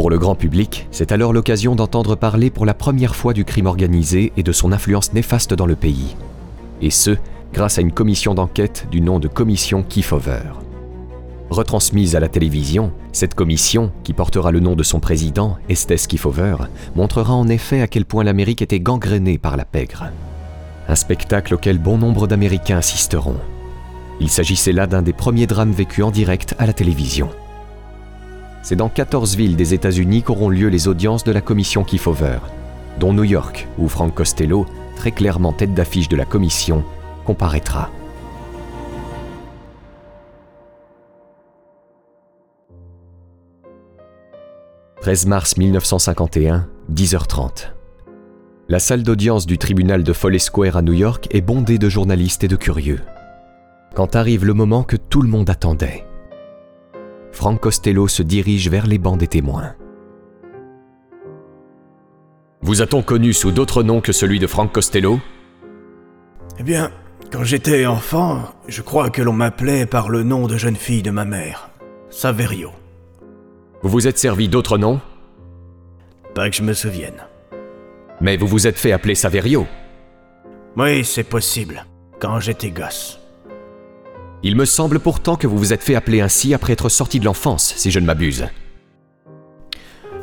Pour 0.00 0.08
le 0.08 0.18
grand 0.18 0.34
public, 0.34 0.88
c'est 0.90 1.12
alors 1.12 1.34
l'occasion 1.34 1.74
d'entendre 1.74 2.16
parler 2.16 2.48
pour 2.48 2.64
la 2.64 2.72
première 2.72 3.14
fois 3.14 3.34
du 3.34 3.44
crime 3.44 3.66
organisé 3.66 4.32
et 4.38 4.42
de 4.42 4.50
son 4.50 4.72
influence 4.72 5.12
néfaste 5.12 5.52
dans 5.52 5.66
le 5.66 5.76
pays. 5.76 6.16
Et 6.80 6.88
ce, 6.88 7.18
grâce 7.52 7.76
à 7.76 7.82
une 7.82 7.92
commission 7.92 8.32
d'enquête 8.32 8.86
du 8.90 9.02
nom 9.02 9.18
de 9.18 9.28
Commission 9.28 9.82
Kefauver. 9.82 10.54
Retransmise 11.50 12.16
à 12.16 12.20
la 12.20 12.28
télévision, 12.28 12.92
cette 13.12 13.34
commission, 13.34 13.92
qui 14.02 14.14
portera 14.14 14.52
le 14.52 14.60
nom 14.60 14.74
de 14.74 14.82
son 14.82 15.00
président, 15.00 15.58
Estes 15.68 16.06
Kefauver, 16.06 16.56
montrera 16.96 17.34
en 17.34 17.48
effet 17.48 17.82
à 17.82 17.86
quel 17.86 18.06
point 18.06 18.24
l'Amérique 18.24 18.62
était 18.62 18.80
gangrénée 18.80 19.36
par 19.36 19.58
la 19.58 19.66
pègre. 19.66 20.06
Un 20.88 20.94
spectacle 20.94 21.52
auquel 21.52 21.76
bon 21.76 21.98
nombre 21.98 22.26
d'Américains 22.26 22.78
assisteront. 22.78 23.36
Il 24.18 24.30
s'agissait 24.30 24.72
là 24.72 24.86
d'un 24.86 25.02
des 25.02 25.12
premiers 25.12 25.46
drames 25.46 25.72
vécus 25.72 26.04
en 26.04 26.10
direct 26.10 26.54
à 26.58 26.64
la 26.64 26.72
télévision. 26.72 27.28
C'est 28.62 28.76
dans 28.76 28.88
14 28.88 29.36
villes 29.36 29.56
des 29.56 29.74
États-Unis 29.74 30.22
qu'auront 30.22 30.50
lieu 30.50 30.68
les 30.68 30.86
audiences 30.86 31.24
de 31.24 31.32
la 31.32 31.40
commission 31.40 31.82
Kefauver, 31.82 32.38
dont 32.98 33.12
New 33.12 33.24
York, 33.24 33.66
où 33.78 33.88
Frank 33.88 34.14
Costello, 34.14 34.66
très 34.96 35.12
clairement 35.12 35.52
tête 35.52 35.72
d'affiche 35.72 36.08
de 36.08 36.16
la 36.16 36.26
commission, 36.26 36.84
comparaîtra. 37.24 37.90
13 45.00 45.26
mars 45.26 45.56
1951, 45.56 46.68
10h30. 46.92 47.72
La 48.68 48.78
salle 48.78 49.02
d'audience 49.02 49.46
du 49.46 49.56
tribunal 49.56 50.04
de 50.04 50.12
Foley 50.12 50.38
Square 50.38 50.76
à 50.76 50.82
New 50.82 50.92
York 50.92 51.26
est 51.30 51.40
bondée 51.40 51.78
de 51.78 51.88
journalistes 51.88 52.44
et 52.44 52.48
de 52.48 52.56
curieux. 52.56 53.00
Quand 53.94 54.14
arrive 54.14 54.44
le 54.44 54.52
moment 54.52 54.82
que 54.82 54.96
tout 54.96 55.22
le 55.22 55.28
monde 55.30 55.48
attendait, 55.48 56.04
Frank 57.32 57.60
Costello 57.60 58.08
se 58.08 58.22
dirige 58.22 58.68
vers 58.68 58.86
les 58.86 58.98
bancs 58.98 59.18
des 59.18 59.28
témoins. 59.28 59.74
Vous 62.62 62.82
a-t-on 62.82 63.02
connu 63.02 63.32
sous 63.32 63.52
d'autres 63.52 63.82
noms 63.82 64.00
que 64.00 64.12
celui 64.12 64.38
de 64.38 64.46
Frank 64.46 64.70
Costello? 64.72 65.18
Eh 66.58 66.62
bien, 66.62 66.90
quand 67.32 67.44
j'étais 67.44 67.86
enfant, 67.86 68.42
je 68.68 68.82
crois 68.82 69.10
que 69.10 69.22
l'on 69.22 69.32
m'appelait 69.32 69.86
par 69.86 70.08
le 70.08 70.22
nom 70.22 70.46
de 70.46 70.56
jeune 70.56 70.76
fille 70.76 71.02
de 71.02 71.10
ma 71.10 71.24
mère, 71.24 71.70
Saverio. 72.10 72.70
Vous 73.82 73.88
vous 73.88 74.08
êtes 74.08 74.18
servi 74.18 74.48
d'autres 74.48 74.76
noms? 74.76 75.00
Pas 76.34 76.50
que 76.50 76.56
je 76.56 76.62
me 76.62 76.74
souvienne. 76.74 77.26
Mais 78.20 78.36
vous 78.36 78.46
vous 78.46 78.66
êtes 78.66 78.78
fait 78.78 78.92
appeler 78.92 79.14
Saverio. 79.14 79.66
Oui, 80.76 81.04
c'est 81.04 81.24
possible. 81.24 81.86
Quand 82.18 82.40
j'étais 82.40 82.70
gosse. 82.70 83.19
Il 84.42 84.56
me 84.56 84.64
semble 84.64 85.00
pourtant 85.00 85.36
que 85.36 85.46
vous 85.46 85.58
vous 85.58 85.72
êtes 85.72 85.82
fait 85.82 85.94
appeler 85.94 86.22
ainsi 86.22 86.54
après 86.54 86.72
être 86.72 86.88
sorti 86.88 87.20
de 87.20 87.26
l'enfance, 87.26 87.74
si 87.76 87.90
je 87.90 88.00
ne 88.00 88.06
m'abuse. 88.06 88.48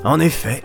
En 0.04 0.20
effet. 0.20 0.64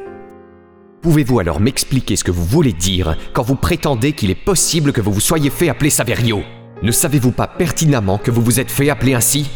Pouvez-vous 1.03 1.41
alors 1.41 1.61
m'expliquer 1.61 2.17
ce 2.17 2.25
que 2.25 2.31
vous 2.31 2.45
voulez 2.45 2.73
dire 2.73 3.17
quand 3.33 3.43
vous 3.43 3.57
prétendez 3.57 4.13
qu'il 4.13 4.31
est 4.31 4.35
possible 4.37 4.93
que 4.93 5.01
vous 5.01 5.13
vous 5.13 5.21
soyez 5.21 5.51
fait 5.51 5.69
appeler 5.69 5.91
Saverio? 5.91 6.43
Ne 6.83 6.93
savez-vous 6.93 7.33
pas 7.33 7.47
pertinemment 7.47 8.19
que 8.19 8.31
vous 8.31 8.41
vous 8.41 8.61
êtes 8.61 8.71
fait 8.71 8.89
appeler 8.89 9.15
ainsi? 9.15 9.51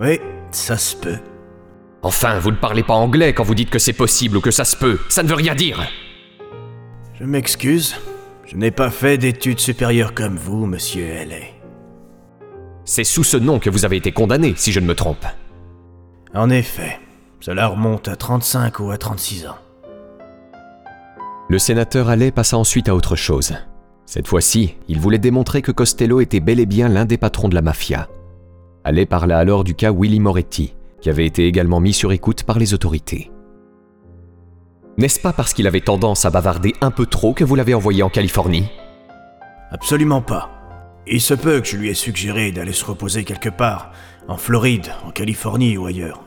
Oui, 0.00 0.18
ça 0.50 0.76
se 0.76 0.96
peut. 0.96 1.18
Enfin, 2.02 2.38
vous 2.38 2.50
ne 2.50 2.56
parlez 2.56 2.82
pas 2.82 2.94
anglais 2.94 3.34
quand 3.34 3.44
vous 3.44 3.54
dites 3.54 3.70
que 3.70 3.78
c'est 3.78 3.92
possible 3.92 4.38
ou 4.38 4.40
que 4.40 4.50
ça 4.50 4.64
se 4.64 4.76
peut. 4.76 4.98
Ça 5.08 5.22
ne 5.22 5.28
veut 5.28 5.34
rien 5.34 5.54
dire. 5.54 5.86
Je 7.18 7.24
m'excuse. 7.24 7.94
Je 8.46 8.56
n'ai 8.56 8.70
pas 8.70 8.90
fait 8.90 9.18
d'études 9.18 9.60
supérieures 9.60 10.14
comme 10.14 10.36
vous, 10.36 10.66
monsieur 10.66 11.04
L.A. 11.04 11.59
C'est 12.84 13.04
sous 13.04 13.24
ce 13.24 13.36
nom 13.36 13.58
que 13.58 13.70
vous 13.70 13.84
avez 13.84 13.96
été 13.96 14.12
condamné, 14.12 14.54
si 14.56 14.72
je 14.72 14.80
ne 14.80 14.86
me 14.86 14.94
trompe. 14.94 15.24
En 16.34 16.50
effet, 16.50 16.98
cela 17.40 17.68
remonte 17.68 18.08
à 18.08 18.16
35 18.16 18.80
ou 18.80 18.90
à 18.90 18.98
36 18.98 19.46
ans. 19.46 19.56
Le 21.48 21.58
sénateur 21.58 22.08
Allais 22.08 22.30
passa 22.30 22.56
ensuite 22.56 22.88
à 22.88 22.94
autre 22.94 23.16
chose. 23.16 23.54
Cette 24.06 24.28
fois-ci, 24.28 24.76
il 24.88 25.00
voulait 25.00 25.18
démontrer 25.18 25.62
que 25.62 25.72
Costello 25.72 26.20
était 26.20 26.40
bel 26.40 26.60
et 26.60 26.66
bien 26.66 26.88
l'un 26.88 27.04
des 27.04 27.18
patrons 27.18 27.48
de 27.48 27.54
la 27.54 27.62
mafia. 27.62 28.08
Allais 28.84 29.06
parla 29.06 29.38
alors 29.38 29.64
du 29.64 29.74
cas 29.74 29.92
Willy 29.92 30.20
Moretti, 30.20 30.74
qui 31.00 31.10
avait 31.10 31.26
été 31.26 31.46
également 31.46 31.80
mis 31.80 31.92
sur 31.92 32.12
écoute 32.12 32.44
par 32.44 32.58
les 32.58 32.72
autorités. 32.72 33.30
N'est-ce 34.96 35.20
pas 35.20 35.32
parce 35.32 35.54
qu'il 35.54 35.66
avait 35.66 35.80
tendance 35.80 36.24
à 36.24 36.30
bavarder 36.30 36.74
un 36.80 36.90
peu 36.90 37.06
trop 37.06 37.32
que 37.32 37.44
vous 37.44 37.56
l'avez 37.56 37.74
envoyé 37.74 38.02
en 38.02 38.10
Californie? 38.10 38.68
Absolument 39.70 40.22
pas. 40.22 40.59
Il 41.06 41.20
se 41.20 41.34
peut 41.34 41.60
que 41.60 41.66
je 41.66 41.76
lui 41.76 41.88
ai 41.88 41.94
suggéré 41.94 42.52
d'aller 42.52 42.72
se 42.72 42.84
reposer 42.84 43.24
quelque 43.24 43.48
part, 43.48 43.92
en 44.28 44.36
Floride, 44.36 44.92
en 45.04 45.10
Californie 45.10 45.76
ou 45.76 45.86
ailleurs. 45.86 46.22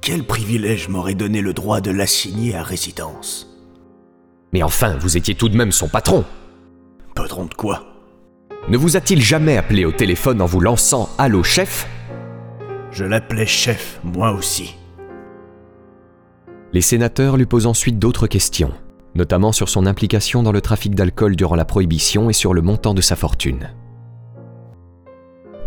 Quel 0.00 0.24
privilège 0.24 0.88
m'aurait 0.88 1.14
donné 1.14 1.40
le 1.40 1.54
droit 1.54 1.80
de 1.80 1.90
l'assigner 1.90 2.56
à 2.56 2.62
résidence 2.62 3.56
Mais 4.52 4.62
enfin, 4.62 4.96
vous 4.98 5.16
étiez 5.16 5.34
tout 5.34 5.48
de 5.48 5.56
même 5.56 5.72
son 5.72 5.88
patron. 5.88 6.24
Patron 7.14 7.46
de 7.46 7.54
quoi? 7.54 7.84
Ne 8.68 8.76
vous 8.76 8.96
a-t-il 8.96 9.22
jamais 9.22 9.56
appelé 9.56 9.84
au 9.84 9.92
téléphone 9.92 10.40
en 10.42 10.46
vous 10.46 10.60
lançant 10.60 11.08
Allô 11.18 11.42
chef? 11.42 11.86
Je 12.90 13.04
l'appelais 13.04 13.46
chef, 13.46 14.00
moi 14.04 14.32
aussi. 14.32 14.76
Les 16.72 16.80
sénateurs 16.80 17.36
lui 17.36 17.46
posent 17.46 17.66
ensuite 17.66 17.98
d'autres 17.98 18.26
questions, 18.26 18.72
notamment 19.14 19.52
sur 19.52 19.68
son 19.68 19.86
implication 19.86 20.42
dans 20.42 20.52
le 20.52 20.60
trafic 20.60 20.94
d'alcool 20.94 21.36
durant 21.36 21.56
la 21.56 21.64
Prohibition 21.64 22.28
et 22.28 22.32
sur 22.34 22.54
le 22.54 22.62
montant 22.62 22.94
de 22.94 23.00
sa 23.00 23.16
fortune. 23.16 23.70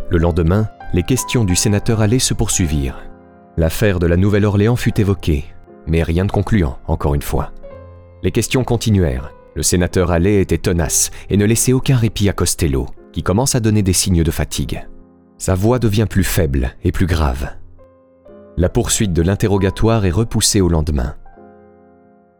Le 0.07 0.19
lendemain, 0.19 0.69
les 0.93 1.01
questions 1.01 1.45
du 1.45 1.55
sénateur 1.55 1.99
Allais 1.99 2.19
se 2.19 2.35
poursuivirent. 2.35 3.03
L'affaire 3.57 3.97
de 3.97 4.05
la 4.05 4.17
Nouvelle-Orléans 4.17 4.75
fut 4.75 4.99
évoquée, 5.01 5.45
mais 5.87 6.03
rien 6.03 6.25
de 6.25 6.31
concluant, 6.31 6.77
encore 6.87 7.15
une 7.15 7.23
fois. 7.23 7.51
Les 8.21 8.31
questions 8.31 8.63
continuèrent. 8.63 9.31
Le 9.55 9.63
sénateur 9.63 10.11
Allais 10.11 10.41
était 10.41 10.59
tenace 10.59 11.09
et 11.31 11.37
ne 11.37 11.45
laissait 11.45 11.73
aucun 11.73 11.95
répit 11.95 12.29
à 12.29 12.33
Costello, 12.33 12.85
qui 13.13 13.23
commence 13.23 13.55
à 13.55 13.59
donner 13.59 13.81
des 13.81 13.93
signes 13.93 14.23
de 14.23 14.31
fatigue. 14.31 14.87
Sa 15.39 15.55
voix 15.55 15.79
devient 15.79 16.07
plus 16.07 16.23
faible 16.23 16.75
et 16.83 16.91
plus 16.91 17.07
grave. 17.07 17.49
La 18.57 18.69
poursuite 18.69 19.11
de 19.11 19.23
l'interrogatoire 19.23 20.05
est 20.05 20.11
repoussée 20.11 20.61
au 20.61 20.69
lendemain. 20.69 21.15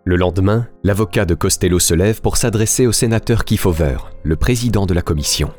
Le 0.04 0.18
lendemain, 0.18 0.68
l'avocat 0.84 1.26
de 1.26 1.34
Costello 1.34 1.80
se 1.80 1.96
lève 1.96 2.22
pour 2.22 2.38
s'adresser 2.38 2.86
au 2.86 2.92
sénateur 2.92 3.44
Kefauver, 3.44 3.98
le 4.22 4.36
président 4.36 4.86
de 4.86 4.94
la 4.94 5.02
commission. 5.02 5.52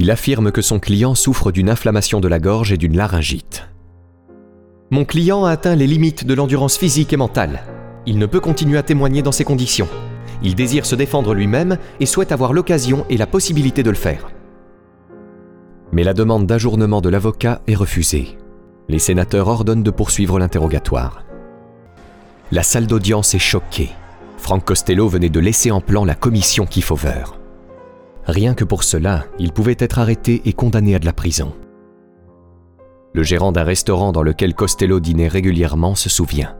Il 0.00 0.12
affirme 0.12 0.52
que 0.52 0.62
son 0.62 0.78
client 0.78 1.16
souffre 1.16 1.50
d'une 1.50 1.68
inflammation 1.68 2.20
de 2.20 2.28
la 2.28 2.38
gorge 2.38 2.70
et 2.70 2.76
d'une 2.76 2.96
laryngite. 2.96 3.68
Mon 4.92 5.04
client 5.04 5.44
a 5.44 5.50
atteint 5.50 5.74
les 5.74 5.88
limites 5.88 6.24
de 6.24 6.34
l'endurance 6.34 6.78
physique 6.78 7.12
et 7.12 7.16
mentale. 7.16 7.64
Il 8.06 8.16
ne 8.16 8.26
peut 8.26 8.38
continuer 8.38 8.78
à 8.78 8.84
témoigner 8.84 9.22
dans 9.22 9.32
ces 9.32 9.42
conditions. 9.42 9.88
Il 10.40 10.54
désire 10.54 10.86
se 10.86 10.94
défendre 10.94 11.34
lui-même 11.34 11.78
et 11.98 12.06
souhaite 12.06 12.30
avoir 12.30 12.52
l'occasion 12.52 13.06
et 13.10 13.16
la 13.16 13.26
possibilité 13.26 13.82
de 13.82 13.90
le 13.90 13.96
faire. 13.96 14.30
Mais 15.90 16.04
la 16.04 16.14
demande 16.14 16.46
d'ajournement 16.46 17.00
de 17.00 17.08
l'avocat 17.08 17.60
est 17.66 17.74
refusée. 17.74 18.38
Les 18.88 19.00
sénateurs 19.00 19.48
ordonnent 19.48 19.82
de 19.82 19.90
poursuivre 19.90 20.38
l'interrogatoire. 20.38 21.24
La 22.52 22.62
salle 22.62 22.86
d'audience 22.86 23.34
est 23.34 23.40
choquée. 23.40 23.90
Frank 24.36 24.64
Costello 24.64 25.08
venait 25.08 25.28
de 25.28 25.40
laisser 25.40 25.72
en 25.72 25.80
plan 25.80 26.04
la 26.04 26.14
commission 26.14 26.66
Kefauver. 26.66 27.37
Rien 28.28 28.52
que 28.52 28.64
pour 28.64 28.84
cela, 28.84 29.24
il 29.38 29.52
pouvait 29.52 29.76
être 29.78 29.98
arrêté 29.98 30.42
et 30.44 30.52
condamné 30.52 30.94
à 30.94 30.98
de 30.98 31.06
la 31.06 31.14
prison. 31.14 31.54
Le 33.14 33.22
gérant 33.22 33.52
d'un 33.52 33.64
restaurant 33.64 34.12
dans 34.12 34.22
lequel 34.22 34.54
Costello 34.54 35.00
dînait 35.00 35.28
régulièrement 35.28 35.94
se 35.94 36.10
souvient. 36.10 36.54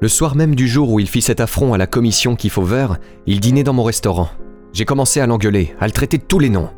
Le 0.00 0.08
soir 0.08 0.36
même 0.36 0.54
du 0.54 0.68
jour 0.68 0.90
où 0.92 1.00
il 1.00 1.08
fit 1.08 1.22
cet 1.22 1.40
affront 1.40 1.72
à 1.72 1.78
la 1.78 1.86
commission 1.86 2.36
Kefauver, 2.36 2.88
il 3.26 3.40
dînait 3.40 3.62
dans 3.62 3.72
mon 3.72 3.84
restaurant. 3.84 4.28
J'ai 4.74 4.84
commencé 4.84 5.18
à 5.20 5.26
l'engueuler, 5.26 5.74
à 5.80 5.86
le 5.86 5.92
traiter 5.92 6.18
de 6.18 6.24
tous 6.24 6.38
les 6.38 6.50
noms. 6.50 6.68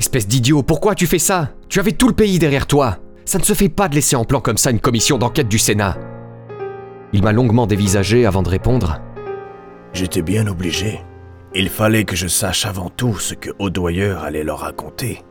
Espèce 0.00 0.26
d'idiot, 0.26 0.62
pourquoi 0.62 0.94
tu 0.94 1.06
fais 1.06 1.18
ça? 1.18 1.50
Tu 1.68 1.80
avais 1.80 1.92
tout 1.92 2.08
le 2.08 2.14
pays 2.14 2.38
derrière 2.38 2.66
toi. 2.66 2.96
Ça 3.26 3.38
ne 3.38 3.44
se 3.44 3.52
fait 3.52 3.68
pas 3.68 3.90
de 3.90 3.94
laisser 3.94 4.16
en 4.16 4.24
plan 4.24 4.40
comme 4.40 4.56
ça 4.56 4.70
une 4.70 4.80
commission 4.80 5.18
d'enquête 5.18 5.48
du 5.48 5.58
Sénat. 5.58 5.98
Il 7.12 7.22
m'a 7.22 7.32
longuement 7.32 7.66
dévisagé 7.66 8.24
avant 8.24 8.42
de 8.42 8.48
répondre. 8.48 9.00
J'étais 9.92 10.22
bien 10.22 10.46
obligé. 10.46 11.00
Il 11.54 11.68
fallait 11.68 12.04
que 12.04 12.16
je 12.16 12.28
sache 12.28 12.64
avant 12.64 12.88
tout 12.88 13.18
ce 13.18 13.34
que 13.34 13.50
Audoyer 13.58 14.14
allait 14.22 14.42
leur 14.42 14.60
raconter. 14.60 15.22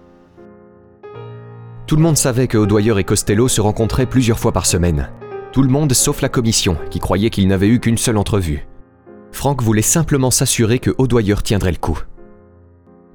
Tout 1.87 1.95
le 1.95 2.03
monde 2.03 2.17
savait 2.17 2.47
que 2.47 2.59
Audoyer 2.59 2.97
et 2.99 3.03
Costello 3.03 3.47
se 3.47 3.59
rencontraient 3.59 4.05
plusieurs 4.05 4.37
fois 4.37 4.51
par 4.51 4.67
semaine. 4.67 5.09
Tout 5.51 5.63
le 5.63 5.69
monde 5.69 5.93
sauf 5.93 6.21
la 6.21 6.29
commission, 6.29 6.77
qui 6.91 6.99
croyait 6.99 7.31
qu'il 7.31 7.47
n'avait 7.47 7.67
eu 7.67 7.79
qu'une 7.79 7.97
seule 7.97 8.17
entrevue. 8.17 8.67
Franck 9.31 9.63
voulait 9.63 9.81
simplement 9.81 10.29
s'assurer 10.29 10.77
que 10.77 10.91
Audoyer 10.99 11.35
tiendrait 11.43 11.71
le 11.71 11.77
coup. 11.77 11.99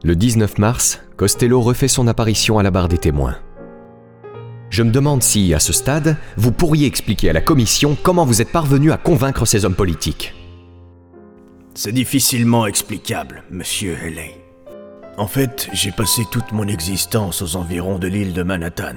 Le 0.03 0.17
19 0.17 0.59
mars, 0.59 1.01
Costello 1.17 1.61
refait 1.61 1.89
son 1.89 2.09
apparition 2.09 2.59
à 2.59 2.65
la 2.65 2.73
barre 2.73 2.89
des 2.89 2.99
témoins. 2.99 3.37
Je 4.69 4.83
me 4.83 4.91
demande 4.91 5.23
si, 5.23 5.55
à 5.55 5.61
ce 5.61 5.73
stade, 5.73 6.17
vous 6.37 6.51
pourriez 6.51 6.87
expliquer 6.87 7.31
à 7.31 7.33
la 7.33 7.41
commission 7.41 7.97
comment 8.03 8.27
vous 8.27 8.43
êtes 8.43 8.51
parvenu 8.51 8.91
à 8.91 8.97
convaincre 8.97 9.47
ces 9.47 9.65
hommes 9.65 9.77
politiques. 9.77 10.35
C'est 11.79 11.93
difficilement 11.93 12.67
explicable, 12.67 13.43
monsieur 13.51 13.99
Haley. 14.03 14.43
En 15.19 15.27
fait, 15.27 15.69
j'ai 15.75 15.93
passé 15.93 16.23
toute 16.33 16.53
mon 16.53 16.67
existence 16.69 17.43
aux 17.43 17.55
environs 17.55 17.99
de 17.99 18.09
l'île 18.09 18.33
de 18.33 18.43
Manhattan. 18.43 18.97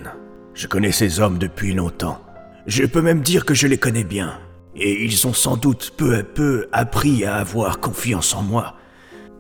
Je 0.53 0.65
connais 0.65 0.93
ces 0.93 1.19
hommes 1.19 1.39
depuis 1.39 1.73
longtemps. 1.73 2.21
Je 2.67 2.85
peux 2.85 3.01
même 3.01 3.19
dire 3.19 3.43
que 3.43 3.53
je 3.53 3.67
les 3.67 3.77
connais 3.77 4.05
bien. 4.05 4.39
Et 4.77 5.03
ils 5.03 5.27
ont 5.27 5.33
sans 5.33 5.57
doute 5.57 5.93
peu 5.97 6.15
à 6.15 6.23
peu 6.23 6.69
appris 6.71 7.25
à 7.25 7.35
avoir 7.35 7.81
confiance 7.81 8.33
en 8.33 8.43
moi. 8.43 8.77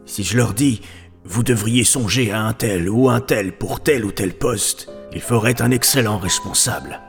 Si 0.05 0.25
je 0.25 0.35
leur 0.35 0.53
dis, 0.53 0.81
vous 1.23 1.43
devriez 1.43 1.85
songer 1.85 2.33
à 2.33 2.41
un 2.41 2.51
tel 2.51 2.89
ou 2.89 3.09
un 3.09 3.21
tel 3.21 3.57
pour 3.57 3.81
tel 3.81 4.03
ou 4.03 4.11
tel 4.11 4.33
poste, 4.33 4.89
ils 5.13 5.21
feraient 5.21 5.61
un 5.61 5.71
excellent 5.71 6.17
responsable. 6.17 6.99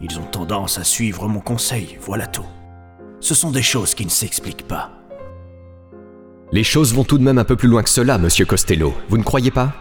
Ils 0.00 0.18
ont 0.18 0.26
tendance 0.26 0.78
à 0.78 0.84
suivre 0.84 1.28
mon 1.28 1.40
conseil, 1.40 1.96
voilà 2.00 2.26
tout. 2.26 2.46
Ce 3.20 3.36
sont 3.36 3.52
des 3.52 3.62
choses 3.62 3.94
qui 3.94 4.04
ne 4.04 4.10
s'expliquent 4.10 4.66
pas. 4.66 4.99
Les 6.52 6.64
choses 6.64 6.92
vont 6.94 7.04
tout 7.04 7.16
de 7.16 7.22
même 7.22 7.38
un 7.38 7.44
peu 7.44 7.54
plus 7.54 7.68
loin 7.68 7.84
que 7.84 7.88
cela, 7.88 8.18
monsieur 8.18 8.44
Costello, 8.44 8.92
vous 9.08 9.18
ne 9.18 9.22
croyez 9.22 9.52
pas? 9.52 9.72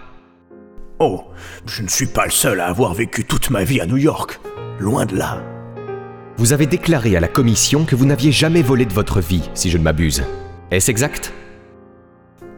Oh, 1.00 1.24
je 1.66 1.82
ne 1.82 1.88
suis 1.88 2.06
pas 2.06 2.26
le 2.26 2.32
seul 2.32 2.60
à 2.60 2.68
avoir 2.68 2.94
vécu 2.94 3.26
toute 3.26 3.50
ma 3.50 3.64
vie 3.64 3.82
à 3.82 3.88
New 3.88 3.98
York. 3.98 4.40
Loin 4.80 5.08
de 5.08 5.16
là. 5.16 5.42
Vous 6.38 6.54
avez 6.54 6.68
déclaré 6.68 7.18
à 7.18 7.20
la 7.20 7.28
commission 7.28 7.86
que 7.86 7.96
vous 7.96 8.06
n'aviez 8.06 8.32
jamais 8.32 8.62
volé 8.62 8.86
de 8.86 8.94
votre 8.94 9.20
vie, 9.20 9.50
si 9.56 9.72
je 9.72 9.80
ne 9.80 9.84
m'abuse. 9.84 10.24
Est-ce 10.70 10.92
exact? 10.92 11.34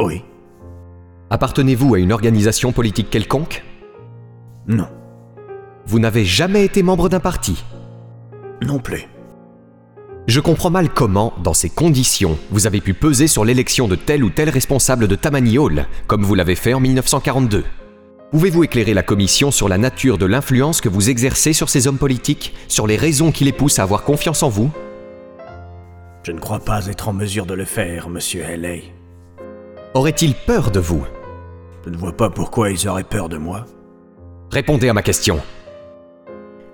Oui. 0.01 0.26
Appartenez-vous 1.30 1.95
à 1.95 1.99
une 1.99 2.12
organisation 2.12 2.74
politique 2.74 3.09
quelconque? 3.09 3.64
Non. 4.68 4.89
Vous 5.86 5.99
n'avez 5.99 6.26
jamais 6.26 6.66
été 6.66 6.84
membre 6.84 7.07
d'un 7.07 7.22
parti? 7.22 7.64
Non 8.62 8.80
plus. 8.80 9.05
Je 10.28 10.39
comprends 10.39 10.69
mal 10.69 10.89
comment, 10.89 11.34
dans 11.43 11.55
ces 11.55 11.69
conditions, 11.69 12.38
vous 12.51 12.67
avez 12.67 12.80
pu 12.80 12.93
peser 12.93 13.26
sur 13.28 13.43
l'élection 13.43 13.88
de 13.88 13.95
tel 13.95 14.24
ou 14.24 14.30
tel 14.30 14.49
responsable 14.49 15.07
de 15.07 15.15
Tammany 15.15 15.57
Hall, 15.57 15.88
comme 16.05 16.24
vous 16.24 16.36
l'avez 16.36 16.55
fait 16.55 16.76
en 16.76 16.80
1942. 16.80 17.63
Pouvez-vous 18.30 18.63
éclairer 18.63 18.93
la 18.93 19.01
Commission 19.01 19.49
sur 19.49 19.67
la 19.67 19.80
nature 19.80 20.19
de 20.19 20.28
l'influence 20.28 20.80
que 20.80 20.89
vous 20.89 21.09
exercez 21.09 21.53
sur 21.53 21.69
ces 21.69 21.88
hommes 21.88 21.97
politiques, 21.97 22.53
sur 22.67 22.86
les 22.86 22.97
raisons 22.97 23.32
qui 23.32 23.43
les 23.43 23.51
poussent 23.51 23.80
à 23.80 23.84
avoir 23.84 24.03
confiance 24.03 24.43
en 24.43 24.49
vous? 24.49 24.69
Je 26.24 26.32
ne 26.32 26.39
crois 26.39 26.59
pas 26.59 26.86
être 26.86 27.09
en 27.09 27.13
mesure 27.13 27.47
de 27.47 27.55
le 27.55 27.65
faire, 27.65 28.07
monsieur 28.07 28.45
Haley. 28.45 28.84
Auraient-ils 29.95 30.36
peur 30.36 30.69
de 30.69 30.80
vous? 30.80 31.03
Je 31.84 31.89
ne 31.89 31.97
vois 31.97 32.15
pas 32.15 32.30
pourquoi 32.30 32.69
ils 32.69 32.88
auraient 32.88 33.03
peur 33.03 33.28
de 33.28 33.38
moi. 33.38 33.65
Répondez 34.51 34.88
à 34.88 34.93
ma 34.93 35.01
question. 35.01 35.41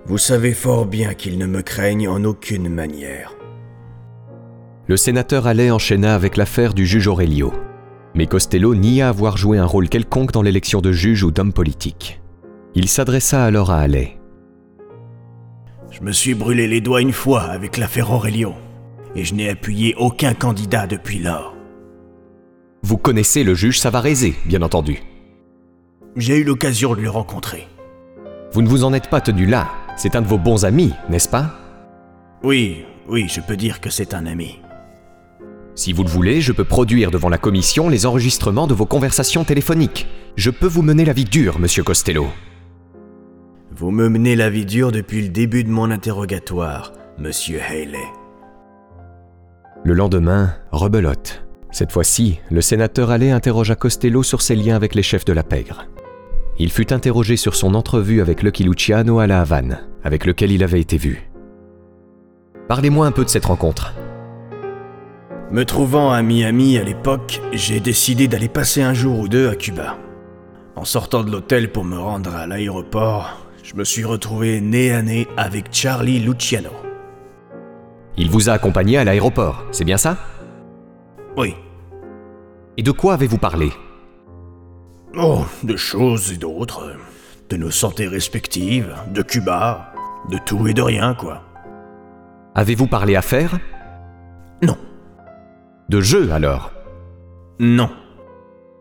Vous 0.04 0.18
savez 0.18 0.52
fort 0.52 0.84
bien 0.84 1.14
qu'ils 1.14 1.38
ne 1.38 1.46
me 1.46 1.62
craignent 1.62 2.08
en 2.08 2.24
aucune 2.24 2.68
manière. 2.68 3.37
Le 4.88 4.96
sénateur 4.96 5.46
Allais 5.46 5.70
enchaîna 5.70 6.14
avec 6.14 6.38
l'affaire 6.38 6.72
du 6.72 6.86
juge 6.86 7.08
Aurelio. 7.08 7.52
Mais 8.14 8.26
Costello 8.26 8.74
nia 8.74 9.10
avoir 9.10 9.36
joué 9.36 9.58
un 9.58 9.66
rôle 9.66 9.90
quelconque 9.90 10.32
dans 10.32 10.40
l'élection 10.40 10.80
de 10.80 10.92
juge 10.92 11.22
ou 11.22 11.30
d'homme 11.30 11.52
politique. 11.52 12.22
Il 12.74 12.88
s'adressa 12.88 13.44
alors 13.44 13.70
à 13.70 13.80
Allais. 13.80 14.16
Je 15.90 16.00
me 16.00 16.10
suis 16.10 16.32
brûlé 16.32 16.66
les 16.66 16.80
doigts 16.80 17.02
une 17.02 17.12
fois 17.12 17.42
avec 17.42 17.76
l'affaire 17.76 18.10
Aurelio, 18.10 18.54
et 19.14 19.24
je 19.24 19.34
n'ai 19.34 19.50
appuyé 19.50 19.94
aucun 19.98 20.32
candidat 20.32 20.86
depuis 20.86 21.18
lors. 21.18 21.54
Vous 22.82 22.96
connaissez 22.96 23.44
le 23.44 23.54
juge 23.54 23.78
Savarese, 23.78 24.32
bien 24.46 24.62
entendu. 24.62 25.02
J'ai 26.16 26.38
eu 26.38 26.44
l'occasion 26.44 26.94
de 26.94 27.02
le 27.02 27.10
rencontrer. 27.10 27.68
Vous 28.52 28.62
ne 28.62 28.68
vous 28.68 28.84
en 28.84 28.94
êtes 28.94 29.10
pas 29.10 29.20
tenu 29.20 29.44
là. 29.44 29.68
C'est 29.98 30.16
un 30.16 30.22
de 30.22 30.26
vos 30.26 30.38
bons 30.38 30.64
amis, 30.64 30.94
n'est-ce 31.10 31.28
pas? 31.28 31.52
Oui, 32.42 32.84
oui, 33.06 33.28
je 33.28 33.42
peux 33.42 33.56
dire 33.56 33.82
que 33.82 33.90
c'est 33.90 34.14
un 34.14 34.24
ami. 34.24 34.60
Si 35.78 35.92
vous 35.92 36.02
le 36.02 36.08
voulez, 36.08 36.40
je 36.40 36.50
peux 36.50 36.64
produire 36.64 37.12
devant 37.12 37.28
la 37.28 37.38
commission 37.38 37.88
les 37.88 38.04
enregistrements 38.04 38.66
de 38.66 38.74
vos 38.74 38.84
conversations 38.84 39.44
téléphoniques. 39.44 40.08
Je 40.34 40.50
peux 40.50 40.66
vous 40.66 40.82
mener 40.82 41.04
la 41.04 41.12
vie 41.12 41.24
dure, 41.24 41.60
monsieur 41.60 41.84
Costello. 41.84 42.26
Vous 43.70 43.92
me 43.92 44.08
menez 44.08 44.34
la 44.34 44.50
vie 44.50 44.66
dure 44.66 44.90
depuis 44.90 45.22
le 45.22 45.28
début 45.28 45.62
de 45.62 45.70
mon 45.70 45.92
interrogatoire, 45.92 46.94
monsieur 47.16 47.60
Haley. 47.62 48.08
Le 49.84 49.94
lendemain, 49.94 50.52
rebelote. 50.72 51.44
Cette 51.70 51.92
fois-ci, 51.92 52.40
le 52.50 52.60
sénateur 52.60 53.12
Allais 53.12 53.30
interrogea 53.30 53.76
Costello 53.76 54.24
sur 54.24 54.42
ses 54.42 54.56
liens 54.56 54.74
avec 54.74 54.96
les 54.96 55.04
chefs 55.04 55.26
de 55.26 55.32
la 55.32 55.44
pègre. 55.44 55.86
Il 56.58 56.72
fut 56.72 56.92
interrogé 56.92 57.36
sur 57.36 57.54
son 57.54 57.76
entrevue 57.76 58.20
avec 58.20 58.42
Lucky 58.42 58.64
Luciano 58.64 59.20
à 59.20 59.28
la 59.28 59.42
Havane, 59.42 59.86
avec 60.02 60.26
lequel 60.26 60.50
il 60.50 60.64
avait 60.64 60.80
été 60.80 60.96
vu. 60.96 61.30
Parlez-moi 62.66 63.06
un 63.06 63.12
peu 63.12 63.22
de 63.24 63.30
cette 63.30 63.46
rencontre. 63.46 63.94
Me 65.50 65.64
trouvant 65.64 66.12
à 66.12 66.20
Miami 66.20 66.76
à 66.76 66.84
l'époque, 66.84 67.40
j'ai 67.52 67.80
décidé 67.80 68.28
d'aller 68.28 68.48
passer 68.48 68.82
un 68.82 68.92
jour 68.92 69.18
ou 69.18 69.28
deux 69.28 69.48
à 69.48 69.56
Cuba. 69.56 69.96
En 70.76 70.84
sortant 70.84 71.24
de 71.24 71.30
l'hôtel 71.30 71.72
pour 71.72 71.84
me 71.84 71.96
rendre 71.96 72.36
à 72.36 72.46
l'aéroport, 72.46 73.46
je 73.62 73.74
me 73.74 73.82
suis 73.82 74.04
retrouvé 74.04 74.60
nez 74.60 74.92
à 74.92 75.00
nez 75.00 75.26
avec 75.38 75.72
Charlie 75.72 76.18
Luciano. 76.18 76.68
Il 78.18 78.28
vous 78.28 78.50
a 78.50 78.52
accompagné 78.52 78.98
à 78.98 79.04
l'aéroport, 79.04 79.64
c'est 79.70 79.86
bien 79.86 79.96
ça? 79.96 80.18
Oui. 81.34 81.54
Et 82.76 82.82
de 82.82 82.90
quoi 82.90 83.14
avez-vous 83.14 83.38
parlé? 83.38 83.72
Oh, 85.16 85.46
de 85.62 85.76
choses 85.76 86.30
et 86.30 86.36
d'autres. 86.36 86.92
De 87.48 87.56
nos 87.56 87.70
santé 87.70 88.06
respectives, 88.06 88.94
de 89.14 89.22
Cuba, 89.22 89.94
de 90.30 90.36
tout 90.44 90.68
et 90.68 90.74
de 90.74 90.82
rien, 90.82 91.14
quoi. 91.14 91.42
Avez-vous 92.54 92.86
parlé 92.86 93.16
affaires. 93.16 93.58
De 95.88 96.02
jeu 96.02 96.32
alors 96.32 96.70
Non. 97.58 97.88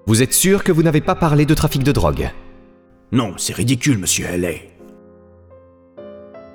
Vous 0.08 0.22
êtes 0.22 0.34
sûr 0.34 0.66
que 0.66 0.74
vous 0.74 0.84
n'avez 0.84 1.00
pas 1.00 1.16
parlé 1.16 1.46
de 1.46 1.54
trafic 1.54 1.84
de 1.84 1.94
drogue 1.94 2.30
Non, 3.14 3.34
c'est 3.38 3.56
ridicule, 3.56 3.98
monsieur 3.98 4.28
Haley. 4.28 4.74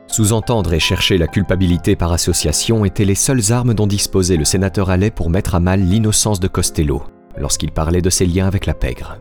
Sous-entendre 0.09 0.75
et 0.75 0.79
chercher 0.79 1.17
la 1.17 1.27
culpabilité 1.27 1.97
par 1.97 2.13
association 2.13 2.85
étaient 2.85 3.07
les 3.07 3.15
seules 3.15 3.51
armes 3.51 3.73
dont 3.73 3.87
disposait 3.87 4.37
le 4.37 4.45
sénateur 4.45 4.91
Allais 4.91 5.11
pour 5.11 5.31
mettre 5.31 5.55
à 5.55 5.61
mal 5.61 5.81
l'innocence 5.81 6.39
de 6.39 6.49
Costello 6.49 7.03
lorsqu'il 7.39 7.73
parlait 7.73 8.03
de 8.03 8.11
ses 8.11 8.27
liens 8.27 8.47
avec 8.47 8.67
la 8.67 8.75
pègre. 8.75 9.21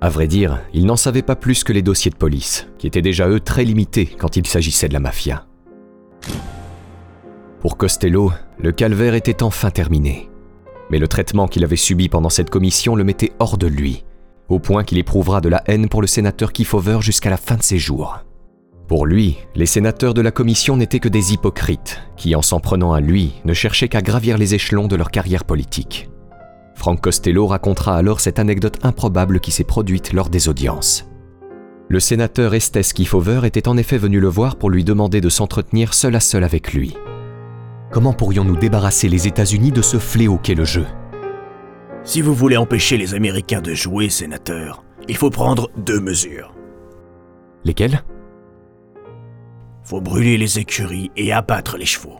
À 0.00 0.08
vrai 0.08 0.28
dire, 0.28 0.60
il 0.72 0.86
n'en 0.86 0.94
savait 0.94 1.22
pas 1.22 1.34
plus 1.34 1.64
que 1.64 1.72
les 1.72 1.82
dossiers 1.82 2.12
de 2.12 2.16
police, 2.16 2.68
qui 2.78 2.86
étaient 2.86 3.02
déjà 3.02 3.28
eux 3.28 3.40
très 3.40 3.64
limités 3.64 4.06
quand 4.06 4.36
il 4.36 4.46
s'agissait 4.46 4.86
de 4.86 4.92
la 4.92 5.00
mafia. 5.00 5.46
Pour 7.60 7.76
Costello, 7.76 8.30
le 8.60 8.70
calvaire 8.70 9.14
était 9.14 9.42
enfin 9.42 9.70
terminé. 9.70 10.28
Mais 10.90 10.98
le 10.98 11.08
traitement 11.08 11.48
qu'il 11.48 11.64
avait 11.64 11.76
subi 11.76 12.08
pendant 12.08 12.28
cette 12.28 12.50
commission 12.50 12.94
le 12.94 13.04
mettait 13.04 13.32
hors 13.38 13.58
de 13.58 13.66
lui, 13.66 14.04
au 14.48 14.58
point 14.58 14.84
qu'il 14.84 14.98
éprouvera 14.98 15.40
de 15.40 15.48
la 15.48 15.62
haine 15.66 15.88
pour 15.88 16.00
le 16.00 16.06
sénateur 16.06 16.52
Kiefover 16.52 16.98
jusqu'à 17.00 17.30
la 17.30 17.36
fin 17.36 17.56
de 17.56 17.62
ses 17.62 17.78
jours. 17.78 18.18
Pour 18.86 19.06
lui, 19.06 19.38
les 19.54 19.66
sénateurs 19.66 20.12
de 20.12 20.20
la 20.20 20.30
commission 20.30 20.76
n'étaient 20.76 21.00
que 21.00 21.08
des 21.08 21.32
hypocrites, 21.32 22.02
qui, 22.16 22.36
en 22.36 22.42
s'en 22.42 22.60
prenant 22.60 22.92
à 22.92 23.00
lui, 23.00 23.32
ne 23.46 23.54
cherchaient 23.54 23.88
qu'à 23.88 24.02
gravir 24.02 24.36
les 24.36 24.54
échelons 24.54 24.88
de 24.88 24.96
leur 24.96 25.10
carrière 25.10 25.44
politique. 25.44 26.10
Frank 26.74 27.00
Costello 27.00 27.46
racontera 27.46 27.96
alors 27.96 28.20
cette 28.20 28.38
anecdote 28.38 28.78
improbable 28.82 29.40
qui 29.40 29.52
s'est 29.52 29.64
produite 29.64 30.12
lors 30.12 30.28
des 30.28 30.50
audiences. 30.50 31.06
Le 31.88 32.00
sénateur 32.00 32.54
Estes 32.54 32.92
Kiefover 32.92 33.40
était 33.44 33.68
en 33.68 33.76
effet 33.78 33.98
venu 33.98 34.20
le 34.20 34.28
voir 34.28 34.56
pour 34.56 34.68
lui 34.68 34.84
demander 34.84 35.20
de 35.20 35.28
s'entretenir 35.28 35.94
seul 35.94 36.14
à 36.16 36.20
seul 36.20 36.44
avec 36.44 36.74
lui. 36.74 36.94
Comment 37.94 38.12
pourrions-nous 38.12 38.56
débarrasser 38.56 39.08
les 39.08 39.28
États-Unis 39.28 39.70
de 39.70 39.80
ce 39.80 39.98
fléau 39.98 40.36
qu'est 40.36 40.56
le 40.56 40.64
jeu? 40.64 40.84
Si 42.02 42.22
vous 42.22 42.34
voulez 42.34 42.56
empêcher 42.56 42.96
les 42.96 43.14
Américains 43.14 43.60
de 43.60 43.72
jouer, 43.72 44.08
sénateur, 44.08 44.82
il 45.08 45.16
faut 45.16 45.30
prendre 45.30 45.70
deux 45.76 46.00
mesures. 46.00 46.52
Lesquelles? 47.62 48.02
Faut 49.84 50.00
brûler 50.00 50.36
les 50.38 50.58
écuries 50.58 51.12
et 51.16 51.32
abattre 51.32 51.76
les 51.76 51.86
chevaux. 51.86 52.18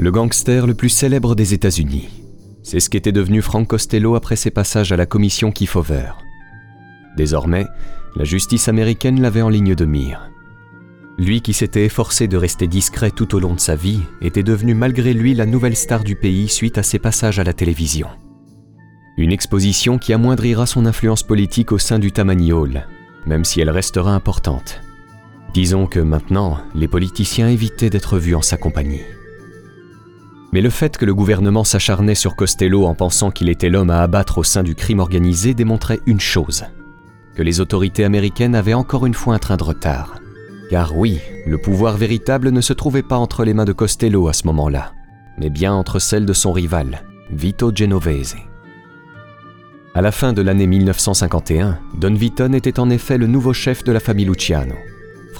Le 0.00 0.10
gangster 0.10 0.66
le 0.66 0.72
plus 0.72 0.88
célèbre 0.88 1.34
des 1.34 1.52
États-Unis. 1.52 2.08
C'est 2.62 2.80
ce 2.80 2.88
qu'était 2.88 3.12
devenu 3.12 3.42
Frank 3.42 3.68
Costello 3.68 4.14
après 4.14 4.34
ses 4.34 4.50
passages 4.50 4.92
à 4.92 4.96
la 4.96 5.04
commission 5.04 5.52
Kefauver. 5.52 6.12
Désormais, 7.18 7.66
la 8.16 8.24
justice 8.24 8.68
américaine 8.68 9.20
l'avait 9.20 9.42
en 9.42 9.50
ligne 9.50 9.74
de 9.74 9.84
mire. 9.84 10.30
Lui 11.18 11.42
qui 11.42 11.52
s'était 11.52 11.84
efforcé 11.84 12.28
de 12.28 12.38
rester 12.38 12.66
discret 12.66 13.10
tout 13.10 13.34
au 13.34 13.40
long 13.40 13.52
de 13.52 13.60
sa 13.60 13.76
vie 13.76 14.00
était 14.22 14.42
devenu 14.42 14.72
malgré 14.72 15.12
lui 15.12 15.34
la 15.34 15.44
nouvelle 15.44 15.76
star 15.76 16.02
du 16.02 16.16
pays 16.16 16.48
suite 16.48 16.78
à 16.78 16.82
ses 16.82 16.98
passages 16.98 17.38
à 17.38 17.44
la 17.44 17.52
télévision. 17.52 18.08
Une 19.18 19.32
exposition 19.32 19.98
qui 19.98 20.14
amoindrira 20.14 20.64
son 20.64 20.86
influence 20.86 21.24
politique 21.24 21.72
au 21.72 21.78
sein 21.78 21.98
du 21.98 22.10
Tammany 22.10 22.54
Hall, 22.54 22.86
même 23.26 23.44
si 23.44 23.60
elle 23.60 23.68
restera 23.68 24.14
importante. 24.14 24.80
Disons 25.52 25.86
que 25.86 26.00
maintenant, 26.00 26.56
les 26.74 26.88
politiciens 26.88 27.50
évitaient 27.50 27.90
d'être 27.90 28.16
vus 28.16 28.34
en 28.34 28.40
sa 28.40 28.56
compagnie. 28.56 29.02
Mais 30.52 30.60
le 30.60 30.70
fait 30.70 30.96
que 30.96 31.04
le 31.04 31.14
gouvernement 31.14 31.64
s'acharnait 31.64 32.14
sur 32.14 32.34
Costello 32.34 32.84
en 32.84 32.94
pensant 32.94 33.30
qu'il 33.30 33.48
était 33.48 33.68
l'homme 33.68 33.90
à 33.90 34.00
abattre 34.00 34.38
au 34.38 34.44
sein 34.44 34.62
du 34.62 34.74
crime 34.74 34.98
organisé 34.98 35.54
démontrait 35.54 36.00
une 36.06 36.20
chose, 36.20 36.64
que 37.34 37.42
les 37.42 37.60
autorités 37.60 38.04
américaines 38.04 38.56
avaient 38.56 38.74
encore 38.74 39.06
une 39.06 39.14
fois 39.14 39.34
un 39.34 39.38
train 39.38 39.56
de 39.56 39.64
retard. 39.64 40.16
Car 40.70 40.96
oui, 40.96 41.20
le 41.46 41.58
pouvoir 41.58 41.96
véritable 41.96 42.50
ne 42.50 42.60
se 42.60 42.72
trouvait 42.72 43.02
pas 43.02 43.16
entre 43.16 43.44
les 43.44 43.54
mains 43.54 43.64
de 43.64 43.72
Costello 43.72 44.28
à 44.28 44.32
ce 44.32 44.46
moment-là, 44.48 44.92
mais 45.38 45.50
bien 45.50 45.72
entre 45.72 45.98
celles 45.98 46.26
de 46.26 46.32
son 46.32 46.52
rival, 46.52 47.02
Vito 47.30 47.70
Genovese. 47.74 48.36
À 49.94 50.02
la 50.02 50.12
fin 50.12 50.32
de 50.32 50.42
l'année 50.42 50.68
1951, 50.68 51.78
Don 51.94 52.14
Vitton 52.14 52.52
était 52.52 52.78
en 52.78 52.90
effet 52.90 53.18
le 53.18 53.26
nouveau 53.26 53.52
chef 53.52 53.82
de 53.82 53.90
la 53.90 53.98
famille 53.98 54.26
Luciano. 54.26 54.76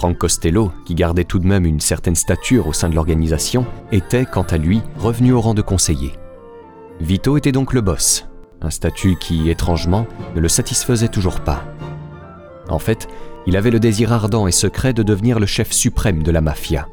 Frank 0.01 0.17
Costello, 0.17 0.71
qui 0.83 0.95
gardait 0.95 1.25
tout 1.25 1.37
de 1.37 1.45
même 1.45 1.63
une 1.63 1.79
certaine 1.79 2.15
stature 2.15 2.65
au 2.65 2.73
sein 2.73 2.89
de 2.89 2.95
l'organisation, 2.95 3.67
était, 3.91 4.25
quant 4.25 4.47
à 4.49 4.57
lui, 4.57 4.81
revenu 4.97 5.31
au 5.31 5.39
rang 5.39 5.53
de 5.53 5.61
conseiller. 5.61 6.13
Vito 6.99 7.37
était 7.37 7.51
donc 7.51 7.71
le 7.71 7.81
boss, 7.81 8.25
un 8.63 8.71
statut 8.71 9.15
qui, 9.19 9.51
étrangement, 9.51 10.07
ne 10.35 10.41
le 10.41 10.47
satisfaisait 10.47 11.07
toujours 11.07 11.41
pas. 11.41 11.63
En 12.67 12.79
fait, 12.79 13.07
il 13.45 13.55
avait 13.55 13.69
le 13.69 13.79
désir 13.79 14.11
ardent 14.11 14.47
et 14.47 14.51
secret 14.51 14.91
de 14.91 15.03
devenir 15.03 15.39
le 15.39 15.45
chef 15.45 15.71
suprême 15.71 16.23
de 16.23 16.31
la 16.31 16.41
mafia. 16.41 16.87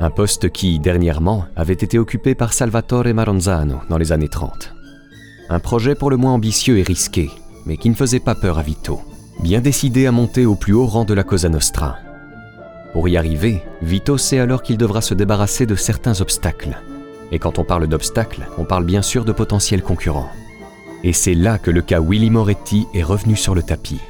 Un 0.00 0.10
poste 0.10 0.50
qui, 0.50 0.80
dernièrement, 0.80 1.44
avait 1.54 1.74
été 1.74 1.96
occupé 1.96 2.34
par 2.34 2.54
Salvatore 2.54 3.14
Maranzano 3.14 3.82
dans 3.88 3.98
les 3.98 4.10
années 4.10 4.28
30. 4.28 4.74
Un 5.48 5.60
projet 5.60 5.94
pour 5.94 6.10
le 6.10 6.16
moins 6.16 6.32
ambitieux 6.32 6.78
et 6.78 6.82
risqué, 6.82 7.30
mais 7.66 7.76
qui 7.76 7.88
ne 7.88 7.94
faisait 7.94 8.18
pas 8.18 8.34
peur 8.34 8.58
à 8.58 8.64
Vito, 8.64 9.00
bien 9.44 9.60
décidé 9.60 10.08
à 10.08 10.10
monter 10.10 10.44
au 10.44 10.56
plus 10.56 10.72
haut 10.72 10.86
rang 10.86 11.04
de 11.04 11.14
la 11.14 11.22
Cosa 11.22 11.48
Nostra. 11.48 11.98
Pour 12.92 13.08
y 13.08 13.16
arriver, 13.16 13.62
Vito 13.80 14.18
sait 14.18 14.38
alors 14.38 14.62
qu'il 14.62 14.76
devra 14.76 15.00
se 15.00 15.14
débarrasser 15.14 15.64
de 15.64 15.74
certains 15.74 16.20
obstacles. 16.20 16.76
Et 17.30 17.38
quand 17.38 17.58
on 17.58 17.64
parle 17.64 17.86
d'obstacles, 17.86 18.46
on 18.58 18.64
parle 18.64 18.84
bien 18.84 19.00
sûr 19.00 19.24
de 19.24 19.32
potentiels 19.32 19.82
concurrents. 19.82 20.30
Et 21.02 21.14
c'est 21.14 21.34
là 21.34 21.58
que 21.58 21.70
le 21.70 21.80
cas 21.80 22.00
Willy 22.00 22.30
Moretti 22.30 22.86
est 22.94 23.02
revenu 23.02 23.34
sur 23.34 23.54
le 23.54 23.62
tapis. 23.62 24.00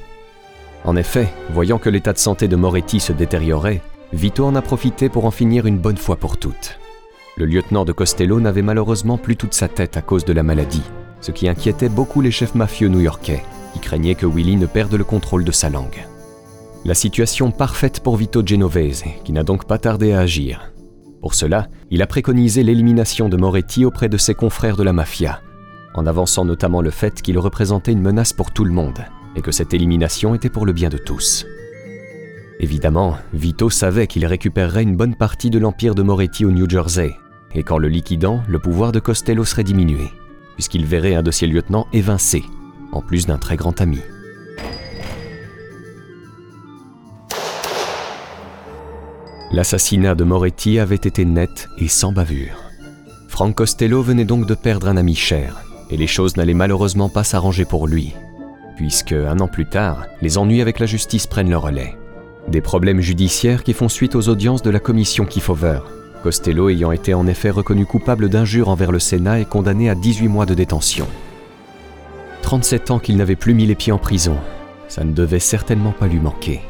En 0.85 0.97
effet, 0.97 1.33
voyant 1.53 1.79
que 1.79 1.89
l'état 1.89 2.13
de 2.13 2.19
santé 2.19 2.49
de 2.49 2.57
Moretti 2.57 2.99
se 2.99 3.13
détériorait, 3.13 3.83
Vito 4.13 4.45
en 4.45 4.57
a 4.57 4.63
profité 4.63 5.09
pour 5.09 5.25
en 5.25 5.31
finir 5.31 5.67
une 5.67 5.79
bonne 5.79 5.97
fois 5.97 6.17
pour 6.17 6.37
toutes. 6.37 6.79
Le 7.37 7.47
lieutenant 7.47 7.85
de 7.85 7.93
Costello 7.93 8.41
n'avait 8.41 8.63
malheureusement 8.63 9.17
plus 9.17 9.37
toute 9.37 9.55
sa 9.55 9.69
tête 9.69 9.97
à 9.97 10.03
cause 10.03 10.25
de 10.25 10.33
la 10.33 10.43
maladie, 10.43 10.83
ce 11.21 11.31
qui 11.31 11.49
inquiétait 11.49 11.89
beaucoup 11.89 12.21
les 12.21 12.33
chefs 12.33 12.57
mafieux 12.57 12.89
new-yorkais, 12.89 13.45
qui 13.73 13.79
craignaient 13.79 14.17
que 14.17 14.27
Willy 14.27 14.57
ne 14.57 14.67
perde 14.67 14.95
le 14.95 15.05
contrôle 15.05 15.45
de 15.45 15.53
sa 15.53 15.71
langue. 15.71 16.05
La 16.85 16.95
situation 16.95 17.53
parfaite 17.53 18.01
pour 18.01 18.17
Vito 18.17 18.45
Genovese, 18.45 19.05
qui 19.23 19.31
n'a 19.31 19.45
donc 19.45 19.67
pas 19.67 19.79
tardé 19.79 20.13
à 20.13 20.19
agir. 20.19 20.73
Pour 21.21 21.35
cela, 21.35 21.69
il 21.93 22.03
a 22.03 22.09
préconisé 22.09 22.65
l'élimination 22.65 23.29
de 23.29 23.37
Moretti 23.37 23.85
auprès 23.85 24.09
de 24.09 24.17
ses 24.17 24.35
confrères 24.35 24.77
de 24.77 24.83
la 24.83 24.93
mafia, 24.93 25.41
en 25.95 26.07
avançant 26.09 26.45
notamment 26.45 26.83
le 26.83 26.91
fait 26.91 27.23
qu'il 27.23 27.39
représentait 27.39 27.93
une 27.93 28.03
menace 28.03 28.33
pour 28.33 28.51
tout 28.51 28.65
le 28.65 28.73
monde, 28.73 28.99
et 29.37 29.43
que 29.43 29.53
cette 29.53 29.75
élimination 29.75 30.35
était 30.35 30.51
pour 30.51 30.67
le 30.67 30.73
bien 30.73 30.89
de 30.89 30.99
tous. 30.99 31.47
Évidemment, 32.59 33.17
Vito 33.33 33.71
savait 33.71 34.09
qu'il 34.09 34.27
récupérerait 34.27 34.83
une 34.83 34.97
bonne 34.97 35.15
partie 35.15 35.51
de 35.51 35.61
l'empire 35.61 35.95
de 35.95 36.03
Moretti 36.03 36.45
au 36.45 36.51
New 36.51 36.69
Jersey, 36.69 37.15
et 37.55 37.63
qu'en 37.63 37.79
le 37.79 37.87
liquidant, 37.87 38.43
le 38.49 38.59
pouvoir 38.59 38.91
de 38.91 38.99
Costello 38.99 39.45
serait 39.45 39.63
diminué, 39.63 40.09
puisqu'il 40.55 40.85
verrait 40.85 41.15
un 41.15 41.23
de 41.23 41.31
ses 41.31 41.47
lieutenants 41.47 41.87
évincé, 41.93 42.43
en 42.91 43.03
plus 43.03 43.27
d'un 43.27 43.39
très 43.39 43.57
grand 43.57 43.81
ami. 43.81 44.01
L'assassinat 49.53 50.15
de 50.15 50.25
Moretti 50.25 50.79
avait 50.79 50.95
été 50.95 51.27
net 51.27 51.69
et 51.77 51.89
sans 51.89 52.11
bavure. 52.11 52.57
Frank 53.29 53.55
Costello 53.55 54.01
venait 54.01 54.25
donc 54.25 54.47
de 54.47 54.55
perdre 54.55 54.89
un 54.89 54.97
ami 54.97 55.15
cher, 55.15 55.63
et 55.91 55.99
les 55.99 56.07
choses 56.07 56.39
n'allaient 56.39 56.55
malheureusement 56.55 57.11
pas 57.11 57.23
s'arranger 57.23 57.67
pour 57.67 57.87
lui, 57.87 58.15
puisque, 58.77 59.13
un 59.13 59.41
an 59.41 59.49
plus 59.49 59.67
tard, 59.67 60.07
les 60.23 60.39
ennuis 60.39 60.63
avec 60.63 60.79
la 60.79 60.87
justice 60.87 61.27
prennent 61.27 61.51
le 61.51 61.59
relais. 61.59 61.99
Des 62.49 62.63
problèmes 62.63 63.03
judiciaires 63.03 63.63
qui 63.63 63.75
font 63.75 63.91
suite 63.91 64.15
aux 64.15 64.31
audiences 64.31 64.63
de 64.63 64.71
la 64.71 64.81
commission 64.81 65.27
Kefauver, 65.27 65.81
Costello 66.23 66.71
ayant 66.71 66.91
été 66.91 67.13
en 67.13 67.27
effet 67.27 67.51
reconnu 67.51 67.85
coupable 67.85 68.31
d'injures 68.31 68.71
envers 68.71 68.91
le 68.91 69.01
Sénat 69.01 69.41
et 69.41 69.45
condamné 69.45 69.91
à 69.91 69.95
18 69.95 70.29
mois 70.29 70.47
de 70.47 70.55
détention. 70.55 71.09
37 72.41 72.91
ans 72.91 72.99
qu'il 72.99 73.19
n'avait 73.19 73.37
plus 73.37 73.53
mis 73.53 73.67
les 73.67 73.75
pieds 73.75 73.93
en 73.93 73.99
prison, 73.99 74.39
ça 74.89 75.05
ne 75.05 75.13
devait 75.13 75.41
certainement 75.41 75.93
pas 75.93 76.07
lui 76.07 76.21
manquer. 76.21 76.63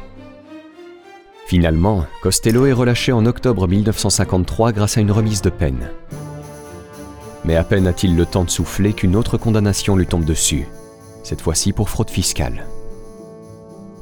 Finalement, 1.53 2.07
Costello 2.23 2.65
est 2.65 2.73
relâché 2.73 3.11
en 3.11 3.27
octobre 3.27 3.67
1953 3.67 4.71
grâce 4.71 4.97
à 4.97 5.01
une 5.01 5.11
remise 5.11 5.43
de 5.43 5.51
peine. 5.51 5.91
Mais 7.45 7.55
à 7.55 7.63
peine 7.63 7.85
a-t-il 7.85 8.15
le 8.15 8.25
temps 8.25 8.43
de 8.43 8.49
souffler 8.49 8.93
qu'une 8.93 9.15
autre 9.15 9.37
condamnation 9.37 9.95
lui 9.95 10.07
tombe 10.07 10.25
dessus, 10.25 10.65
cette 11.21 11.41
fois-ci 11.41 11.71
pour 11.71 11.91
fraude 11.91 12.09
fiscale. 12.09 12.65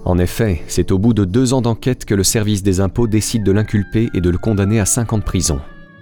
En 0.05 0.17
effet, 0.17 0.63
c'est 0.69 0.93
au 0.93 0.97
bout 0.97 1.13
de 1.13 1.25
deux 1.25 1.53
ans 1.53 1.61
d'enquête 1.61 2.05
que 2.05 2.15
le 2.15 2.23
service 2.23 2.63
des 2.63 2.79
impôts 2.79 3.07
décide 3.07 3.43
de 3.43 3.51
l'inculper 3.51 4.09
et 4.13 4.21
de 4.21 4.29
le 4.29 4.37
condamner 4.37 4.79
à 4.79 4.85
5 4.85 5.11
ans 5.11 5.17
de 5.17 5.23
prison, 5.23 5.59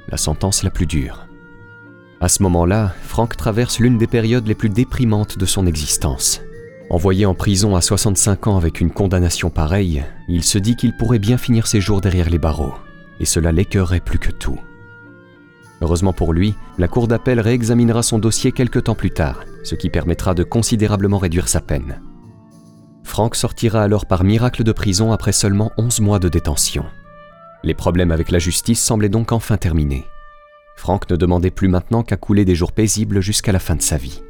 la 0.08 0.18
sentence 0.18 0.62
la 0.62 0.70
plus 0.70 0.86
dure. 0.86 1.26
À 2.22 2.30
ce 2.30 2.44
moment-là, 2.44 2.94
Frank 3.02 3.36
traverse 3.36 3.80
l'une 3.80 3.98
des 3.98 4.06
périodes 4.06 4.48
les 4.48 4.54
plus 4.54 4.70
déprimantes 4.70 5.40
de 5.40 5.48
son 5.48 5.66
existence. 5.66 6.44
Envoyé 6.90 7.28
en 7.28 7.36
prison 7.36 7.76
à 7.76 7.82
65 7.82 8.48
ans 8.48 8.58
avec 8.58 8.82
une 8.82 8.90
condamnation 8.90 9.52
pareille, 9.52 10.04
il 10.28 10.44
se 10.44 10.58
dit 10.58 10.76
qu'il 10.76 10.98
pourrait 10.98 11.20
bien 11.20 11.38
finir 11.38 11.68
ses 11.68 11.82
jours 11.82 12.02
derrière 12.02 12.32
les 12.32 12.40
barreaux, 12.40 12.74
et 13.20 13.26
cela 13.26 13.52
l'écœurait 13.52 14.00
plus 14.00 14.18
que 14.18 14.32
tout. 14.32 14.60
Heureusement 15.82 16.14
pour 16.14 16.34
lui, 16.34 16.56
la 16.80 16.88
Cour 16.88 17.08
d'appel 17.08 17.40
réexaminera 17.40 18.02
son 18.02 18.18
dossier 18.18 18.52
quelques 18.52 18.86
temps 18.86 18.96
plus 18.96 19.12
tard, 19.12 19.44
ce 19.64 19.76
qui 19.76 19.92
permettra 19.92 20.34
de 20.34 20.44
considérablement 20.44 21.20
réduire 21.20 21.48
sa 21.48 21.62
peine. 21.62 22.02
Frank 23.04 23.36
sortira 23.36 23.84
alors 23.84 24.08
par 24.08 24.24
miracle 24.24 24.64
de 24.64 24.72
prison 24.72 25.12
après 25.12 25.32
seulement 25.32 25.72
11 25.78 26.02
mois 26.02 26.20
de 26.20 26.28
détention. 26.28 26.86
Les 27.64 27.76
problèmes 27.76 28.12
avec 28.12 28.32
la 28.32 28.40
justice 28.40 28.82
semblaient 28.82 29.10
donc 29.10 29.32
enfin 29.32 29.58
terminés. 29.58 30.06
Frank 30.76 31.10
ne 31.10 31.16
demandait 31.18 31.52
plus 31.52 31.68
maintenant 31.68 32.04
qu'à 32.04 32.18
couler 32.18 32.46
des 32.46 32.56
jours 32.56 32.72
paisibles 32.72 33.22
jusqu'à 33.22 33.52
la 33.52 33.60
fin 33.60 33.76
de 33.76 33.82
sa 33.82 33.98
vie. 33.98 34.22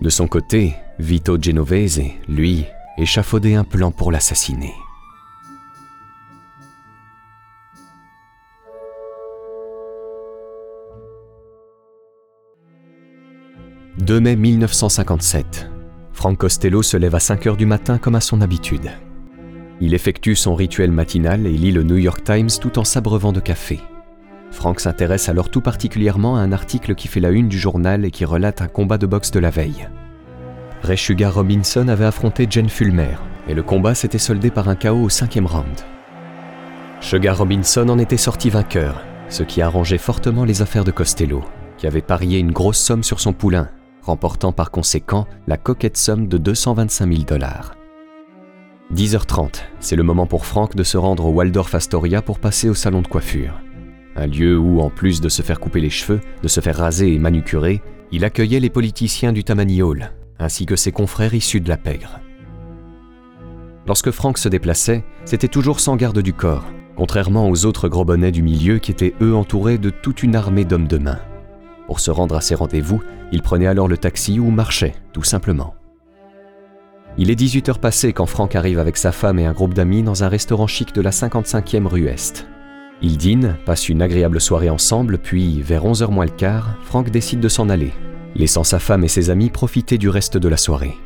De 0.00 0.08
son 0.08 0.26
côté, 0.26 0.74
Vito 0.98 1.36
Genovese, 1.40 2.00
lui, 2.26 2.64
échafaudait 2.96 3.54
un 3.54 3.64
plan 3.64 3.90
pour 3.90 4.10
l'assassiner. 4.10 4.72
2 13.98 14.20
mai 14.20 14.36
1957. 14.36 15.70
Frank 16.14 16.38
Costello 16.38 16.82
se 16.82 16.96
lève 16.96 17.14
à 17.14 17.20
5 17.20 17.46
heures 17.46 17.56
du 17.58 17.66
matin 17.66 17.98
comme 17.98 18.14
à 18.14 18.20
son 18.20 18.40
habitude. 18.40 18.90
Il 19.82 19.92
effectue 19.92 20.34
son 20.34 20.54
rituel 20.54 20.90
matinal 20.92 21.46
et 21.46 21.52
lit 21.52 21.72
le 21.72 21.82
New 21.82 21.98
York 21.98 22.24
Times 22.24 22.48
tout 22.60 22.78
en 22.78 22.84
s'abreuvant 22.84 23.32
de 23.32 23.40
café. 23.40 23.78
Frank 24.50 24.80
s'intéresse 24.80 25.28
alors 25.28 25.50
tout 25.50 25.60
particulièrement 25.60 26.36
à 26.36 26.40
un 26.40 26.52
article 26.52 26.94
qui 26.94 27.08
fait 27.08 27.20
la 27.20 27.30
une 27.30 27.48
du 27.48 27.58
journal 27.58 28.04
et 28.04 28.10
qui 28.10 28.24
relate 28.24 28.62
un 28.62 28.68
combat 28.68 28.98
de 28.98 29.06
boxe 29.06 29.30
de 29.30 29.40
la 29.40 29.50
veille. 29.50 29.88
Ray 30.82 30.98
Robinson 31.24 31.88
avait 31.88 32.04
affronté 32.04 32.46
Jen 32.48 32.68
Fulmer 32.68 33.16
et 33.48 33.54
le 33.54 33.62
combat 33.62 33.94
s'était 33.94 34.18
soldé 34.18 34.50
par 34.50 34.68
un 34.68 34.76
chaos 34.76 35.04
au 35.04 35.08
cinquième 35.08 35.46
round. 35.46 35.80
Sugar 37.00 37.38
Robinson 37.38 37.88
en 37.88 37.98
était 37.98 38.16
sorti 38.16 38.50
vainqueur, 38.50 39.02
ce 39.28 39.42
qui 39.42 39.62
arrangeait 39.62 39.98
fortement 39.98 40.44
les 40.44 40.62
affaires 40.62 40.84
de 40.84 40.90
Costello, 40.90 41.42
qui 41.78 41.86
avait 41.86 42.02
parié 42.02 42.38
une 42.38 42.52
grosse 42.52 42.78
somme 42.78 43.02
sur 43.02 43.20
son 43.20 43.32
poulain 43.32 43.68
remportant 44.02 44.52
par 44.52 44.70
conséquent 44.70 45.26
la 45.46 45.56
coquette 45.56 45.96
somme 45.96 46.28
de 46.28 46.38
225 46.38 47.12
000 47.12 47.24
dollars. 47.24 47.74
10h30, 48.94 49.62
c'est 49.78 49.96
le 49.96 50.02
moment 50.02 50.26
pour 50.26 50.46
Frank 50.46 50.74
de 50.74 50.82
se 50.82 50.96
rendre 50.96 51.26
au 51.26 51.30
Waldorf 51.30 51.74
Astoria 51.74 52.22
pour 52.22 52.40
passer 52.40 52.68
au 52.68 52.74
salon 52.74 53.02
de 53.02 53.06
coiffure. 53.06 53.60
Un 54.16 54.26
lieu 54.26 54.58
où, 54.58 54.80
en 54.80 54.90
plus 54.90 55.20
de 55.20 55.28
se 55.28 55.42
faire 55.42 55.60
couper 55.60 55.80
les 55.80 55.90
cheveux, 55.90 56.20
de 56.42 56.48
se 56.48 56.60
faire 56.60 56.76
raser 56.76 57.12
et 57.12 57.18
manucurer, 57.18 57.80
il 58.12 58.24
accueillait 58.24 58.60
les 58.60 58.70
politiciens 58.70 59.32
du 59.32 59.44
Tammany 59.44 59.82
Hall, 59.82 60.12
ainsi 60.38 60.66
que 60.66 60.76
ses 60.76 60.92
confrères 60.92 61.34
issus 61.34 61.60
de 61.60 61.68
la 61.68 61.76
pègre. 61.76 62.20
Lorsque 63.86 64.10
Frank 64.10 64.38
se 64.38 64.48
déplaçait, 64.48 65.04
c'était 65.24 65.48
toujours 65.48 65.80
sans 65.80 65.96
garde 65.96 66.20
du 66.20 66.32
corps, 66.32 66.66
contrairement 66.96 67.48
aux 67.48 67.64
autres 67.66 67.88
gros 67.88 68.04
bonnets 68.04 68.32
du 68.32 68.42
milieu 68.42 68.78
qui 68.78 68.90
étaient 68.90 69.14
eux 69.22 69.34
entourés 69.34 69.78
de 69.78 69.90
toute 69.90 70.22
une 70.22 70.36
armée 70.36 70.64
d'hommes 70.64 70.88
de 70.88 70.98
main. 70.98 71.18
Pour 71.86 72.00
se 72.00 72.10
rendre 72.10 72.36
à 72.36 72.40
ses 72.40 72.54
rendez-vous, 72.54 73.02
il 73.32 73.42
prenait 73.42 73.66
alors 73.66 73.88
le 73.88 73.98
taxi 73.98 74.38
ou 74.38 74.50
marchait, 74.50 74.94
tout 75.12 75.22
simplement. 75.22 75.74
Il 77.18 77.30
est 77.30 77.36
18 77.36 77.68
heures 77.68 77.78
passées 77.78 78.12
quand 78.12 78.26
Franck 78.26 78.54
arrive 78.54 78.78
avec 78.78 78.96
sa 78.96 79.12
femme 79.12 79.38
et 79.38 79.46
un 79.46 79.52
groupe 79.52 79.74
d'amis 79.74 80.02
dans 80.02 80.22
un 80.22 80.28
restaurant 80.28 80.66
chic 80.66 80.94
de 80.94 81.00
la 81.00 81.10
55e 81.10 81.86
rue 81.86 82.06
Est. 82.06 82.46
Ils 83.02 83.16
dînent, 83.16 83.56
passent 83.64 83.88
une 83.88 84.02
agréable 84.02 84.40
soirée 84.40 84.68
ensemble, 84.68 85.18
puis, 85.18 85.62
vers 85.62 85.84
11h 85.84 86.10
moins 86.10 86.26
le 86.26 86.30
quart, 86.30 86.76
Franck 86.82 87.10
décide 87.10 87.40
de 87.40 87.48
s'en 87.48 87.68
aller, 87.68 87.92
laissant 88.34 88.64
sa 88.64 88.78
femme 88.78 89.04
et 89.04 89.08
ses 89.08 89.30
amis 89.30 89.48
profiter 89.48 89.96
du 89.96 90.08
reste 90.08 90.36
de 90.36 90.48
la 90.48 90.58
soirée. 90.58 90.96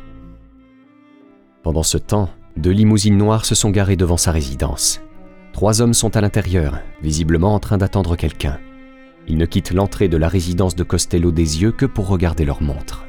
Pendant 1.63 1.83
ce 1.83 1.97
temps, 1.97 2.29
deux 2.57 2.71
limousines 2.71 3.17
noires 3.17 3.45
se 3.45 3.55
sont 3.55 3.69
garées 3.69 3.95
devant 3.95 4.17
sa 4.17 4.31
résidence. 4.31 5.01
Trois 5.53 5.81
hommes 5.81 5.93
sont 5.93 6.17
à 6.17 6.21
l'intérieur, 6.21 6.79
visiblement 7.01 7.55
en 7.55 7.59
train 7.59 7.77
d'attendre 7.77 8.15
quelqu'un. 8.17 8.59
Ils 9.27 9.37
ne 9.37 9.45
quittent 9.45 9.73
l'entrée 9.73 10.09
de 10.09 10.17
la 10.17 10.27
résidence 10.27 10.75
de 10.75 10.83
Costello 10.83 11.31
des 11.31 11.61
yeux 11.61 11.71
que 11.71 11.85
pour 11.85 12.07
regarder 12.07 12.45
leur 12.45 12.61
montre. 12.61 13.05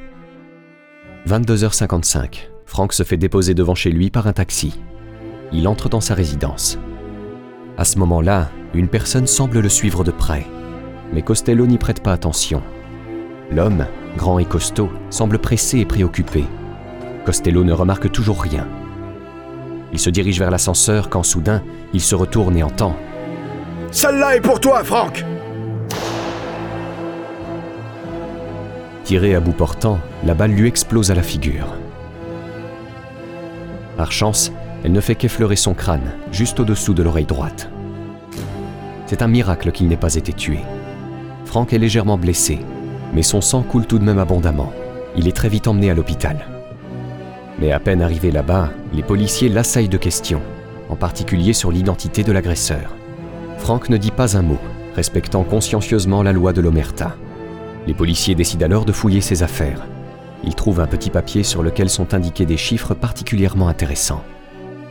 22h55, 1.27 2.47
Frank 2.65 2.93
se 2.93 3.03
fait 3.03 3.17
déposer 3.17 3.53
devant 3.53 3.75
chez 3.75 3.91
lui 3.91 4.09
par 4.09 4.27
un 4.27 4.33
taxi. 4.33 4.79
Il 5.51 5.67
entre 5.67 5.89
dans 5.89 6.01
sa 6.01 6.15
résidence. 6.15 6.79
À 7.77 7.85
ce 7.85 7.99
moment-là, 7.99 8.49
une 8.73 8.87
personne 8.87 9.27
semble 9.27 9.59
le 9.59 9.69
suivre 9.69 10.03
de 10.03 10.09
près, 10.09 10.47
mais 11.13 11.21
Costello 11.21 11.67
n'y 11.67 11.77
prête 11.77 12.01
pas 12.01 12.11
attention. 12.11 12.63
L'homme, 13.51 13.85
grand 14.17 14.39
et 14.39 14.45
costaud, 14.45 14.89
semble 15.11 15.37
pressé 15.37 15.77
et 15.77 15.85
préoccupé. 15.85 16.43
Costello 17.23 17.63
ne 17.63 17.73
remarque 17.73 18.11
toujours 18.11 18.41
rien. 18.41 18.67
Il 19.93 19.99
se 19.99 20.09
dirige 20.09 20.39
vers 20.39 20.49
l'ascenseur 20.49 21.09
quand 21.09 21.21
soudain, 21.21 21.61
il 21.93 22.01
se 22.01 22.15
retourne 22.15 22.57
et 22.57 22.63
entend⁇ 22.63 22.91
Celle-là 23.91 24.35
est 24.35 24.41
pour 24.41 24.59
toi, 24.59 24.83
Franck!⁇ 24.83 25.23
Tiré 29.03 29.35
à 29.35 29.39
bout 29.39 29.51
portant, 29.51 29.99
la 30.25 30.33
balle 30.33 30.51
lui 30.51 30.67
explose 30.67 31.11
à 31.11 31.15
la 31.15 31.23
figure. 31.23 31.67
Par 33.97 34.11
chance, 34.11 34.51
elle 34.83 34.91
ne 34.91 35.01
fait 35.01 35.15
qu'effleurer 35.15 35.55
son 35.55 35.73
crâne, 35.73 36.11
juste 36.31 36.59
au-dessous 36.59 36.93
de 36.93 37.03
l'oreille 37.03 37.25
droite. 37.25 37.69
C'est 39.05 39.21
un 39.21 39.27
miracle 39.27 39.71
qu'il 39.71 39.87
n'ait 39.87 39.97
pas 39.97 40.15
été 40.15 40.33
tué. 40.33 40.59
Frank 41.45 41.71
est 41.73 41.77
légèrement 41.77 42.17
blessé, 42.17 42.59
mais 43.13 43.23
son 43.23 43.41
sang 43.41 43.63
coule 43.63 43.87
tout 43.87 43.99
de 43.99 44.03
même 44.03 44.19
abondamment. 44.19 44.73
Il 45.15 45.27
est 45.27 45.35
très 45.35 45.49
vite 45.49 45.67
emmené 45.67 45.89
à 45.89 45.93
l'hôpital. 45.93 46.45
Mais 47.59 47.71
à 47.71 47.79
peine 47.79 48.01
arrivé 48.01 48.31
là-bas, 48.31 48.69
les 48.93 49.03
policiers 49.03 49.49
l'assaillent 49.49 49.89
de 49.89 49.97
questions, 49.97 50.41
en 50.89 50.95
particulier 50.95 51.53
sur 51.53 51.71
l'identité 51.71 52.23
de 52.23 52.31
l'agresseur. 52.31 52.95
Frank 53.57 53.89
ne 53.89 53.97
dit 53.97 54.11
pas 54.11 54.37
un 54.37 54.41
mot, 54.41 54.59
respectant 54.95 55.43
consciencieusement 55.43 56.21
la 56.21 56.33
loi 56.33 56.53
de 56.53 56.61
l'Omerta. 56.61 57.15
Les 57.87 57.93
policiers 57.93 58.35
décident 58.35 58.65
alors 58.65 58.85
de 58.85 58.91
fouiller 58.91 59.21
ses 59.21 59.41
affaires. 59.41 59.87
Ils 60.43 60.55
trouvent 60.55 60.81
un 60.81 60.87
petit 60.87 61.09
papier 61.09 61.43
sur 61.43 61.63
lequel 61.63 61.89
sont 61.89 62.13
indiqués 62.13 62.45
des 62.45 62.57
chiffres 62.57 62.93
particulièrement 62.93 63.69
intéressants. 63.69 64.23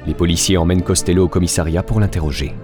Les 0.07 0.15
policiers 0.15 0.57
emmènent 0.57 0.83
Costello 0.83 1.25
au 1.25 1.29
commissariat 1.29 1.83
pour 1.83 2.01
l'interroger. 2.01 2.55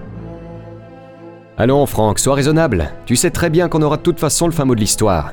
Allons, 1.58 1.84
Franck, 1.86 2.18
sois 2.18 2.34
raisonnable. 2.34 2.90
Tu 3.04 3.16
sais 3.16 3.30
très 3.30 3.50
bien 3.50 3.68
qu'on 3.68 3.82
aura 3.82 3.96
de 3.96 4.02
toute 4.02 4.20
façon 4.20 4.46
le 4.46 4.52
fin 4.52 4.64
mot 4.64 4.74
de 4.74 4.80
l'histoire. 4.80 5.32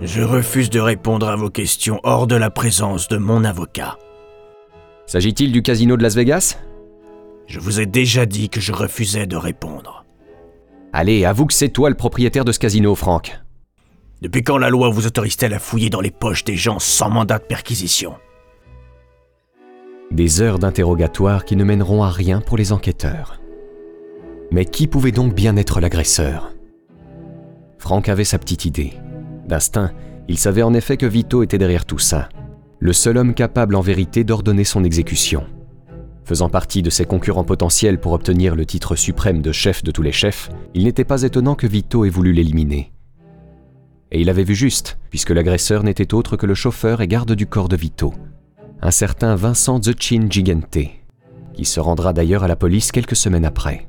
Je 0.00 0.22
refuse 0.22 0.70
de 0.70 0.80
répondre 0.80 1.28
à 1.28 1.36
vos 1.36 1.50
questions 1.50 2.00
hors 2.02 2.26
de 2.26 2.34
la 2.36 2.50
présence 2.50 3.08
de 3.08 3.16
mon 3.16 3.44
avocat. 3.44 3.98
S'agit-il 5.06 5.52
du 5.52 5.62
casino 5.62 5.96
de 5.96 6.02
Las 6.02 6.14
Vegas? 6.14 6.58
Je 7.46 7.60
vous 7.60 7.80
ai 7.80 7.86
déjà 7.86 8.26
dit 8.26 8.48
que 8.48 8.60
je 8.60 8.72
refusais 8.72 9.26
de 9.26 9.36
répondre. 9.36 10.04
Allez, 10.92 11.24
avoue 11.24 11.46
que 11.46 11.54
c'est 11.54 11.68
toi 11.68 11.88
le 11.88 11.96
propriétaire 11.96 12.44
de 12.44 12.52
ce 12.52 12.58
casino, 12.58 12.94
Franck. 12.94 13.38
Depuis 14.20 14.42
quand 14.42 14.58
la 14.58 14.70
loi 14.70 14.88
vous 14.90 15.06
autorise-t-elle 15.06 15.54
à 15.54 15.58
fouiller 15.58 15.90
dans 15.90 16.00
les 16.00 16.10
poches 16.10 16.44
des 16.44 16.56
gens 16.56 16.78
sans 16.78 17.10
mandat 17.10 17.38
de 17.38 17.44
perquisition? 17.44 18.14
Des 20.12 20.42
heures 20.42 20.58
d'interrogatoire 20.58 21.46
qui 21.46 21.56
ne 21.56 21.64
mèneront 21.64 22.02
à 22.02 22.10
rien 22.10 22.42
pour 22.42 22.58
les 22.58 22.72
enquêteurs. 22.72 23.40
Mais 24.50 24.66
qui 24.66 24.86
pouvait 24.86 25.10
donc 25.10 25.34
bien 25.34 25.56
être 25.56 25.80
l'agresseur? 25.80 26.52
Franck 27.78 28.10
avait 28.10 28.24
sa 28.24 28.38
petite 28.38 28.66
idée. 28.66 28.92
D'instinct, 29.48 29.90
il 30.28 30.36
savait 30.36 30.62
en 30.62 30.74
effet 30.74 30.98
que 30.98 31.06
Vito 31.06 31.42
était 31.42 31.56
derrière 31.56 31.86
tout 31.86 31.98
ça, 31.98 32.28
le 32.78 32.92
seul 32.92 33.16
homme 33.16 33.32
capable 33.32 33.74
en 33.74 33.80
vérité 33.80 34.22
d'ordonner 34.22 34.64
son 34.64 34.84
exécution. 34.84 35.46
Faisant 36.26 36.50
partie 36.50 36.82
de 36.82 36.90
ses 36.90 37.06
concurrents 37.06 37.42
potentiels 37.42 37.98
pour 37.98 38.12
obtenir 38.12 38.54
le 38.54 38.66
titre 38.66 38.96
suprême 38.96 39.40
de 39.40 39.50
chef 39.50 39.82
de 39.82 39.92
tous 39.92 40.02
les 40.02 40.12
chefs, 40.12 40.50
il 40.74 40.84
n'était 40.84 41.04
pas 41.04 41.22
étonnant 41.22 41.54
que 41.54 41.66
Vito 41.66 42.04
ait 42.04 42.10
voulu 42.10 42.34
l'éliminer. 42.34 42.92
Et 44.10 44.20
il 44.20 44.28
avait 44.28 44.44
vu 44.44 44.54
juste, 44.54 44.98
puisque 45.08 45.30
l'agresseur 45.30 45.82
n'était 45.82 46.12
autre 46.12 46.36
que 46.36 46.44
le 46.44 46.54
chauffeur 46.54 47.00
et 47.00 47.08
garde 47.08 47.32
du 47.32 47.46
corps 47.46 47.70
de 47.70 47.76
Vito, 47.76 48.12
un 48.84 48.90
certain 48.90 49.36
Vincent 49.36 49.80
Zechin 49.80 50.26
Gigante, 50.28 50.78
qui 51.54 51.64
se 51.64 51.78
rendra 51.78 52.12
d'ailleurs 52.12 52.42
à 52.42 52.48
la 52.48 52.56
police 52.56 52.90
quelques 52.90 53.14
semaines 53.14 53.44
après. 53.44 53.86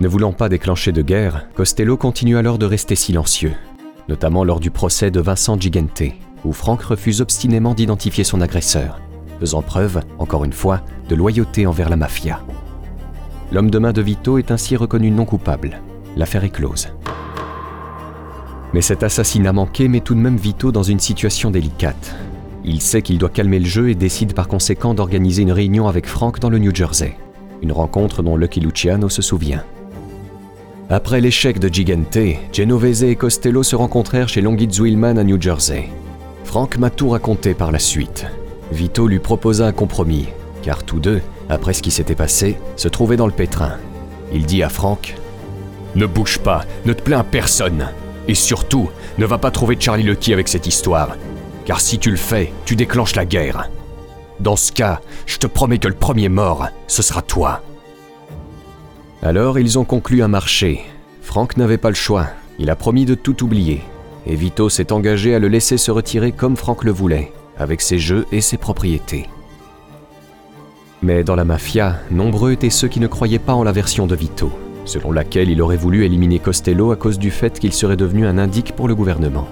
Ne 0.00 0.08
voulant 0.08 0.32
pas 0.32 0.48
déclencher 0.48 0.92
de 0.92 1.02
guerre, 1.02 1.46
Costello 1.54 1.98
continue 1.98 2.38
alors 2.38 2.58
de 2.58 2.66
rester 2.66 2.94
silencieux, 2.94 3.52
notamment 4.08 4.44
lors 4.44 4.60
du 4.60 4.70
procès 4.70 5.10
de 5.10 5.20
Vincent 5.20 5.60
Gigante, 5.60 6.02
où 6.44 6.52
Franck 6.52 6.82
refuse 6.82 7.20
obstinément 7.20 7.74
d'identifier 7.74 8.24
son 8.24 8.40
agresseur, 8.40 8.98
faisant 9.40 9.62
preuve, 9.62 10.00
encore 10.18 10.44
une 10.44 10.52
fois, 10.54 10.80
de 11.08 11.14
loyauté 11.14 11.66
envers 11.66 11.90
la 11.90 11.96
mafia. 11.96 12.40
L'homme 13.52 13.70
de 13.70 13.78
main 13.78 13.92
de 13.92 14.02
Vito 14.02 14.38
est 14.38 14.50
ainsi 14.50 14.76
reconnu 14.76 15.10
non 15.10 15.24
coupable. 15.24 15.80
L'affaire 16.16 16.44
est 16.44 16.50
close. 16.50 16.88
Mais 18.72 18.80
cet 18.80 19.02
assassinat 19.02 19.52
manqué 19.52 19.86
met 19.88 20.00
tout 20.00 20.14
de 20.14 20.20
même 20.20 20.36
Vito 20.36 20.72
dans 20.72 20.82
une 20.82 20.98
situation 20.98 21.50
délicate. 21.50 22.14
Il 22.64 22.80
sait 22.80 23.02
qu'il 23.02 23.18
doit 23.18 23.28
calmer 23.28 23.58
le 23.58 23.66
jeu 23.66 23.90
et 23.90 23.94
décide 23.94 24.32
par 24.32 24.48
conséquent 24.48 24.94
d'organiser 24.94 25.42
une 25.42 25.52
réunion 25.52 25.86
avec 25.86 26.06
Frank 26.06 26.40
dans 26.40 26.50
le 26.50 26.58
New 26.58 26.74
Jersey. 26.74 27.16
Une 27.62 27.72
rencontre 27.72 28.22
dont 28.22 28.36
Lucky 28.36 28.60
Luciano 28.60 29.08
se 29.08 29.22
souvient. 29.22 29.62
Après 30.90 31.20
l'échec 31.20 31.58
de 31.58 31.72
Gigante, 31.72 32.18
Genovese 32.52 33.04
et 33.04 33.16
Costello 33.16 33.62
se 33.62 33.76
rencontrèrent 33.76 34.28
chez 34.28 34.40
Longit 34.40 34.70
Zwillman 34.70 35.16
à 35.16 35.24
New 35.24 35.40
Jersey. 35.40 35.88
Frank 36.44 36.78
m'a 36.78 36.90
tout 36.90 37.10
raconté 37.10 37.54
par 37.54 37.70
la 37.72 37.78
suite. 37.78 38.26
Vito 38.72 39.06
lui 39.06 39.18
proposa 39.18 39.66
un 39.66 39.72
compromis, 39.72 40.26
car 40.62 40.84
tous 40.84 41.00
deux, 41.00 41.20
après 41.48 41.72
ce 41.72 41.82
qui 41.82 41.90
s'était 41.90 42.14
passé, 42.14 42.58
se 42.76 42.88
trouvaient 42.88 43.16
dans 43.16 43.26
le 43.26 43.32
pétrin. 43.32 43.72
Il 44.32 44.46
dit 44.46 44.62
à 44.62 44.68
Frank 44.68 45.14
Ne 45.94 46.06
bouge 46.06 46.38
pas, 46.38 46.64
ne 46.84 46.92
te 46.92 47.02
plains 47.02 47.20
à 47.20 47.24
personne. 47.24 47.88
Et 48.26 48.34
surtout, 48.34 48.90
ne 49.18 49.26
va 49.26 49.38
pas 49.38 49.50
trouver 49.50 49.76
Charlie 49.78 50.02
Lucky 50.02 50.32
avec 50.32 50.48
cette 50.48 50.66
histoire, 50.66 51.16
car 51.64 51.80
si 51.80 51.98
tu 51.98 52.10
le 52.10 52.16
fais, 52.16 52.52
tu 52.64 52.76
déclenches 52.76 53.16
la 53.16 53.26
guerre. 53.26 53.68
Dans 54.40 54.56
ce 54.56 54.72
cas, 54.72 55.00
je 55.26 55.38
te 55.38 55.46
promets 55.46 55.78
que 55.78 55.88
le 55.88 55.94
premier 55.94 56.28
mort, 56.28 56.68
ce 56.86 57.02
sera 57.02 57.22
toi. 57.22 57.62
Alors 59.22 59.58
ils 59.58 59.78
ont 59.78 59.84
conclu 59.84 60.22
un 60.22 60.28
marché. 60.28 60.84
Franck 61.22 61.56
n'avait 61.56 61.78
pas 61.78 61.88
le 61.88 61.94
choix. 61.94 62.26
Il 62.58 62.70
a 62.70 62.76
promis 62.76 63.04
de 63.04 63.14
tout 63.14 63.42
oublier. 63.42 63.82
Et 64.26 64.34
Vito 64.34 64.68
s'est 64.68 64.92
engagé 64.92 65.34
à 65.34 65.38
le 65.38 65.48
laisser 65.48 65.76
se 65.76 65.90
retirer 65.90 66.32
comme 66.32 66.56
Franck 66.56 66.84
le 66.84 66.92
voulait, 66.92 67.32
avec 67.58 67.80
ses 67.80 67.98
jeux 67.98 68.26
et 68.32 68.40
ses 68.40 68.56
propriétés. 68.56 69.28
Mais 71.04 71.22
dans 71.22 71.36
la 71.36 71.44
mafia, 71.44 71.98
nombreux 72.10 72.52
étaient 72.52 72.70
ceux 72.70 72.88
qui 72.88 72.98
ne 72.98 73.06
croyaient 73.06 73.38
pas 73.38 73.52
en 73.52 73.62
la 73.62 73.72
version 73.72 74.06
de 74.06 74.16
Vito, 74.16 74.50
selon 74.86 75.12
laquelle 75.12 75.50
il 75.50 75.60
aurait 75.60 75.76
voulu 75.76 76.06
éliminer 76.06 76.38
Costello 76.38 76.92
à 76.92 76.96
cause 76.96 77.18
du 77.18 77.30
fait 77.30 77.58
qu'il 77.58 77.74
serait 77.74 77.98
devenu 77.98 78.26
un 78.26 78.38
indique 78.38 78.74
pour 78.74 78.88
le 78.88 78.94
gouvernement. 78.94 79.46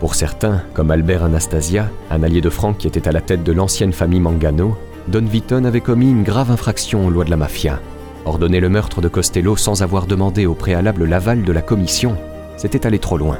Pour 0.00 0.14
certains, 0.14 0.62
comme 0.72 0.90
Albert 0.90 1.24
Anastasia, 1.24 1.90
un 2.10 2.22
allié 2.22 2.40
de 2.40 2.48
Franck 2.48 2.78
qui 2.78 2.86
était 2.86 3.06
à 3.06 3.12
la 3.12 3.20
tête 3.20 3.44
de 3.44 3.52
l'ancienne 3.52 3.92
famille 3.92 4.18
Mangano, 4.18 4.78
Don 5.08 5.26
Vitton 5.26 5.66
avait 5.66 5.82
commis 5.82 6.08
une 6.08 6.22
grave 6.22 6.50
infraction 6.50 7.06
aux 7.06 7.10
lois 7.10 7.26
de 7.26 7.30
la 7.30 7.36
mafia, 7.36 7.80
Ordonner 8.24 8.60
le 8.60 8.70
meurtre 8.70 9.02
de 9.02 9.08
Costello 9.08 9.56
sans 9.56 9.82
avoir 9.82 10.06
demandé 10.06 10.46
au 10.46 10.54
préalable 10.54 11.04
l'aval 11.04 11.42
de 11.42 11.52
la 11.52 11.60
commission, 11.60 12.16
c'était 12.56 12.86
aller 12.86 12.98
trop 12.98 13.18
loin. 13.18 13.36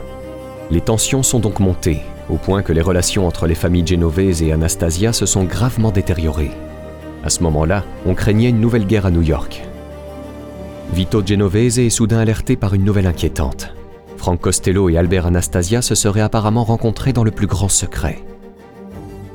Les 0.71 0.83
tensions 0.83 1.23
sont 1.23 1.41
donc 1.41 1.61
montées, 1.61 2.03
au 2.29 2.37
point 2.37 2.61
que 2.61 2.75
les 2.75 2.83
relations 2.83 3.27
entre 3.27 3.47
les 3.47 3.55
familles 3.55 3.87
Genovese 3.87 4.43
et 4.43 4.53
Anastasia 4.53 5.15
se 5.15 5.25
sont 5.25 5.45
gravement 5.45 5.91
détériorées. 5.91 6.51
À 7.29 7.31
ce 7.31 7.43
moment-là, 7.43 7.85
on 8.07 8.15
craignait 8.15 8.49
une 8.49 8.59
nouvelle 8.59 8.87
guerre 8.87 9.05
à 9.05 9.11
New 9.11 9.21
York. 9.21 9.63
Vito 10.95 11.23
Genovese 11.23 11.79
est 11.79 11.91
soudain 11.91 12.21
alerté 12.21 12.57
par 12.57 12.73
une 12.73 12.85
nouvelle 12.85 13.07
inquiétante. 13.07 13.75
Frank 14.17 14.41
Costello 14.41 14.89
et 14.89 14.97
Albert 14.97 15.27
Anastasia 15.27 15.83
se 15.83 15.95
seraient 15.95 16.23
apparemment 16.23 16.65
rencontrés 16.65 17.13
dans 17.13 17.25
le 17.25 17.31
plus 17.31 17.47
grand 17.47 17.69
secret. 17.69 18.25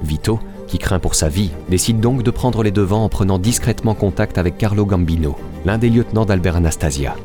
Vito, 0.02 0.40
qui 0.66 0.80
craint 0.80 0.98
pour 0.98 1.14
sa 1.14 1.30
vie, 1.30 1.52
décide 1.70 2.00
donc 2.00 2.24
de 2.24 2.32
prendre 2.32 2.64
les 2.64 2.72
devants 2.72 3.04
en 3.04 3.10
prenant 3.10 3.38
discrètement 3.38 3.94
contact 3.94 4.40
avec 4.40 4.58
Carlo 4.58 4.88
Gambino, 4.88 5.36
l'un 5.64 5.78
des 5.78 5.92
lieutenants 5.92 6.26
d'Albert 6.26 6.56
Anastasia. 6.56 7.16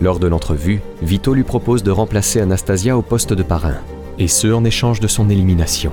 Lors 0.00 0.20
de 0.20 0.28
l'entrevue, 0.28 0.80
Vito 1.02 1.34
lui 1.34 1.42
propose 1.42 1.82
de 1.82 1.90
remplacer 1.90 2.40
Anastasia 2.40 2.96
au 2.96 3.02
poste 3.02 3.32
de 3.32 3.42
parrain, 3.42 3.78
et 4.20 4.28
ce 4.28 4.46
en 4.46 4.64
échange 4.64 5.00
de 5.00 5.08
son 5.08 5.28
élimination. 5.28 5.90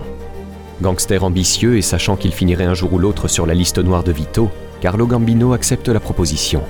Gangster 0.82 1.24
ambitieux 1.24 1.78
et 1.78 1.82
sachant 1.82 2.16
qu'il 2.18 2.34
finirait 2.34 2.66
un 2.66 2.74
jour 2.74 2.94
ou 2.94 3.00
l'autre 3.00 3.28
sur 3.28 3.46
la 3.46 3.54
liste 3.54 3.78
noire 3.78 4.04
de 4.04 4.12
Vito, 4.12 4.50
Carlo 4.82 5.08
Gambino 5.08 5.54
accepte 5.54 5.88
la 5.88 6.00
proposition. 6.00 6.62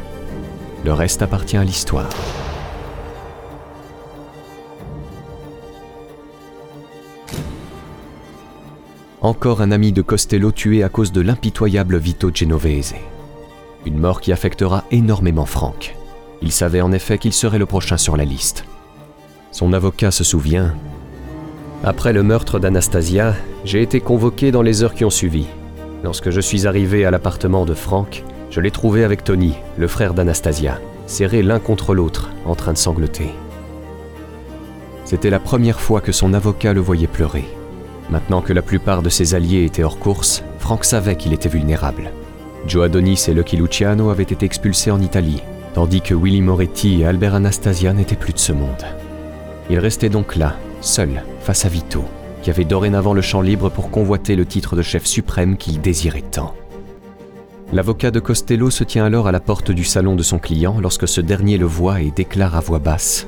Le 0.84 0.93
reste 0.93 1.22
appartient 1.22 1.58
à 1.58 1.64
l'histoire. 1.64 2.10
Encore 9.22 9.62
un 9.62 9.72
ami 9.72 9.91
de 9.91 10.03
Costello 10.03 10.51
tué 10.51 10.84
à 10.84 10.89
cause 10.89 11.12
de 11.12 11.20
l'impitoyable 11.20 11.97
Vito 11.97 12.30
Genovese. 12.32 12.93
Une 13.88 13.97
mort 13.97 14.22
qui 14.22 14.32
affectera 14.32 14.84
énormément 14.91 15.47
Frank. 15.47 15.95
Il 16.43 16.51
savait 16.51 16.82
en 16.82 16.91
effet 16.91 17.18
qu'il 17.18 17.34
serait 17.34 17.58
le 17.58 17.66
prochain 17.66 17.97
sur 17.97 18.18
la 18.18 18.24
liste. 18.24 18.66
Son 19.51 19.74
avocat 19.74 20.12
se 20.12 20.24
souvient. 20.24 20.76
Après 21.88 22.14
le 22.14 22.24
meurtre 22.24 22.58
d'Anastasia, 22.58 23.36
j'ai 23.64 23.84
été 23.84 24.02
convoqué 24.02 24.52
dans 24.52 24.64
les 24.64 24.82
heures 24.82 24.96
qui 24.96 25.06
ont 25.06 25.12
suivi. 25.12 25.46
Lorsque 26.04 26.32
je 26.32 26.42
suis 26.42 26.66
arrivé 26.66 27.06
à 27.06 27.12
l'appartement 27.12 27.64
de 27.64 27.76
Frank, 27.76 28.24
je 28.50 28.60
l'ai 28.60 28.72
trouvé 28.72 29.04
avec 29.04 29.24
Tony, 29.24 29.54
le 29.78 29.88
frère 29.88 30.16
d'Anastasia, 30.16 30.80
serrés 31.06 31.44
l'un 31.44 31.60
contre 31.60 31.94
l'autre, 31.94 32.32
en 32.48 32.56
train 32.56 32.74
de 32.74 32.80
sangloter. 32.80 33.30
C'était 35.04 35.30
la 35.30 35.38
première 35.38 35.80
fois 35.80 36.02
que 36.02 36.12
son 36.12 36.34
avocat 36.34 36.74
le 36.74 36.82
voyait 36.82 37.06
pleurer. 37.06 37.46
Maintenant 38.10 38.42
que 38.42 38.54
la 38.54 38.64
plupart 38.64 39.04
de 39.04 39.10
ses 39.10 39.36
alliés 39.36 39.64
étaient 39.64 39.84
hors 39.84 40.00
course, 40.00 40.44
Frank 40.58 40.86
savait 40.86 41.18
qu'il 41.18 41.34
était 41.34 41.50
vulnérable. 41.50 42.10
Joe 42.66 42.86
Adonis 42.86 43.26
et 43.28 43.36
Lucky 43.36 43.58
Luciano 43.58 44.10
avaient 44.10 44.24
été 44.24 44.44
expulsés 44.44 44.90
en 44.90 45.02
Italie, 45.02 45.44
tandis 45.76 46.02
que 46.02 46.16
Willy 46.16 46.42
Moretti 46.42 47.02
et 47.02 47.06
Albert 47.06 47.36
Anastasia 47.36 47.94
n'étaient 47.94 48.16
plus 48.16 48.34
de 48.34 48.40
ce 48.40 48.54
monde. 48.54 48.86
Il 49.70 49.78
restait 49.78 50.10
donc 50.10 50.36
là, 50.36 50.56
seul, 50.82 51.24
face 51.42 51.66
à 51.66 51.70
Vito, 51.70 52.04
qui 52.42 52.50
avait 52.50 52.66
dorénavant 52.66 53.14
le 53.14 53.22
champ 53.22 53.42
libre 53.42 53.70
pour 53.70 53.90
convoiter 53.90 54.36
le 54.36 54.46
titre 54.46 54.76
de 54.76 54.82
chef 54.82 55.06
suprême 55.06 55.58
qu'il 55.58 55.82
désirait 55.82 56.22
tant. 56.22 56.56
L'avocat 57.74 58.12
de 58.12 58.20
Costello 58.20 58.70
se 58.70 58.84
tient 58.84 59.06
alors 59.06 59.28
à 59.28 59.32
la 59.32 59.40
porte 59.40 59.72
du 59.72 59.84
salon 59.84 60.16
de 60.16 60.24
son 60.24 60.38
client 60.38 60.78
lorsque 60.80 61.08
ce 61.08 61.20
dernier 61.20 61.58
le 61.58 61.66
voit 61.66 62.02
et 62.02 62.12
déclare 62.12 62.56
à 62.56 62.60
voix 62.60 62.80
basse 62.80 63.28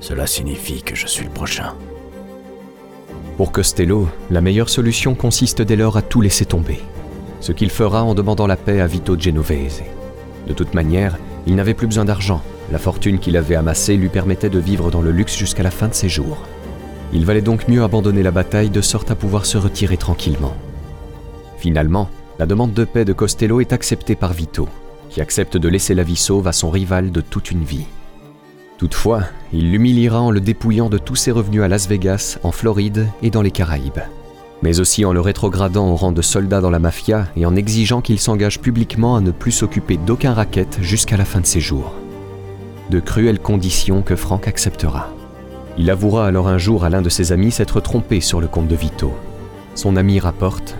Cela 0.00 0.26
signifie 0.26 0.82
que 0.82 0.96
je 0.96 1.06
suis 1.06 1.24
le 1.24 1.30
prochain. 1.30 1.74
Pour 3.36 3.52
Costello, 3.52 4.08
la 4.30 4.40
meilleure 4.40 4.68
solution 4.68 5.14
consiste 5.14 5.62
dès 5.62 5.76
lors 5.76 5.96
à 5.96 6.02
tout 6.02 6.20
laisser 6.20 6.44
tomber. 6.44 6.80
Ce 7.40 7.52
qu'il 7.52 7.70
fera 7.70 8.02
en 8.02 8.14
demandant 8.14 8.48
la 8.48 8.56
paix 8.56 8.80
à 8.80 8.88
Vito 8.88 9.16
Genovese. 9.16 9.82
De 10.48 10.52
toute 10.52 10.74
manière, 10.74 11.16
il 11.46 11.54
n'avait 11.54 11.74
plus 11.74 11.86
besoin 11.86 12.04
d'argent. 12.04 12.42
La 12.70 12.78
fortune 12.78 13.18
qu'il 13.18 13.36
avait 13.36 13.54
amassée 13.54 13.96
lui 13.96 14.08
permettait 14.08 14.50
de 14.50 14.58
vivre 14.58 14.90
dans 14.90 15.00
le 15.00 15.10
luxe 15.10 15.36
jusqu'à 15.36 15.62
la 15.62 15.70
fin 15.70 15.88
de 15.88 15.94
ses 15.94 16.08
jours. 16.08 16.46
Il 17.12 17.24
valait 17.24 17.40
donc 17.40 17.68
mieux 17.68 17.82
abandonner 17.82 18.22
la 18.22 18.30
bataille 18.30 18.68
de 18.68 18.82
sorte 18.82 19.10
à 19.10 19.14
pouvoir 19.14 19.46
se 19.46 19.56
retirer 19.56 19.96
tranquillement. 19.96 20.54
Finalement, 21.58 22.10
la 22.38 22.46
demande 22.46 22.74
de 22.74 22.84
paix 22.84 23.04
de 23.04 23.14
Costello 23.14 23.60
est 23.60 23.72
acceptée 23.72 24.14
par 24.14 24.34
Vito, 24.34 24.68
qui 25.08 25.22
accepte 25.22 25.56
de 25.56 25.68
laisser 25.68 25.94
la 25.94 26.02
vie 26.02 26.16
sauve 26.16 26.46
à 26.46 26.52
son 26.52 26.70
rival 26.70 27.10
de 27.10 27.22
toute 27.22 27.50
une 27.50 27.64
vie. 27.64 27.86
Toutefois, 28.76 29.22
il 29.52 29.72
l'humiliera 29.72 30.20
en 30.20 30.30
le 30.30 30.40
dépouillant 30.40 30.90
de 30.90 30.98
tous 30.98 31.16
ses 31.16 31.32
revenus 31.32 31.62
à 31.62 31.68
Las 31.68 31.88
Vegas, 31.88 32.38
en 32.42 32.52
Floride 32.52 33.08
et 33.22 33.30
dans 33.30 33.42
les 33.42 33.50
Caraïbes. 33.50 34.02
Mais 34.62 34.78
aussi 34.78 35.04
en 35.04 35.12
le 35.12 35.20
rétrogradant 35.20 35.88
au 35.88 35.96
rang 35.96 36.12
de 36.12 36.22
soldat 36.22 36.60
dans 36.60 36.70
la 36.70 36.78
mafia 36.78 37.26
et 37.36 37.46
en 37.46 37.56
exigeant 37.56 38.02
qu'il 38.02 38.20
s'engage 38.20 38.60
publiquement 38.60 39.16
à 39.16 39.20
ne 39.20 39.30
plus 39.30 39.52
s'occuper 39.52 39.96
d'aucun 39.96 40.34
racket 40.34 40.78
jusqu'à 40.82 41.16
la 41.16 41.24
fin 41.24 41.40
de 41.40 41.46
ses 41.46 41.60
jours. 41.60 41.94
De 42.90 43.00
cruelles 43.00 43.38
conditions 43.38 44.02
que 44.02 44.16
Frank 44.16 44.48
acceptera. 44.48 45.08
Il 45.76 45.90
avouera 45.90 46.26
alors 46.26 46.48
un 46.48 46.58
jour 46.58 46.84
à 46.84 46.88
l'un 46.88 47.02
de 47.02 47.10
ses 47.10 47.32
amis 47.32 47.50
s'être 47.50 47.80
trompé 47.80 48.20
sur 48.20 48.40
le 48.40 48.48
compte 48.48 48.66
de 48.66 48.74
Vito. 48.74 49.12
Son 49.74 49.96
ami 49.96 50.18
rapporte 50.18 50.76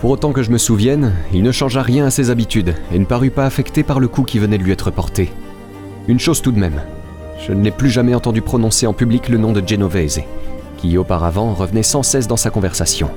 Pour 0.00 0.10
autant 0.10 0.32
que 0.32 0.42
je 0.42 0.50
me 0.50 0.58
souvienne, 0.58 1.12
il 1.32 1.42
ne 1.42 1.52
changea 1.52 1.82
rien 1.82 2.06
à 2.06 2.10
ses 2.10 2.30
habitudes 2.30 2.74
et 2.92 2.98
ne 2.98 3.04
parut 3.04 3.30
pas 3.30 3.46
affecté 3.46 3.82
par 3.82 4.00
le 4.00 4.08
coup 4.08 4.22
qui 4.22 4.38
venait 4.38 4.58
de 4.58 4.62
lui 4.62 4.72
être 4.72 4.90
porté. 4.90 5.32
Une 6.08 6.20
chose 6.20 6.40
tout 6.40 6.52
de 6.52 6.58
même, 6.58 6.80
je 7.46 7.52
ne 7.52 7.62
l'ai 7.62 7.70
plus 7.70 7.90
jamais 7.90 8.14
entendu 8.14 8.40
prononcer 8.40 8.86
en 8.86 8.92
public 8.92 9.28
le 9.28 9.38
nom 9.38 9.52
de 9.52 9.62
Genovese, 9.66 10.20
qui 10.76 10.96
auparavant 10.96 11.52
revenait 11.52 11.82
sans 11.82 12.02
cesse 12.02 12.28
dans 12.28 12.36
sa 12.36 12.50
conversation. 12.50 13.10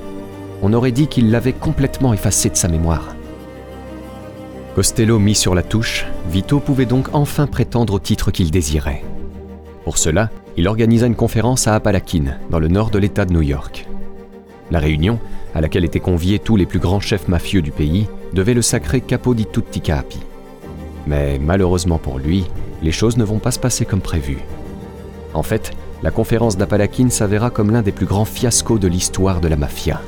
On 0.62 0.72
aurait 0.72 0.92
dit 0.92 1.06
qu'il 1.06 1.30
l'avait 1.30 1.52
complètement 1.52 2.12
effacé 2.12 2.50
de 2.50 2.56
sa 2.56 2.68
mémoire. 2.68 3.15
Costello 4.76 5.18
mis 5.18 5.34
sur 5.34 5.54
la 5.54 5.62
touche, 5.62 6.04
Vito 6.28 6.60
pouvait 6.60 6.84
donc 6.84 7.08
enfin 7.14 7.46
prétendre 7.46 7.94
au 7.94 7.98
titre 7.98 8.30
qu'il 8.30 8.50
désirait. 8.50 9.02
Pour 9.84 9.96
cela, 9.96 10.28
il 10.58 10.68
organisa 10.68 11.06
une 11.06 11.14
conférence 11.14 11.66
à 11.66 11.74
Apalakin, 11.74 12.36
dans 12.50 12.58
le 12.58 12.68
nord 12.68 12.90
de 12.90 12.98
l'État 12.98 13.24
de 13.24 13.32
New 13.32 13.40
York. 13.40 13.88
La 14.70 14.78
réunion, 14.78 15.18
à 15.54 15.62
laquelle 15.62 15.86
étaient 15.86 15.98
conviés 15.98 16.38
tous 16.38 16.56
les 16.56 16.66
plus 16.66 16.78
grands 16.78 17.00
chefs 17.00 17.26
mafieux 17.26 17.62
du 17.62 17.70
pays, 17.70 18.06
devait 18.34 18.52
le 18.52 18.60
sacrer 18.60 19.00
Capo 19.00 19.32
di 19.32 19.46
tutti 19.46 19.80
capi. 19.80 20.18
Mais 21.06 21.38
malheureusement 21.38 21.96
pour 21.96 22.18
lui, 22.18 22.44
les 22.82 22.92
choses 22.92 23.16
ne 23.16 23.24
vont 23.24 23.38
pas 23.38 23.52
se 23.52 23.58
passer 23.58 23.86
comme 23.86 24.02
prévu. 24.02 24.40
En 25.32 25.42
fait, 25.42 25.70
la 26.02 26.10
conférence 26.10 26.58
d'Apalakin 26.58 27.08
s'avéra 27.08 27.48
comme 27.48 27.70
l'un 27.70 27.80
des 27.80 27.92
plus 27.92 28.04
grands 28.04 28.26
fiascos 28.26 28.78
de 28.78 28.88
l'histoire 28.88 29.40
de 29.40 29.48
la 29.48 29.56
mafia. 29.56 30.02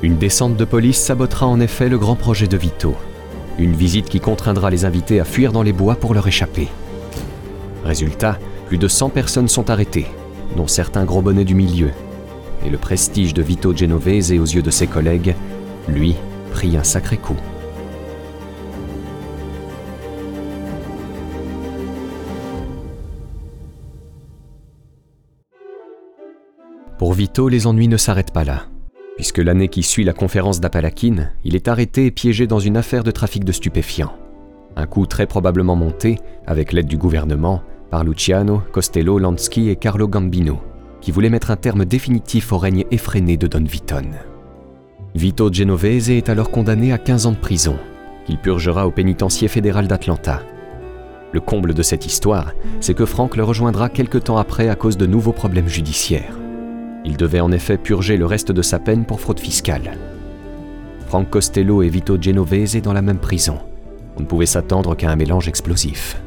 Une 0.00 0.16
descente 0.16 0.56
de 0.56 0.64
police 0.64 1.00
sabotera 1.00 1.48
en 1.48 1.58
effet 1.58 1.88
le 1.88 1.98
grand 1.98 2.14
projet 2.14 2.46
de 2.46 2.56
Vito. 2.56 2.94
Une 3.58 3.74
visite 3.74 4.08
qui 4.08 4.20
contraindra 4.20 4.70
les 4.70 4.84
invités 4.84 5.20
à 5.20 5.24
fuir 5.24 5.52
dans 5.52 5.62
les 5.62 5.72
bois 5.72 5.96
pour 5.96 6.14
leur 6.14 6.26
échapper. 6.26 6.68
Résultat, 7.84 8.38
plus 8.66 8.78
de 8.78 8.88
100 8.88 9.10
personnes 9.10 9.48
sont 9.48 9.70
arrêtées, 9.70 10.06
dont 10.56 10.66
certains 10.66 11.04
gros 11.04 11.22
bonnets 11.22 11.44
du 11.44 11.54
milieu. 11.54 11.90
Et 12.64 12.70
le 12.70 12.78
prestige 12.78 13.34
de 13.34 13.42
Vito 13.42 13.76
Genovese 13.76 14.32
aux 14.32 14.44
yeux 14.44 14.62
de 14.62 14.70
ses 14.70 14.86
collègues, 14.86 15.34
lui, 15.88 16.14
prit 16.52 16.76
un 16.76 16.84
sacré 16.84 17.16
coup. 17.16 17.36
Pour 26.98 27.14
Vito, 27.14 27.48
les 27.48 27.66
ennuis 27.66 27.88
ne 27.88 27.96
s'arrêtent 27.96 28.32
pas 28.32 28.44
là. 28.44 28.66
Puisque 29.16 29.38
l'année 29.38 29.68
qui 29.68 29.82
suit 29.82 30.04
la 30.04 30.12
conférence 30.12 30.60
d'Apalakin, 30.60 31.28
il 31.44 31.54
est 31.54 31.68
arrêté 31.68 32.06
et 32.06 32.10
piégé 32.10 32.46
dans 32.46 32.58
une 32.58 32.76
affaire 32.76 33.04
de 33.04 33.10
trafic 33.10 33.44
de 33.44 33.52
stupéfiants. 33.52 34.14
Un 34.76 34.86
coup 34.86 35.06
très 35.06 35.26
probablement 35.26 35.76
monté, 35.76 36.18
avec 36.46 36.72
l'aide 36.72 36.86
du 36.86 36.96
gouvernement, 36.96 37.62
par 37.90 38.04
Luciano, 38.04 38.62
Costello, 38.72 39.18
Lansky 39.18 39.68
et 39.68 39.76
Carlo 39.76 40.08
Gambino, 40.08 40.60
qui 41.00 41.10
voulaient 41.10 41.28
mettre 41.28 41.50
un 41.50 41.56
terme 41.56 41.84
définitif 41.84 42.52
au 42.52 42.58
règne 42.58 42.84
effréné 42.90 43.36
de 43.36 43.46
Don 43.46 43.64
Vitone. 43.64 44.14
Vito 45.14 45.52
Genovese 45.52 46.10
est 46.10 46.28
alors 46.28 46.50
condamné 46.50 46.92
à 46.92 46.98
15 46.98 47.26
ans 47.26 47.32
de 47.32 47.36
prison, 47.36 47.76
qu'il 48.24 48.38
purgera 48.38 48.86
au 48.86 48.90
pénitencier 48.90 49.48
fédéral 49.48 49.88
d'Atlanta. 49.88 50.42
Le 51.32 51.40
comble 51.40 51.74
de 51.74 51.82
cette 51.82 52.06
histoire, 52.06 52.52
c'est 52.80 52.94
que 52.94 53.06
Frank 53.06 53.36
le 53.36 53.44
rejoindra 53.44 53.88
quelque 53.88 54.18
temps 54.18 54.38
après 54.38 54.68
à 54.68 54.76
cause 54.76 54.96
de 54.96 55.06
nouveaux 55.06 55.32
problèmes 55.32 55.68
judiciaires. 55.68 56.39
Il 57.04 57.16
devait 57.16 57.40
en 57.40 57.52
effet 57.52 57.78
purger 57.78 58.16
le 58.16 58.26
reste 58.26 58.52
de 58.52 58.62
sa 58.62 58.78
peine 58.78 59.04
pour 59.04 59.20
fraude 59.20 59.40
fiscale. 59.40 59.96
Frank 61.06 61.28
Costello 61.30 61.82
et 61.82 61.88
Vito 61.88 62.16
Genovese 62.20 62.80
dans 62.82 62.92
la 62.92 63.02
même 63.02 63.18
prison. 63.18 63.58
On 64.16 64.20
ne 64.20 64.26
pouvait 64.26 64.46
s'attendre 64.46 64.94
qu'à 64.94 65.10
un 65.10 65.16
mélange 65.16 65.48
explosif. 65.48 66.20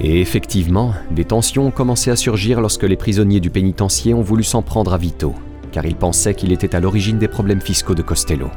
Et 0.00 0.20
effectivement, 0.20 0.92
des 1.10 1.24
tensions 1.24 1.66
ont 1.66 1.70
commencé 1.70 2.10
à 2.10 2.16
surgir 2.16 2.60
lorsque 2.60 2.82
les 2.82 2.96
prisonniers 2.96 3.40
du 3.40 3.50
pénitencier 3.50 4.12
ont 4.12 4.22
voulu 4.22 4.42
s'en 4.42 4.62
prendre 4.62 4.92
à 4.92 4.98
Vito, 4.98 5.34
car 5.72 5.86
ils 5.86 5.96
pensaient 5.96 6.34
qu'il 6.34 6.52
était 6.52 6.74
à 6.74 6.80
l'origine 6.80 7.18
des 7.18 7.28
problèmes 7.28 7.60
fiscaux 7.60 7.94
de 7.94 8.02
Costello. 8.02 8.50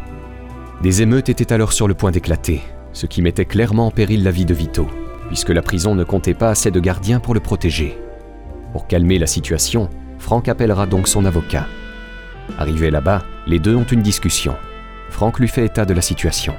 Des 0.82 1.02
émeutes 1.02 1.30
étaient 1.30 1.54
alors 1.54 1.74
sur 1.74 1.88
le 1.88 1.94
point 1.94 2.12
d'éclater, 2.12 2.62
ce 2.92 3.06
qui 3.06 3.22
mettait 3.22 3.46
clairement 3.46 3.88
en 3.88 3.92
péril 3.92 4.24
la 4.24 4.32
vie 4.32 4.46
de 4.46 4.54
Vito, 4.54 4.88
puisque 5.28 5.50
la 5.50 5.62
prison 5.62 5.96
ne 5.96 6.04
comptait 6.04 6.34
pas 6.34 6.50
assez 6.50 6.72
de 6.72 6.80
gardiens 6.80 7.20
pour 7.20 7.34
le 7.34 7.40
protéger. 7.40 7.98
Pour 8.72 8.88
calmer 8.88 9.20
la 9.20 9.28
situation, 9.28 9.90
Frank 10.20 10.48
appellera 10.48 10.86
donc 10.86 11.08
son 11.08 11.26
avocat. 11.26 11.68
Arrivé 12.58 12.92
là-bas, 12.92 13.24
les 13.46 13.60
deux 13.60 13.76
ont 13.76 13.84
une 13.84 14.02
discussion. 14.02 14.56
Frank 15.10 15.40
lui 15.40 15.48
fait 15.48 15.66
état 15.66 15.86
de 15.86 15.94
la 15.94 16.02
situation. 16.02 16.54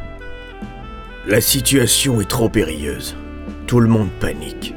La 1.26 1.40
situation 1.40 2.20
est 2.20 2.28
trop 2.28 2.48
périlleuse. 2.48 3.16
Tout 3.66 3.80
le 3.80 3.88
monde 3.88 4.10
panique. 4.20 4.74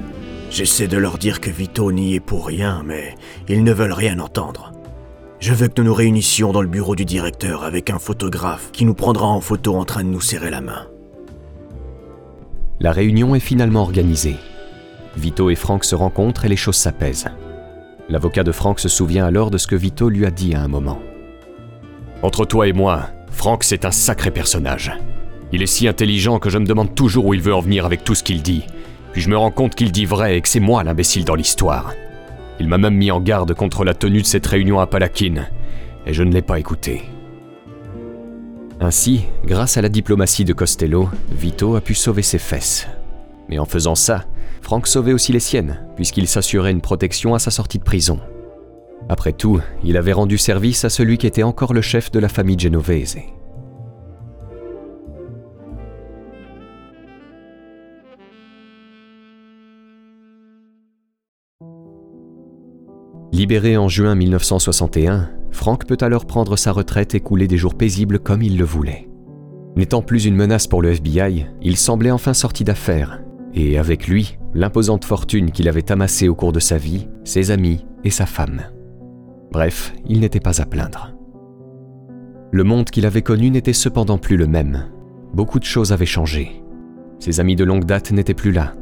J'essaie 0.49 0.87
de 0.87 0.97
leur 0.97 1.17
dire 1.17 1.39
que 1.39 1.49
Vito 1.49 1.91
n'y 1.93 2.15
est 2.15 2.19
pour 2.19 2.47
rien, 2.47 2.83
mais 2.85 3.15
ils 3.47 3.63
ne 3.63 3.71
veulent 3.71 3.93
rien 3.93 4.19
entendre. 4.19 4.73
Je 5.39 5.53
veux 5.53 5.69
que 5.69 5.81
nous 5.81 5.87
nous 5.87 5.93
réunissions 5.93 6.51
dans 6.51 6.61
le 6.61 6.67
bureau 6.67 6.95
du 6.95 7.05
directeur 7.05 7.63
avec 7.63 7.89
un 7.89 7.99
photographe 7.99 8.69
qui 8.73 8.83
nous 8.83 8.93
prendra 8.93 9.27
en 9.27 9.39
photo 9.41 9.75
en 9.75 9.85
train 9.85 10.03
de 10.03 10.09
nous 10.09 10.21
serrer 10.21 10.51
la 10.51 10.61
main. 10.61 10.87
La 12.79 12.91
réunion 12.91 13.33
est 13.33 13.39
finalement 13.39 13.81
organisée. 13.81 14.35
Vito 15.15 15.49
et 15.49 15.55
Frank 15.55 15.83
se 15.83 15.95
rencontrent 15.95 16.45
et 16.45 16.49
les 16.49 16.57
choses 16.57 16.75
s'apaisent. 16.75 17.27
L'avocat 18.11 18.43
de 18.43 18.51
Frank 18.51 18.77
se 18.81 18.89
souvient 18.89 19.25
alors 19.25 19.51
de 19.51 19.57
ce 19.57 19.67
que 19.67 19.75
Vito 19.77 20.09
lui 20.09 20.25
a 20.25 20.31
dit 20.31 20.53
à 20.53 20.61
un 20.61 20.67
moment. 20.67 20.99
Entre 22.23 22.43
toi 22.43 22.67
et 22.67 22.73
moi, 22.73 23.07
Frank 23.31 23.63
c'est 23.63 23.85
un 23.85 23.91
sacré 23.91 24.31
personnage. 24.31 24.91
Il 25.53 25.63
est 25.63 25.65
si 25.67 25.87
intelligent 25.87 26.37
que 26.37 26.49
je 26.49 26.57
me 26.57 26.65
demande 26.65 26.93
toujours 26.93 27.27
où 27.27 27.33
il 27.33 27.41
veut 27.41 27.55
en 27.55 27.61
venir 27.61 27.85
avec 27.85 28.03
tout 28.03 28.13
ce 28.13 28.23
qu'il 28.23 28.41
dit. 28.41 28.65
Puis 29.13 29.21
je 29.21 29.29
me 29.29 29.37
rends 29.37 29.49
compte 29.49 29.75
qu'il 29.75 29.93
dit 29.93 30.03
vrai 30.03 30.35
et 30.35 30.41
que 30.41 30.49
c'est 30.49 30.59
moi 30.59 30.83
l'imbécile 30.83 31.23
dans 31.23 31.35
l'histoire. 31.35 31.93
Il 32.59 32.67
m'a 32.67 32.77
même 32.77 32.95
mis 32.95 33.11
en 33.11 33.21
garde 33.21 33.53
contre 33.53 33.85
la 33.85 33.93
tenue 33.93 34.23
de 34.23 34.27
cette 34.27 34.45
réunion 34.45 34.81
à 34.81 34.87
Palakin, 34.87 35.45
et 36.05 36.13
je 36.13 36.23
ne 36.23 36.33
l'ai 36.33 36.41
pas 36.41 36.59
écouté. 36.59 37.03
Ainsi, 38.81 39.23
grâce 39.45 39.77
à 39.77 39.81
la 39.81 39.89
diplomatie 39.89 40.43
de 40.43 40.51
Costello, 40.51 41.07
Vito 41.31 41.77
a 41.77 41.81
pu 41.81 41.95
sauver 41.95 42.23
ses 42.23 42.39
fesses. 42.39 42.89
Mais 43.47 43.57
en 43.57 43.65
faisant 43.65 43.95
ça, 43.95 44.25
Frank 44.61 44.87
sauvait 44.87 45.13
aussi 45.13 45.33
les 45.33 45.39
siennes, 45.39 45.85
puisqu'il 45.95 46.27
s'assurait 46.27 46.71
une 46.71 46.81
protection 46.81 47.33
à 47.33 47.39
sa 47.39 47.51
sortie 47.51 47.79
de 47.79 47.83
prison. 47.83 48.19
Après 49.09 49.33
tout, 49.33 49.59
il 49.83 49.97
avait 49.97 50.13
rendu 50.13 50.37
service 50.37 50.85
à 50.85 50.89
celui 50.89 51.17
qui 51.17 51.27
était 51.27 51.43
encore 51.43 51.73
le 51.73 51.81
chef 51.81 52.11
de 52.11 52.19
la 52.19 52.29
famille 52.29 52.57
Genovese. 52.57 53.17
Libéré 63.33 63.75
en 63.75 63.87
juin 63.87 64.13
1961, 64.13 65.29
Frank 65.51 65.85
peut 65.85 65.97
alors 66.01 66.25
prendre 66.25 66.55
sa 66.57 66.71
retraite 66.71 67.15
et 67.15 67.19
couler 67.19 67.47
des 67.47 67.57
jours 67.57 67.75
paisibles 67.75 68.19
comme 68.19 68.41
il 68.41 68.57
le 68.57 68.65
voulait. 68.65 69.09
N'étant 69.75 70.01
plus 70.01 70.25
une 70.25 70.35
menace 70.35 70.67
pour 70.67 70.81
le 70.81 70.91
FBI, 70.91 71.47
il 71.61 71.77
semblait 71.77 72.11
enfin 72.11 72.33
sorti 72.33 72.63
d'affaires, 72.63 73.21
et 73.53 73.77
avec 73.77 74.07
lui, 74.07 74.37
l'imposante 74.53 75.05
fortune 75.05 75.51
qu'il 75.51 75.69
avait 75.69 75.91
amassée 75.91 76.27
au 76.27 76.35
cours 76.35 76.51
de 76.51 76.59
sa 76.59 76.77
vie, 76.77 77.07
ses 77.23 77.51
amis 77.51 77.85
et 78.03 78.09
sa 78.09 78.25
femme. 78.25 78.61
Bref, 79.51 79.93
il 80.07 80.19
n'était 80.19 80.39
pas 80.39 80.61
à 80.61 80.65
plaindre. 80.65 81.13
Le 82.51 82.63
monde 82.63 82.89
qu'il 82.89 83.05
avait 83.05 83.21
connu 83.21 83.49
n'était 83.49 83.73
cependant 83.73 84.17
plus 84.17 84.37
le 84.37 84.47
même. 84.47 84.85
Beaucoup 85.33 85.59
de 85.59 85.65
choses 85.65 85.93
avaient 85.93 86.05
changé. 86.05 86.63
Ses 87.19 87.39
amis 87.39 87.55
de 87.55 87.63
longue 87.63 87.85
date 87.85 88.11
n'étaient 88.11 88.33
plus 88.33 88.51
là. 88.51 88.73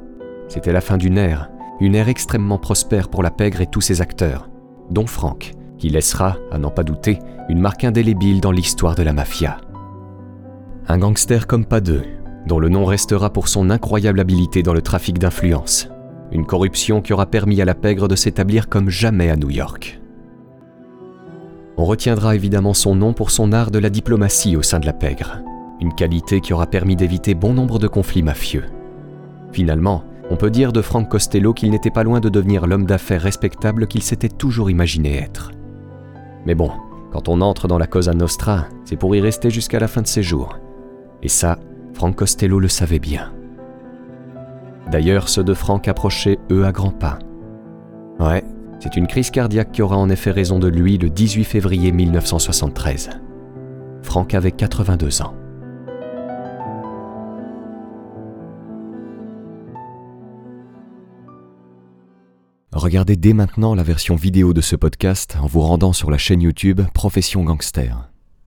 C'était 0.47 0.74
la 0.74 0.82
fin 0.82 0.97
d'une 0.97 1.17
ère, 1.17 1.49
une 1.80 1.95
ère 1.95 2.09
extrêmement 2.09 2.57
prospère 2.57 3.09
pour 3.09 3.22
la 3.22 3.32
pègre 3.32 3.61
et 3.61 3.67
tous 3.67 3.82
ses 3.82 4.01
acteurs, 4.01 4.49
dont 4.89 5.05
Frank, 5.05 5.51
qui 5.78 5.89
laissera, 5.89 6.38
à 6.51 6.57
n'en 6.57 6.72
pas 6.72 6.84
douter, 6.84 7.20
une 7.47 7.61
marque 7.61 7.84
indélébile 7.84 8.41
dans 8.41 8.51
l'histoire 8.51 8.95
de 8.95 9.03
la 9.03 9.13
mafia. 9.13 9.57
Un 10.88 10.97
gangster 10.97 11.45
comme 11.45 11.65
pas 11.65 11.82
deux, 11.82 12.03
dont 12.50 12.60
le 12.60 12.68
nom 12.68 12.84
restera 12.84 13.30
pour 13.32 13.47
son 13.47 13.70
incroyable 13.70 14.20
habileté 14.20 14.64
dans 14.64 14.74
le 14.74 14.82
trafic 14.82 15.20
d'influence. 15.20 15.88
Une 16.32 16.47
corruption 16.47 17.00
qui 17.00 17.14
aura 17.14 17.28
permis 17.28 17.62
à 17.62 17.66
la 17.66 17.76
pègre 17.76 18.08
de 18.08 18.16
s'établir 18.16 18.68
comme 18.68 18.89
jamais 18.89 19.30
à 19.30 19.36
New 19.36 19.52
York. 19.52 20.02
On 21.78 21.86
retiendra 21.86 22.34
évidemment 22.36 22.74
son 22.74 22.95
nom 22.95 23.14
pour 23.14 23.30
son 23.30 23.54
art 23.54 23.70
de 23.70 23.78
la 23.78 23.91
diplomatie 23.91 24.58
au 24.58 24.64
sein 24.64 24.80
de 24.80 24.88
la 24.88 24.93
pègre, 24.93 25.41
une 25.80 25.93
qualité 25.93 26.41
qui 26.41 26.52
aura 26.52 26.66
permis 26.66 26.95
d'éviter 26.95 27.36
bon 27.36 27.54
nombre 27.54 27.78
de 27.78 27.88
conflits 27.88 28.24
mafieux. 28.24 28.66
Finalement, 29.52 30.04
on 30.32 30.36
peut 30.36 30.52
dire 30.52 30.74
de 30.74 30.82
Frank 30.82 31.08
Costello 31.08 31.54
qu'il 31.54 31.70
n'était 31.70 31.91
pas 31.91 32.04
loin 32.04 32.20
de 32.20 32.30
devenir 32.30 32.66
l'homme 32.66 32.86
d'affaires 32.86 33.22
respectable 33.22 33.86
qu'il 33.86 34.02
s'était 34.02 34.28
toujours 34.28 34.72
imaginé 34.72 35.18
être. 35.18 35.52
Mais 36.47 36.56
bon, 36.56 36.72
quand 37.12 37.30
on 37.30 37.41
entre 37.41 37.68
dans 37.68 37.78
la 37.78 37.88
Cosa 37.88 38.14
Nostra, 38.14 38.66
c'est 38.86 38.97
pour 38.97 39.16
y 39.16 39.22
rester 39.22 39.52
jusqu'à 39.52 39.80
la 39.80 39.88
fin 39.88 40.02
de 40.02 40.08
ses 40.08 40.24
jours. 40.24 40.58
Et 41.22 41.30
ça, 41.30 41.60
Frank 42.00 42.16
Costello 42.16 42.62
le 42.62 42.70
savait 42.70 42.97
bien. 42.97 43.34
D'ailleurs, 44.89 45.28
ceux 45.28 45.43
de 45.43 45.54
Frank 45.54 45.86
approchaient, 45.89 46.39
eux, 46.50 46.64
à 46.66 46.72
grands 46.72 46.93
pas. 46.93 47.20
Ouais, 48.22 48.41
c'est 48.80 48.95
une 48.95 49.06
crise 49.06 49.32
cardiaque 49.32 49.74
qui 49.74 49.82
aura 49.82 49.97
en 49.97 50.10
effet 50.10 50.32
raison 50.32 50.60
de 50.60 50.70
lui 50.70 50.97
le 50.97 51.10
18 51.10 51.43
février 51.43 51.91
1973. 51.91 53.10
Frank 54.02 54.34
avait 54.34 54.54
82 54.54 55.24
ans. 55.24 55.34
Regardez 62.72 63.18
dès 63.18 63.34
maintenant 63.34 63.76
la 63.76 63.84
version 63.84 64.16
vidéo 64.16 64.54
de 64.54 64.62
ce 64.62 64.78
podcast 64.78 65.38
en 65.41 65.47
vous 65.47 65.60
rendant 65.60 65.91
sur 65.91 66.10
la 66.10 66.18
chaîne 66.18 66.43
YouTube 66.43 66.80
Profession 66.93 67.43
Gangster. 67.43 68.10